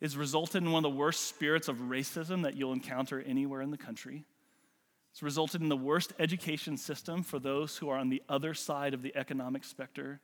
It's 0.00 0.14
resulted 0.14 0.62
in 0.62 0.70
one 0.70 0.84
of 0.84 0.90
the 0.90 0.96
worst 0.96 1.26
spirits 1.26 1.66
of 1.68 1.76
racism 1.78 2.44
that 2.44 2.56
you'll 2.56 2.72
encounter 2.72 3.20
anywhere 3.20 3.60
in 3.60 3.72
the 3.72 3.76
country. 3.76 4.24
It's 5.10 5.22
resulted 5.22 5.62
in 5.62 5.68
the 5.68 5.76
worst 5.76 6.12
education 6.20 6.76
system 6.76 7.24
for 7.24 7.40
those 7.40 7.76
who 7.76 7.88
are 7.88 7.98
on 7.98 8.08
the 8.08 8.22
other 8.28 8.54
side 8.54 8.94
of 8.94 9.02
the 9.02 9.14
economic 9.16 9.64
specter. 9.64 10.20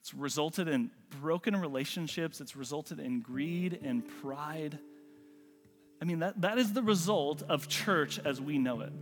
It's 0.00 0.14
resulted 0.14 0.66
in 0.66 0.90
broken 1.20 1.54
relationships, 1.56 2.40
it's 2.40 2.56
resulted 2.56 3.00
in 3.00 3.20
greed 3.20 3.78
and 3.82 4.02
pride. 4.22 4.78
I 6.00 6.06
mean, 6.06 6.20
that, 6.20 6.40
that 6.40 6.58
is 6.58 6.72
the 6.72 6.82
result 6.82 7.42
of 7.48 7.68
church 7.68 8.18
as 8.24 8.40
we 8.40 8.58
know 8.58 8.80
it. 8.80 8.92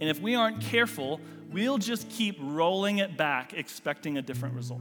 And 0.00 0.08
if 0.08 0.20
we 0.20 0.34
aren't 0.34 0.62
careful, 0.62 1.20
we'll 1.50 1.78
just 1.78 2.08
keep 2.08 2.36
rolling 2.40 2.98
it 2.98 3.16
back, 3.16 3.52
expecting 3.54 4.18
a 4.18 4.22
different 4.22 4.54
result. 4.54 4.80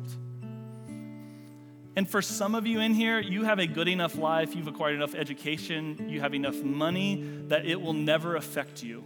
And 1.95 2.10
for 2.10 2.21
some 2.21 2.55
of 2.55 2.65
you 2.65 2.79
in 2.79 2.93
here, 2.93 3.19
you 3.19 3.43
have 3.43 3.60
a 3.60 3.67
good 3.67 3.89
enough 3.89 4.15
life, 4.15 4.55
you've 4.55 4.67
acquired 4.67 4.95
enough 4.95 5.15
education, 5.15 6.08
you 6.10 6.21
have 6.21 6.34
enough 6.34 6.55
money 6.63 7.25
that 7.47 7.65
it 7.65 7.82
will 7.82 7.93
never 7.93 8.36
affect 8.38 8.82
you. 8.84 9.03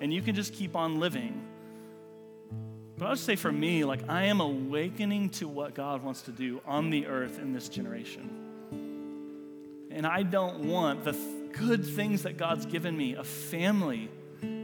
And 0.00 0.12
you 0.12 0.20
can 0.20 0.34
just 0.34 0.52
keep 0.52 0.76
on 0.76 1.00
living. 1.00 1.46
But 2.98 3.06
I 3.06 3.08
would 3.10 3.18
say 3.18 3.36
for 3.36 3.52
me, 3.52 3.84
like 3.84 4.08
I 4.08 4.24
am 4.24 4.40
awakening 4.40 5.30
to 5.30 5.48
what 5.48 5.74
God 5.74 6.02
wants 6.02 6.22
to 6.22 6.30
do 6.30 6.60
on 6.66 6.90
the 6.90 7.06
earth 7.06 7.38
in 7.38 7.52
this 7.52 7.68
generation. 7.68 8.30
And 9.90 10.06
I 10.06 10.24
don't 10.24 10.68
want 10.68 11.04
the 11.04 11.12
th- 11.12 11.52
good 11.52 11.86
things 11.86 12.24
that 12.24 12.36
God's 12.36 12.66
given 12.66 12.96
me 12.96 13.14
a 13.14 13.24
family, 13.24 14.10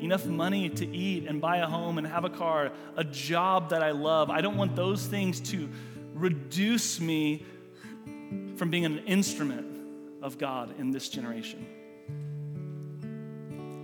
enough 0.02 0.26
money 0.26 0.68
to 0.68 0.86
eat 0.86 1.26
and 1.26 1.40
buy 1.40 1.58
a 1.58 1.66
home 1.66 1.98
and 1.98 2.06
have 2.06 2.24
a 2.24 2.30
car, 2.30 2.72
a 2.96 3.04
job 3.04 3.70
that 3.70 3.82
I 3.82 3.92
love. 3.92 4.30
I 4.30 4.40
don't 4.40 4.56
want 4.56 4.74
those 4.76 5.06
things 5.06 5.40
to 5.50 5.68
reduce 6.14 7.00
me 7.00 7.44
from 8.56 8.70
being 8.70 8.84
an 8.84 8.98
instrument 9.00 9.66
of 10.22 10.38
God 10.38 10.78
in 10.78 10.90
this 10.90 11.08
generation. 11.08 11.66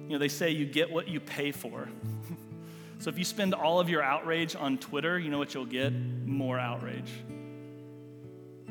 You 0.08 0.14
know, 0.14 0.18
they 0.18 0.28
say 0.28 0.50
you 0.50 0.64
get 0.64 0.90
what 0.90 1.08
you 1.08 1.20
pay 1.20 1.52
for. 1.52 1.88
so 2.98 3.10
if 3.10 3.18
you 3.18 3.24
spend 3.24 3.54
all 3.54 3.80
of 3.80 3.88
your 3.88 4.02
outrage 4.02 4.56
on 4.56 4.78
Twitter, 4.78 5.18
you 5.18 5.30
know 5.30 5.38
what 5.38 5.52
you'll 5.54 5.66
get? 5.66 5.92
More 5.92 6.58
outrage. 6.58 7.10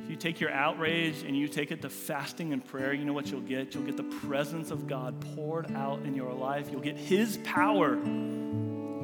You 0.07 0.15
take 0.15 0.39
your 0.39 0.51
outrage 0.51 1.23
and 1.23 1.37
you 1.37 1.47
take 1.47 1.71
it 1.71 1.81
to 1.81 1.89
fasting 1.89 2.53
and 2.53 2.63
prayer, 2.65 2.93
you 2.93 3.05
know 3.05 3.13
what 3.13 3.27
you'll 3.27 3.41
get? 3.41 3.73
You'll 3.73 3.83
get 3.83 3.97
the 3.97 4.03
presence 4.03 4.71
of 4.71 4.87
God 4.87 5.19
poured 5.35 5.71
out 5.75 5.99
in 6.03 6.15
your 6.15 6.33
life. 6.33 6.69
You'll 6.71 6.81
get 6.81 6.97
His 6.97 7.37
power 7.43 7.97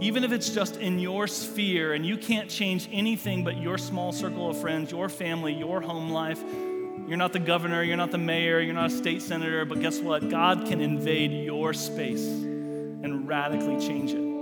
even 0.04 0.26
if 0.26 0.34
it's 0.34 0.50
just 0.50 0.76
in 0.78 1.00
your 1.00 1.28
sphere 1.28 1.94
and 1.94 2.06
you 2.06 2.18
can't 2.18 2.50
change 2.50 2.90
anything 2.92 3.44
but 3.44 3.56
your 3.56 3.78
small 3.78 4.12
circle 4.12 4.50
of 4.50 4.60
friends, 4.60 4.92
your 4.92 5.08
family, 5.08 5.54
your 5.54 5.80
home 5.80 6.10
life, 6.10 6.44
you're 7.08 7.18
not 7.18 7.32
the 7.32 7.40
governor, 7.40 7.84
you're 7.84 7.96
not 7.96 8.12
the 8.12 8.18
mayor, 8.18 8.60
you're 8.60 8.74
not 8.74 8.88
a 8.88 8.94
state 8.94 9.22
senator, 9.22 9.64
but 9.64 9.80
guess 9.80 10.00
what? 10.00 10.30
God 10.30 10.68
can 10.68 10.82
invade 10.82 11.32
your 11.32 11.74
space 11.74 12.26
and 12.26 13.28
radically 13.28 13.80
change 13.80 14.12
it. 14.12 14.33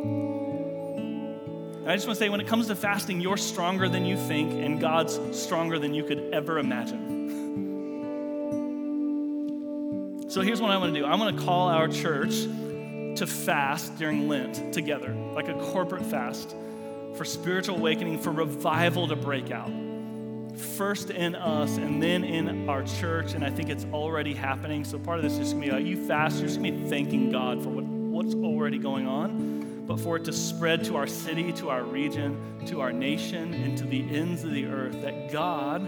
I 1.84 1.96
just 1.96 2.06
want 2.06 2.20
to 2.20 2.24
say 2.24 2.30
when 2.30 2.40
it 2.40 2.46
comes 2.46 2.68
to 2.68 2.76
fasting, 2.76 3.22
you're 3.22 3.38
stronger 3.38 3.90
than 3.90 4.06
you 4.06 4.16
think, 4.16 4.54
and 4.54 4.80
God's 4.80 5.20
stronger 5.32 5.80
than 5.80 5.96
you 5.96 6.04
could 6.04 6.20
ever 6.32 6.60
imagine. 6.60 7.10
So 10.30 10.42
here's 10.42 10.62
what 10.62 10.70
I 10.70 10.78
want 10.78 10.94
to 10.94 11.00
do 11.00 11.06
I 11.08 11.16
want 11.16 11.36
to 11.36 11.44
call 11.44 11.70
our 11.70 11.88
church 11.88 12.44
to 13.16 13.26
fast 13.26 13.98
during 13.98 14.28
Lent 14.28 14.72
together, 14.72 15.12
like 15.34 15.48
a 15.48 15.56
corporate 15.56 16.06
fast 16.06 16.56
for 17.16 17.26
spiritual 17.26 17.78
awakening, 17.78 18.20
for 18.20 18.32
revival 18.32 19.08
to 19.08 19.16
break 19.16 19.50
out. 19.50 19.72
First 20.78 21.10
in 21.10 21.34
us 21.34 21.78
and 21.78 22.02
then 22.02 22.24
in 22.24 22.70
our 22.70 22.84
church, 22.84 23.34
and 23.34 23.44
I 23.44 23.50
think 23.50 23.70
it's 23.70 23.86
already 23.92 24.36
happening. 24.36 24.86
So 24.86 25.00
part 25.00 25.18
of 25.18 25.24
this 25.24 25.40
is 25.40 25.52
gonna 25.52 25.66
be 25.66 25.72
like 25.72 25.86
you 25.86 26.06
fast, 26.06 26.38
you're 26.38 26.48
just 26.48 26.62
gonna 26.62 26.74
be 26.74 26.88
thanking 26.88 27.32
God 27.32 27.64
for 27.64 27.70
what, 27.70 27.86
what's 27.86 28.36
already 28.36 28.78
going 28.78 29.08
on, 29.08 29.61
but 29.88 30.00
for 30.00 30.18
it 30.18 30.26
to 30.26 30.34
spread 30.34 30.84
to 30.86 30.96
our 30.96 31.08
city, 31.08 31.52
to 31.54 31.70
our 31.70 31.84
region, 31.84 32.66
to 32.68 32.82
our 32.82 32.92
nation, 32.92 33.54
and 33.54 33.78
to 33.78 33.84
the 33.86 34.16
ends 34.16 34.44
of 34.44 34.52
the 34.52 34.66
earth, 34.66 35.02
that 35.02 35.32
God 35.32 35.82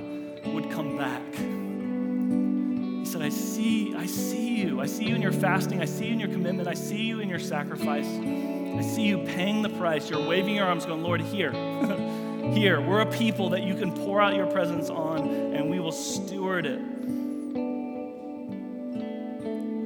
would 0.45 0.69
come 0.71 0.97
back 0.97 1.21
He 1.33 3.05
said, 3.05 3.21
I 3.21 3.29
see, 3.29 3.95
I 3.95 4.05
see 4.05 4.55
you. 4.55 4.81
I 4.81 4.85
see 4.85 5.05
you 5.05 5.15
in 5.15 5.21
your 5.21 5.31
fasting. 5.31 5.81
I 5.81 5.85
see 5.85 6.07
you 6.07 6.13
in 6.13 6.19
your 6.19 6.29
commitment. 6.29 6.67
I 6.67 6.73
see 6.73 7.03
you 7.03 7.19
in 7.19 7.29
your 7.29 7.39
sacrifice. 7.39 8.07
I 8.07 8.81
see 8.81 9.03
you 9.03 9.19
paying 9.19 9.61
the 9.61 9.69
price. 9.69 10.09
You're 10.09 10.27
waving 10.27 10.55
your 10.55 10.65
arms, 10.65 10.85
going, 10.85 11.03
Lord, 11.03 11.21
here, 11.21 11.51
here. 12.53 12.81
We're 12.81 13.01
a 13.01 13.05
people 13.05 13.49
that 13.49 13.63
you 13.63 13.75
can 13.75 13.91
pour 13.91 14.21
out 14.21 14.35
your 14.35 14.47
presence 14.47 14.89
on, 14.89 15.29
and 15.53 15.69
we 15.69 15.79
will 15.79 15.91
steward 15.91 16.65
it. 16.65 16.79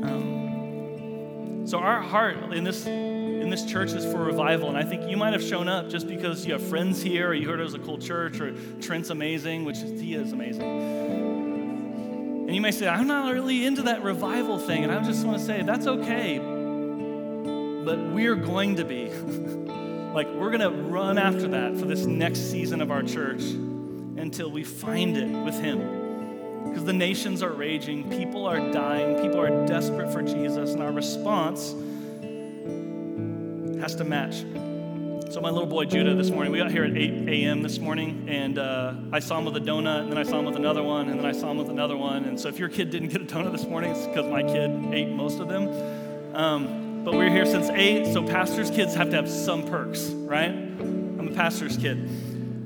Um, 0.04 1.64
so 1.68 1.80
our 1.80 2.02
heart 2.02 2.38
in 2.54 2.64
this 2.64 2.86
this 3.50 3.66
church 3.66 3.92
is 3.92 4.06
for 4.06 4.24
revival, 4.24 4.70
and 4.70 4.78
I 4.78 4.84
think 4.84 5.10
you 5.10 5.18
might 5.18 5.34
have 5.34 5.44
shown 5.44 5.68
up 5.68 5.90
just 5.90 6.08
because 6.08 6.46
you 6.46 6.54
have 6.54 6.62
friends 6.62 7.02
here, 7.02 7.30
or 7.30 7.34
you 7.34 7.48
heard 7.48 7.60
it 7.60 7.64
was 7.64 7.74
a 7.74 7.80
cool 7.80 7.98
church, 7.98 8.40
or 8.40 8.54
Trent's 8.80 9.10
amazing, 9.10 9.66
which 9.66 9.78
is, 9.78 10.00
he 10.00 10.14
is 10.14 10.32
amazing. 10.32 10.64
And 12.48 12.56
you 12.56 12.62
may 12.62 12.72
say, 12.72 12.88
I'm 12.88 13.08
not 13.08 13.34
really 13.34 13.66
into 13.66 13.82
that 13.84 14.04
revival 14.04 14.58
thing. 14.58 14.86
And 14.86 14.94
I 14.94 15.04
just 15.04 15.26
want 15.26 15.38
to 15.38 15.44
say, 15.46 15.64
that's 15.64 15.86
okay. 15.86 16.38
But 16.38 18.00
we're 18.14 18.36
going 18.36 18.78
to 18.78 18.86
be. 18.86 19.10
like, 20.14 20.28
we're 20.30 20.52
going 20.52 20.62
to 20.62 20.70
run 20.70 21.18
after 21.18 21.50
that 21.50 21.78
for 21.78 21.86
this 21.86 22.06
next 22.06 22.50
season 22.50 22.82
of 22.82 22.90
our 22.90 23.04
church 23.04 23.42
until 23.42 24.50
we 24.50 24.64
find 24.64 25.18
it 25.18 25.28
with 25.28 25.60
Him. 25.60 26.64
Because 26.70 26.86
the 26.86 26.94
nations 26.94 27.44
are 27.44 27.52
raging, 27.52 28.10
people 28.10 28.46
are 28.46 28.72
dying, 28.72 29.22
people 29.22 29.42
are 29.42 29.66
desperate 29.68 30.12
for 30.14 30.22
Jesus, 30.22 30.72
and 30.72 30.82
our 30.82 30.94
response 30.94 31.76
has 33.88 33.96
to 33.96 34.04
match. 34.04 34.40
So 35.32 35.40
my 35.40 35.50
little 35.50 35.66
boy 35.66 35.86
Judah 35.86 36.14
this 36.14 36.30
morning, 36.30 36.52
we 36.52 36.58
got 36.58 36.70
here 36.72 36.84
at 36.84 36.98
8 36.98 37.30
a.m. 37.30 37.62
this 37.62 37.80
morning, 37.80 38.26
and 38.28 38.60
uh, 38.60 38.94
I 39.14 39.20
saw 39.20 39.38
him 39.38 39.46
with 39.46 39.56
a 39.56 39.62
donut, 39.62 40.02
and 40.02 40.12
then 40.12 40.18
I 40.18 40.24
saw 40.24 40.40
him 40.40 40.46
with 40.46 40.58
another 40.58 40.84
one, 40.84 41.08
and 41.08 41.18
then 41.18 41.26
I 41.26 41.32
saw 41.32 41.52
him 41.52 41.58
with 41.58 41.70
another 41.70 41.96
one. 41.96 42.26
And 42.26 42.38
so 42.38 42.50
if 42.50 42.60
your 42.60 42.68
kid 42.68 42.90
didn't 42.90 43.08
get 43.08 43.22
a 43.22 43.24
donut 43.24 43.54
this 43.54 43.64
morning, 43.64 43.92
it's 43.92 44.06
because 44.06 44.30
my 44.30 44.44
kid 44.44 44.94
ate 44.94 45.08
most 45.08 45.40
of 45.40 45.48
them. 45.48 46.36
Um, 46.36 47.06
but 47.06 47.14
we're 47.14 47.30
here 47.30 47.46
since 47.46 47.70
8, 47.70 48.12
so 48.12 48.28
pastors' 48.28 48.70
kids 48.70 48.94
have 48.96 49.10
to 49.12 49.16
have 49.16 49.30
some 49.30 49.66
perks, 49.66 50.10
right? 50.10 50.52
I'm 50.52 51.30
a 51.30 51.34
pastor's 51.34 51.78
kid. 51.78 52.10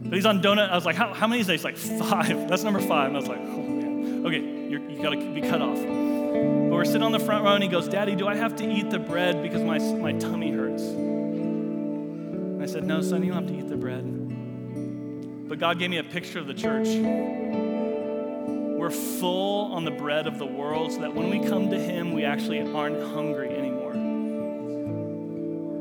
But 0.05 0.13
he's 0.15 0.26
on 0.26 0.41
donut. 0.41 0.72
I 0.72 0.76
was 0.76 0.86
like, 0.86 0.95
how, 0.95 1.13
how 1.13 1.28
many 1.28 1.41
is 1.41 1.47
that? 1.47 1.53
He's 1.53 1.63
like, 1.63 1.78
five. 1.78 2.49
That's 2.49 2.63
number 2.63 2.82
five. 2.82 3.09
And 3.09 3.17
I 3.17 3.19
was 3.19 3.30
like, 3.30 3.41
oh, 3.41 3.61
man. 3.61 4.26
Okay, 4.26 4.39
you 4.39 5.03
got 5.03 5.11
to 5.11 5.34
be 5.36 5.41
cut 5.41 5.61
off. 5.61 5.78
But 5.78 6.78
we're 6.78 6.86
sitting 6.86 7.03
on 7.03 7.11
the 7.11 7.19
front 7.19 7.43
row, 7.43 7.53
and 7.53 7.61
he 7.61 7.67
goes, 7.67 7.89
Daddy, 7.89 8.15
do 8.15 8.26
I 8.26 8.36
have 8.36 8.55
to 8.55 8.65
eat 8.65 8.89
the 8.89 8.99
bread 8.99 9.43
because 9.43 9.61
my, 9.61 9.78
my 9.78 10.13
tummy 10.13 10.51
hurts? 10.51 10.82
Said, 12.72 12.86
No, 12.86 13.01
son, 13.01 13.22
you 13.22 13.34
don't 13.34 13.43
have 13.43 13.51
to 13.51 13.59
eat 13.59 13.67
the 13.67 13.76
bread. 13.76 14.05
But 15.49 15.59
God 15.59 15.78
gave 15.78 15.89
me 15.89 15.97
a 15.97 16.05
picture 16.05 16.39
of 16.39 16.47
the 16.47 16.53
church. 16.53 16.88
We're 18.80 18.89
full 18.89 19.74
on 19.74 19.84
the 19.84 19.91
bread 19.91 20.26
of 20.26 20.39
the 20.39 20.45
world 20.45 20.93
so 20.93 21.01
that 21.01 21.13
when 21.13 21.30
we 21.30 21.45
come 21.45 21.69
to 21.69 21.78
Him, 21.78 22.13
we 22.13 22.24
actually 22.24 22.61
aren't 22.61 23.03
hungry 23.13 23.49
anymore. 23.49 23.91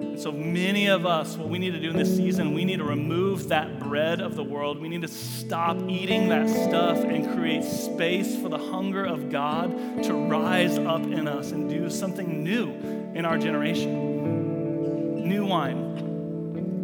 And 0.01 0.18
so 0.20 0.32
many 0.32 0.88
of 0.88 1.07
us, 1.07 1.36
what 1.36 1.49
we 1.49 1.61
need 1.61 1.74
to 1.74 1.80
do 1.80 1.91
in 1.91 1.97
this 1.97 2.16
season, 2.16 2.55
we 2.55 2.64
need 2.64 2.78
to 2.78 2.84
remove 2.84 3.51
that 3.51 3.78
bread 3.78 4.20
of 4.20 4.34
the 4.34 4.43
world. 4.43 4.80
We 4.80 4.88
need 4.88 5.03
to 5.03 5.09
stop 5.09 5.80
eating 5.88 6.28
that 6.30 6.49
stuff 6.49 6.99
and 7.05 7.38
create 7.38 7.62
space 7.62 8.34
for 8.34 8.49
the 8.49 8.59
hunger 8.59 9.05
of 9.05 9.30
God 9.30 10.03
to 10.03 10.12
rise 10.12 10.76
up 10.76 11.03
in 11.03 11.28
us 11.28 11.53
and 11.53 11.70
do 11.70 11.88
something 11.88 12.43
new 12.43 12.72
in 13.14 13.24
our 13.24 13.38
generation. 13.38 15.28
New 15.28 15.47
wine. 15.47 16.10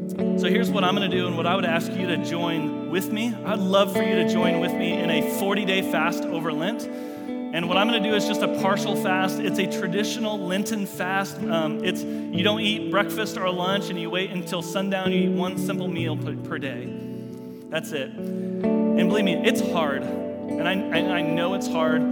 So 0.08 0.48
here's 0.48 0.70
what 0.70 0.84
I'm 0.84 0.94
going 0.94 1.10
to 1.10 1.16
do, 1.16 1.26
and 1.26 1.36
what 1.36 1.46
I 1.46 1.56
would 1.56 1.64
ask 1.64 1.90
you 1.92 2.06
to 2.06 2.24
join 2.24 2.90
with 2.90 3.10
me. 3.10 3.34
I'd 3.44 3.58
love 3.58 3.92
for 3.92 4.02
you 4.02 4.14
to 4.16 4.28
join 4.28 4.60
with 4.60 4.72
me 4.72 4.92
in 4.92 5.10
a 5.10 5.38
40 5.40 5.64
day 5.64 5.82
fast 5.90 6.22
over 6.22 6.52
Lent. 6.52 6.82
And 6.86 7.68
what 7.68 7.76
I'm 7.76 7.88
going 7.88 8.00
to 8.00 8.08
do 8.08 8.14
is 8.14 8.26
just 8.26 8.42
a 8.42 8.60
partial 8.60 8.94
fast. 8.94 9.40
It's 9.40 9.58
a 9.58 9.66
traditional 9.66 10.38
Lenten 10.38 10.86
fast. 10.86 11.38
Um, 11.38 11.84
it's 11.84 12.02
you 12.04 12.44
don't 12.44 12.60
eat 12.60 12.90
breakfast 12.90 13.36
or 13.36 13.50
lunch, 13.50 13.90
and 13.90 13.98
you 13.98 14.08
wait 14.08 14.30
until 14.30 14.62
sundown. 14.62 15.10
You 15.10 15.30
eat 15.30 15.34
one 15.34 15.58
simple 15.58 15.88
meal 15.88 16.16
per, 16.16 16.36
per 16.36 16.58
day. 16.58 16.86
That's 17.68 17.90
it. 17.92 18.10
And 18.10 19.08
believe 19.08 19.24
me, 19.24 19.34
it's 19.34 19.60
hard, 19.72 20.02
and 20.02 20.68
I, 20.68 20.72
I 21.18 21.22
know 21.22 21.54
it's 21.54 21.66
hard. 21.66 22.02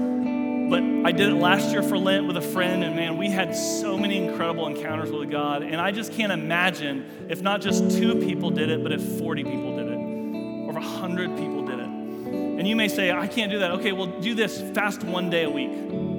But 0.69 0.83
I 1.07 1.13
did 1.13 1.29
it 1.29 1.35
last 1.35 1.71
year 1.71 1.83
for 1.83 1.99
Lent 1.99 2.27
with 2.27 2.37
a 2.37 2.43
friend, 2.43 2.83
and 2.83 2.97
man, 2.97 3.19
we 3.19 3.29
had 3.29 3.55
so 3.55 3.99
many 3.99 4.17
incredible 4.17 4.67
encounters 4.67 5.11
with 5.11 5.31
God. 5.31 5.63
And 5.63 5.81
I 5.81 5.91
just 5.91 6.13
can't 6.13 6.33
imagine 6.33 7.27
if 7.29 7.43
not 7.43 7.61
just 7.61 7.91
two 7.91 8.17
people 8.17 8.51
did 8.51 8.71
it, 8.71 8.83
but 8.83 8.93
if 8.93 9.03
40 9.19 9.45
people 9.45 9.77
did 9.77 9.89
it, 9.89 9.99
or 10.69 10.73
100 10.73 11.37
people 11.37 11.67
did 11.67 11.79
it. 11.79 11.89
And 11.89 12.67
you 12.67 12.77
may 12.77 12.89
say, 12.89 13.11
I 13.13 13.27
can't 13.27 13.51
do 13.51 13.59
that. 13.59 13.73
Okay, 13.73 13.93
well, 13.93 14.07
do 14.07 14.35
this 14.35 14.61
fast 14.75 15.03
one 15.03 15.29
day 15.29 15.45
a 15.45 15.51
week. 15.51 16.14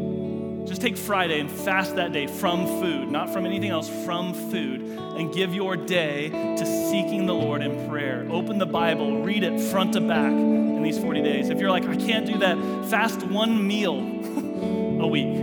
Just 0.65 0.81
take 0.81 0.97
Friday 0.97 1.39
and 1.39 1.49
fast 1.49 1.95
that 1.95 2.11
day 2.11 2.25
from 2.25 2.65
food, 2.65 3.11
not 3.11 3.31
from 3.31 3.45
anything 3.45 3.69
else, 3.69 3.87
from 4.03 4.33
food, 4.33 4.81
and 4.81 5.31
give 5.31 5.53
your 5.53 5.77
day 5.77 6.29
to 6.29 6.65
seeking 6.65 7.27
the 7.27 7.35
Lord 7.35 7.61
in 7.61 7.87
prayer. 7.87 8.25
Open 8.31 8.57
the 8.57 8.65
Bible, 8.65 9.21
read 9.21 9.43
it 9.43 9.61
front 9.61 9.93
to 9.93 10.01
back 10.01 10.31
in 10.31 10.81
these 10.81 10.97
40 10.97 11.21
days. 11.21 11.49
If 11.49 11.59
you're 11.59 11.69
like, 11.69 11.85
I 11.85 11.95
can't 11.95 12.25
do 12.25 12.39
that, 12.39 12.57
fast 12.89 13.21
one 13.21 13.67
meal 13.67 13.95
a 15.01 15.07
week 15.07 15.37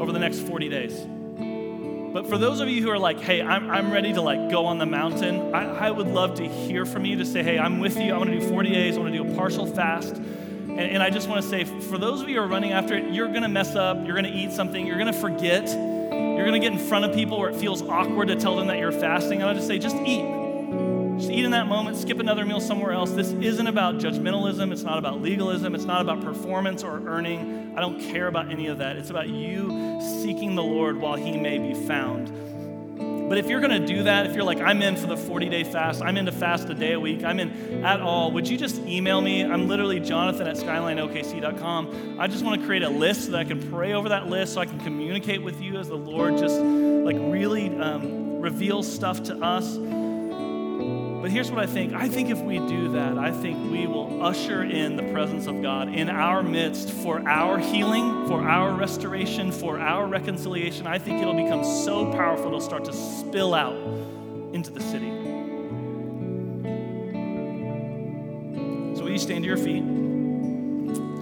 over 0.00 0.12
the 0.12 0.20
next 0.20 0.38
40 0.40 0.68
days. 0.68 1.04
But 2.12 2.28
for 2.28 2.38
those 2.38 2.60
of 2.60 2.68
you 2.68 2.80
who 2.80 2.90
are 2.90 2.98
like, 2.98 3.20
hey, 3.20 3.42
I'm, 3.42 3.68
I'm 3.68 3.92
ready 3.92 4.12
to 4.12 4.22
like 4.22 4.50
go 4.50 4.66
on 4.66 4.78
the 4.78 4.86
mountain, 4.86 5.54
I, 5.54 5.88
I 5.88 5.90
would 5.90 6.06
love 6.06 6.34
to 6.34 6.48
hear 6.48 6.86
from 6.86 7.04
you 7.04 7.16
to 7.18 7.26
say, 7.26 7.42
hey, 7.42 7.58
I'm 7.58 7.80
with 7.80 7.98
you. 7.98 8.14
I 8.14 8.16
want 8.16 8.30
to 8.30 8.38
do 8.38 8.48
40 8.48 8.70
days. 8.70 8.96
I 8.96 9.00
want 9.00 9.12
to 9.12 9.22
do 9.22 9.30
a 9.30 9.34
partial 9.34 9.66
fast. 9.66 10.16
And, 10.78 10.92
and 10.92 11.02
I 11.02 11.10
just 11.10 11.28
want 11.28 11.42
to 11.42 11.48
say, 11.48 11.64
for 11.64 11.98
those 11.98 12.22
of 12.22 12.28
you 12.28 12.36
who 12.36 12.42
are 12.42 12.46
running 12.46 12.70
after 12.70 12.94
it, 12.96 13.12
you're 13.12 13.26
going 13.26 13.42
to 13.42 13.48
mess 13.48 13.74
up. 13.74 13.96
You're 14.06 14.14
going 14.14 14.32
to 14.32 14.38
eat 14.38 14.52
something. 14.52 14.86
You're 14.86 14.96
going 14.96 15.12
to 15.12 15.20
forget. 15.20 15.68
You're 15.68 16.46
going 16.46 16.52
to 16.52 16.60
get 16.60 16.72
in 16.72 16.78
front 16.78 17.04
of 17.04 17.12
people 17.12 17.36
where 17.36 17.50
it 17.50 17.56
feels 17.56 17.82
awkward 17.82 18.28
to 18.28 18.36
tell 18.36 18.54
them 18.54 18.68
that 18.68 18.78
you're 18.78 18.92
fasting. 18.92 19.40
And 19.40 19.50
I'll 19.50 19.56
just 19.56 19.66
say, 19.66 19.80
just 19.80 19.96
eat. 19.96 20.22
Just 21.18 21.32
eat 21.32 21.44
in 21.44 21.50
that 21.50 21.66
moment, 21.66 21.96
skip 21.96 22.20
another 22.20 22.46
meal 22.46 22.60
somewhere 22.60 22.92
else. 22.92 23.10
This 23.10 23.32
isn't 23.32 23.66
about 23.66 23.96
judgmentalism. 23.96 24.70
It's 24.70 24.84
not 24.84 24.98
about 24.98 25.20
legalism. 25.20 25.74
It's 25.74 25.82
not 25.84 26.00
about 26.00 26.20
performance 26.20 26.84
or 26.84 27.04
earning. 27.08 27.74
I 27.76 27.80
don't 27.80 27.98
care 27.98 28.28
about 28.28 28.52
any 28.52 28.68
of 28.68 28.78
that. 28.78 28.94
It's 28.94 29.10
about 29.10 29.28
you 29.28 30.00
seeking 30.22 30.54
the 30.54 30.62
Lord 30.62 30.96
while 31.00 31.16
he 31.16 31.36
may 31.36 31.58
be 31.58 31.74
found. 31.74 32.28
But 33.28 33.36
if 33.36 33.46
you're 33.46 33.60
going 33.60 33.78
to 33.78 33.86
do 33.86 34.04
that, 34.04 34.24
if 34.24 34.34
you're 34.34 34.44
like, 34.44 34.60
I'm 34.60 34.80
in 34.80 34.96
for 34.96 35.06
the 35.06 35.16
40 35.16 35.50
day 35.50 35.62
fast, 35.62 36.00
I'm 36.00 36.16
in 36.16 36.24
to 36.26 36.32
fast 36.32 36.68
a 36.70 36.74
day 36.74 36.94
a 36.94 37.00
week, 37.00 37.24
I'm 37.24 37.38
in 37.38 37.84
at 37.84 38.00
all, 38.00 38.32
would 38.32 38.48
you 38.48 38.56
just 38.56 38.78
email 38.80 39.20
me? 39.20 39.44
I'm 39.44 39.68
literally 39.68 40.00
jonathan 40.00 40.46
at 40.46 40.56
skylineokc.com. 40.56 42.16
I 42.18 42.26
just 42.26 42.42
want 42.42 42.60
to 42.60 42.66
create 42.66 42.82
a 42.82 42.88
list 42.88 43.26
so 43.26 43.32
that 43.32 43.40
I 43.40 43.44
can 43.44 43.70
pray 43.70 43.92
over 43.92 44.08
that 44.08 44.28
list 44.28 44.54
so 44.54 44.62
I 44.62 44.66
can 44.66 44.80
communicate 44.80 45.42
with 45.42 45.60
you 45.60 45.76
as 45.76 45.88
the 45.88 45.96
Lord 45.96 46.38
just 46.38 46.58
like 46.58 47.16
really 47.18 47.68
um, 47.78 48.40
reveals 48.40 48.90
stuff 48.90 49.22
to 49.24 49.36
us. 49.36 49.76
But 51.28 51.34
here's 51.34 51.50
what 51.50 51.60
I 51.60 51.66
think 51.66 51.92
I 51.92 52.08
think 52.08 52.30
if 52.30 52.40
we 52.40 52.58
do 52.58 52.92
that, 52.92 53.18
I 53.18 53.30
think 53.30 53.70
we 53.70 53.86
will 53.86 54.24
usher 54.24 54.62
in 54.62 54.96
the 54.96 55.02
presence 55.12 55.46
of 55.46 55.60
God 55.60 55.92
in 55.92 56.08
our 56.08 56.42
midst 56.42 56.88
for 56.88 57.20
our 57.28 57.58
healing, 57.58 58.26
for 58.26 58.48
our 58.48 58.74
restoration, 58.74 59.52
for 59.52 59.78
our 59.78 60.06
reconciliation. 60.06 60.86
I 60.86 60.96
think 60.96 61.20
it'll 61.20 61.34
become 61.34 61.62
so 61.64 62.10
powerful, 62.12 62.46
it'll 62.46 62.62
start 62.62 62.86
to 62.86 62.94
spill 62.94 63.54
out 63.54 63.76
into 64.54 64.70
the 64.70 64.80
city. 64.80 65.10
So, 68.96 69.02
will 69.02 69.10
you 69.10 69.18
stand 69.18 69.44
to 69.44 69.48
your 69.48 69.58
feet? 69.58 69.84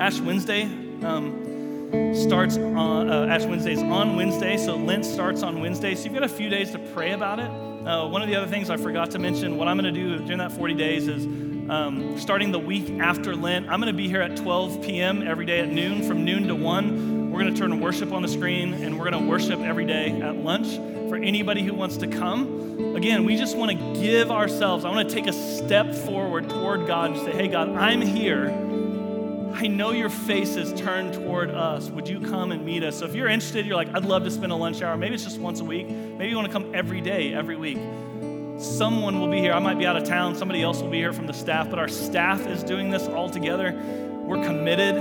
Ash 0.01 0.21
Wednesday. 0.21 0.67
Um, 1.03 2.15
starts 2.15 2.59
on 2.59 3.11
uh, 3.11 3.27
Ash 3.27 3.45
Wednesdays 3.45 3.83
on 3.83 4.15
Wednesday, 4.15 4.57
so 4.57 4.77
Lent 4.77 5.05
starts 5.05 5.43
on 5.43 5.61
Wednesday. 5.61 5.97
So 5.97 6.05
you've 6.05 6.15
got 6.15 6.23
a 6.23 6.29
few 6.29 6.49
days 6.49 6.71
to 6.71 6.79
pray 6.79 7.11
about 7.11 7.41
it. 7.41 7.66
Uh, 7.87 8.05
one 8.09 8.21
of 8.21 8.27
the 8.27 8.35
other 8.35 8.49
things 8.49 8.69
I 8.69 8.77
forgot 8.77 9.13
to 9.13 9.21
mention, 9.21 9.57
what 9.57 9.69
I'm 9.69 9.79
going 9.79 9.95
to 9.95 10.01
do 10.01 10.19
during 10.19 10.39
that 10.39 10.51
40 10.51 10.75
days 10.75 11.07
is 11.07 11.25
um, 11.71 12.19
starting 12.19 12.51
the 12.51 12.59
week 12.59 12.99
after 12.99 13.37
Lent, 13.37 13.69
I'm 13.69 13.81
going 13.81 13.93
to 13.93 13.97
be 13.97 14.09
here 14.09 14.21
at 14.21 14.37
12 14.37 14.83
p.m. 14.83 15.23
every 15.23 15.47
day 15.47 15.61
at 15.61 15.69
noon, 15.69 16.03
from 16.03 16.25
noon 16.25 16.49
to 16.49 16.57
1. 16.57 17.31
We're 17.31 17.41
going 17.41 17.55
to 17.55 17.61
turn 17.61 17.79
worship 17.79 18.11
on 18.11 18.23
the 18.23 18.29
screen, 18.29 18.75
and 18.75 18.99
we're 18.99 19.09
going 19.09 19.25
to 19.25 19.31
worship 19.31 19.61
every 19.61 19.87
day 19.87 20.21
at 20.21 20.35
lunch 20.35 20.75
for 21.09 21.15
anybody 21.15 21.63
who 21.63 21.75
wants 21.75 21.97
to 21.99 22.09
come. 22.09 22.97
Again, 22.97 23.25
we 23.25 23.37
just 23.37 23.57
want 23.57 23.71
to 23.71 24.03
give 24.03 24.33
ourselves, 24.33 24.85
I 24.85 24.91
want 24.91 25.09
to 25.09 25.15
take 25.15 25.29
a 25.29 25.33
step 25.33 25.95
forward 25.95 26.51
toward 26.51 26.89
God 26.89 27.13
and 27.13 27.21
say, 27.21 27.31
hey, 27.31 27.47
God, 27.47 27.69
I'm 27.69 28.01
here. 28.01 28.49
I 29.57 29.69
know 29.69 29.93
your 29.93 30.11
face 30.11 30.55
is 30.57 30.79
turned 30.79 31.15
toward 31.15 31.51
us. 31.51 31.89
Would 31.89 32.07
you 32.07 32.21
come 32.21 32.53
and 32.53 32.63
meet 32.63 32.85
us? 32.85 32.99
So 32.99 33.07
if 33.07 33.15
you're 33.15 33.27
interested, 33.27 33.65
you're 33.65 33.75
like, 33.75 33.89
I'd 33.95 34.05
love 34.05 34.25
to 34.25 34.31
spend 34.31 34.53
a 34.53 34.55
lunch 34.55 34.83
hour. 34.83 34.99
Maybe 34.99 35.15
it's 35.15 35.25
just 35.25 35.39
once 35.39 35.61
a 35.61 35.65
week. 35.65 35.89
Maybe 35.89 36.29
you 36.29 36.37
want 36.37 36.47
to 36.47 36.53
come 36.53 36.75
every 36.75 37.01
day, 37.01 37.33
every 37.33 37.57
week. 37.57 37.79
Someone 38.59 39.19
will 39.19 39.31
be 39.31 39.39
here. 39.39 39.55
I 39.55 39.59
might 39.59 39.79
be 39.79 39.87
out 39.87 39.97
of 39.97 40.05
town. 40.05 40.37
Somebody 40.37 40.63
else 40.63 40.83
will 40.83 40.91
be 40.91 40.99
here 40.99 41.15
from 41.15 41.27
the 41.27 41.33
staff, 41.33 41.71
but 41.71 41.79
our 41.79 41.89
staff 41.89 42.47
is 42.47 42.63
doing 42.63 42.91
this 42.91 43.05
all 43.09 43.31
together. 43.31 43.73
We're 44.27 44.45
committed 44.45 44.97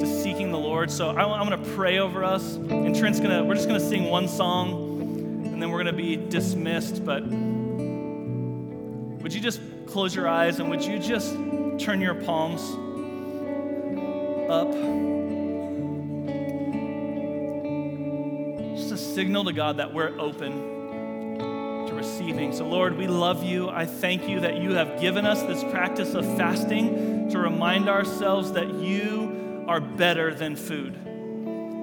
to 0.00 0.06
seeking 0.06 0.52
the 0.52 0.58
Lord. 0.58 0.90
So 0.90 1.10
I, 1.10 1.40
am 1.40 1.46
going 1.46 1.62
to 1.62 1.70
pray 1.72 1.98
over 1.98 2.24
us, 2.24 2.54
and 2.54 2.96
Trent's 2.96 3.20
going 3.20 3.36
to, 3.36 3.44
we're 3.44 3.56
just 3.56 3.68
going 3.68 3.78
to 3.78 3.86
sing 3.86 4.04
one 4.04 4.26
song, 4.26 4.72
and 5.44 5.60
then 5.60 5.68
we're 5.68 5.84
going 5.84 5.94
to 5.94 6.02
be 6.02 6.16
dismissed. 6.16 7.04
But 7.04 7.24
would 9.22 9.34
you 9.34 9.40
just 9.42 9.60
close 9.86 10.14
your 10.14 10.28
eyes 10.28 10.60
and 10.60 10.70
would 10.70 10.82
you 10.82 10.98
just 10.98 11.34
turn 11.78 12.00
your 12.00 12.14
palms? 12.14 12.87
Up. 14.48 14.72
Just 18.76 18.92
a 18.92 18.96
signal 18.96 19.44
to 19.44 19.52
God 19.52 19.76
that 19.76 19.92
we're 19.92 20.18
open 20.18 21.36
to 21.86 21.94
receiving. 21.94 22.52
So, 22.52 22.66
Lord, 22.66 22.96
we 22.96 23.06
love 23.06 23.44
you. 23.44 23.68
I 23.68 23.84
thank 23.86 24.28
you 24.28 24.40
that 24.40 24.58
you 24.58 24.74
have 24.74 25.00
given 25.00 25.26
us 25.26 25.42
this 25.42 25.62
practice 25.64 26.14
of 26.14 26.24
fasting 26.36 27.28
to 27.30 27.38
remind 27.38 27.88
ourselves 27.88 28.52
that 28.52 28.72
you 28.74 29.64
are 29.68 29.80
better 29.80 30.34
than 30.34 30.56
food. 30.56 30.94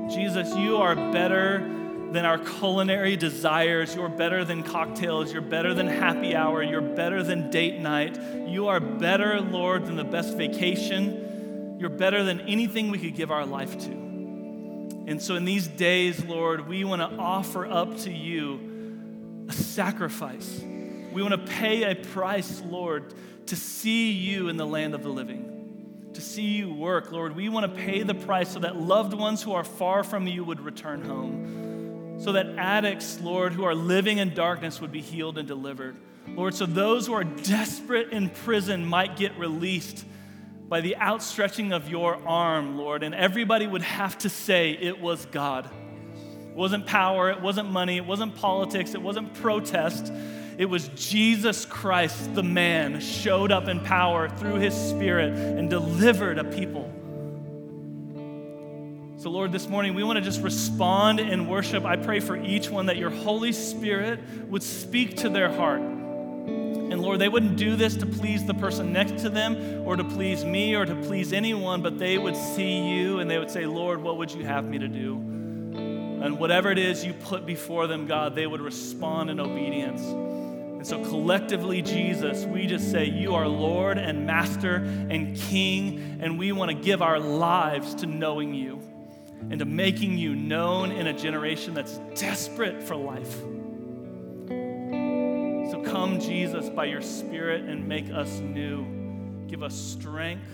Jesus, 0.09 0.55
you 0.55 0.77
are 0.77 0.95
better 0.95 1.59
than 2.11 2.25
our 2.25 2.37
culinary 2.37 3.15
desires. 3.15 3.95
You're 3.95 4.09
better 4.09 4.45
than 4.45 4.63
cocktails. 4.63 5.33
You're 5.33 5.41
better 5.41 5.73
than 5.73 5.87
happy 5.87 6.35
hour. 6.35 6.63
You're 6.63 6.81
better 6.81 7.23
than 7.23 7.49
date 7.49 7.79
night. 7.79 8.17
You 8.47 8.67
are 8.67 8.79
better, 8.79 9.41
Lord, 9.41 9.85
than 9.85 9.95
the 9.95 10.03
best 10.03 10.37
vacation. 10.37 11.24
You're 11.77 11.89
better 11.89 12.23
than 12.23 12.41
anything 12.41 12.89
we 12.89 12.99
could 12.99 13.15
give 13.15 13.31
our 13.31 13.45
life 13.45 13.77
to. 13.79 13.91
And 15.07 15.21
so, 15.21 15.35
in 15.35 15.45
these 15.45 15.67
days, 15.67 16.23
Lord, 16.25 16.67
we 16.67 16.83
want 16.83 17.01
to 17.01 17.17
offer 17.17 17.65
up 17.65 17.97
to 17.99 18.11
you 18.11 19.45
a 19.47 19.53
sacrifice. 19.53 20.61
We 21.11 21.21
want 21.21 21.33
to 21.33 21.51
pay 21.53 21.83
a 21.91 21.95
price, 21.95 22.61
Lord, 22.65 23.13
to 23.47 23.55
see 23.55 24.11
you 24.11 24.49
in 24.49 24.57
the 24.57 24.65
land 24.65 24.95
of 24.95 25.03
the 25.03 25.09
living, 25.09 26.09
to 26.13 26.21
see 26.21 26.41
you 26.41 26.73
work, 26.73 27.11
Lord. 27.11 27.35
We 27.35 27.49
want 27.49 27.71
to 27.71 27.81
pay 27.81 28.01
the 28.03 28.15
price 28.15 28.49
so 28.49 28.59
that 28.59 28.75
loved 28.75 29.13
ones 29.13 29.43
who 29.43 29.53
are 29.53 29.63
far 29.63 30.03
from 30.03 30.27
you 30.27 30.43
would 30.43 30.59
return 30.59 31.03
home, 31.03 32.19
so 32.19 32.31
that 32.31 32.47
addicts, 32.57 33.19
Lord, 33.21 33.53
who 33.53 33.63
are 33.63 33.75
living 33.75 34.17
in 34.17 34.33
darkness 34.33 34.81
would 34.81 34.91
be 34.91 35.01
healed 35.01 35.37
and 35.37 35.47
delivered. 35.47 35.95
Lord, 36.29 36.55
so 36.55 36.65
those 36.65 37.05
who 37.05 37.13
are 37.13 37.23
desperate 37.23 38.09
in 38.09 38.29
prison 38.29 38.85
might 38.85 39.15
get 39.15 39.37
released 39.37 40.03
by 40.67 40.81
the 40.81 40.95
outstretching 40.97 41.71
of 41.71 41.89
your 41.89 42.15
arm, 42.27 42.77
Lord. 42.77 43.03
And 43.03 43.13
everybody 43.13 43.67
would 43.67 43.83
have 43.83 44.17
to 44.19 44.29
say 44.29 44.71
it 44.71 44.99
was 44.99 45.25
God. 45.27 45.65
It 45.65 46.55
wasn't 46.55 46.87
power, 46.87 47.29
it 47.29 47.41
wasn't 47.41 47.71
money, 47.71 47.97
it 47.97 48.05
wasn't 48.05 48.35
politics, 48.35 48.93
it 48.95 49.01
wasn't 49.01 49.33
protest. 49.35 50.11
It 50.57 50.65
was 50.65 50.87
Jesus 50.89 51.65
Christ, 51.65 52.33
the 52.33 52.43
man, 52.43 53.01
showed 53.01 53.51
up 53.51 53.67
in 53.67 53.81
power 53.81 54.29
through 54.29 54.55
his 54.55 54.73
spirit 54.73 55.33
and 55.33 55.69
delivered 55.69 56.39
a 56.39 56.45
people. 56.45 56.89
So, 59.17 59.29
Lord, 59.31 59.51
this 59.51 59.67
morning 59.67 59.95
we 59.95 60.03
want 60.03 60.17
to 60.17 60.21
just 60.21 60.41
respond 60.41 61.19
in 61.19 61.47
worship. 61.47 61.83
I 61.83 61.97
pray 61.97 62.19
for 62.19 62.37
each 62.37 62.69
one 62.69 62.85
that 62.85 62.97
your 62.97 63.09
Holy 63.09 63.51
Spirit 63.51 64.19
would 64.47 64.63
speak 64.63 65.17
to 65.17 65.29
their 65.29 65.51
heart. 65.51 65.81
And 66.47 67.01
Lord, 67.01 67.19
they 67.19 67.29
wouldn't 67.29 67.57
do 67.57 67.75
this 67.75 67.95
to 67.97 68.05
please 68.05 68.45
the 68.45 68.53
person 68.53 68.93
next 68.93 69.21
to 69.23 69.29
them 69.29 69.85
or 69.85 69.95
to 69.95 70.03
please 70.03 70.45
me 70.45 70.75
or 70.75 70.85
to 70.85 70.95
please 70.95 71.33
anyone, 71.33 71.81
but 71.81 71.97
they 71.97 72.17
would 72.17 72.35
see 72.35 72.87
you 72.89 73.19
and 73.19 73.29
they 73.29 73.37
would 73.37 73.51
say, 73.51 73.65
Lord, 73.65 74.01
what 74.01 74.17
would 74.17 74.31
you 74.31 74.45
have 74.45 74.65
me 74.65 74.77
to 74.77 74.87
do? 74.87 75.15
And 75.15 76.39
whatever 76.39 76.71
it 76.71 76.77
is 76.77 77.03
you 77.03 77.13
put 77.13 77.45
before 77.45 77.87
them, 77.87 78.07
God, 78.07 78.35
they 78.35 78.47
would 78.47 78.61
respond 78.61 79.29
in 79.29 79.39
obedience. 79.39 80.01
And 80.85 80.87
so, 80.87 81.03
collectively, 81.03 81.81
Jesus, 81.81 82.45
we 82.45 82.67
just 82.67 82.91
say, 82.91 83.05
You 83.05 83.35
are 83.35 83.47
Lord 83.47 83.97
and 83.97 84.25
Master 84.25 84.75
and 84.75 85.35
King, 85.35 86.19
and 86.21 86.37
we 86.37 86.51
want 86.51 86.71
to 86.71 86.77
give 86.77 87.01
our 87.01 87.19
lives 87.19 87.95
to 87.95 88.05
knowing 88.05 88.53
you 88.53 88.79
and 89.49 89.59
to 89.59 89.65
making 89.65 90.17
you 90.17 90.35
known 90.35 90.91
in 90.91 91.07
a 91.07 91.13
generation 91.13 91.73
that's 91.73 91.97
desperate 92.15 92.83
for 92.83 92.95
life. 92.95 93.35
So 95.75 95.81
come, 95.81 96.21
Jesus, 96.21 96.69
by 96.69 96.85
your 96.85 97.01
Spirit 97.01 97.65
and 97.65 97.85
make 97.85 98.09
us 98.09 98.39
new. 98.39 98.85
Give 99.49 99.61
us 99.61 99.75
strength 99.75 100.47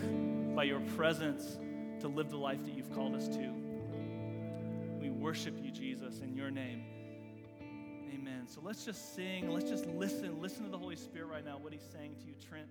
by 0.55 0.63
your 0.63 0.79
presence 0.95 1.59
to 1.99 2.07
live 2.07 2.31
the 2.31 2.37
life 2.37 2.65
that 2.65 2.73
you've 2.73 2.91
called 2.95 3.13
us 3.13 3.27
to. 3.27 3.53
We 4.99 5.11
worship 5.11 5.53
you, 5.61 5.69
Jesus, 5.69 6.21
in 6.21 6.35
your 6.35 6.49
name. 6.49 6.81
Amen. 8.11 8.47
So 8.47 8.61
let's 8.63 8.83
just 8.83 9.13
sing. 9.13 9.51
Let's 9.51 9.69
just 9.69 9.85
listen. 9.85 10.41
Listen 10.41 10.63
to 10.63 10.71
the 10.71 10.79
Holy 10.79 10.95
Spirit 10.95 11.27
right 11.27 11.45
now, 11.45 11.59
what 11.59 11.71
he's 11.71 11.87
saying 11.93 12.15
to 12.21 12.25
you. 12.25 12.33
Trent, 12.49 12.65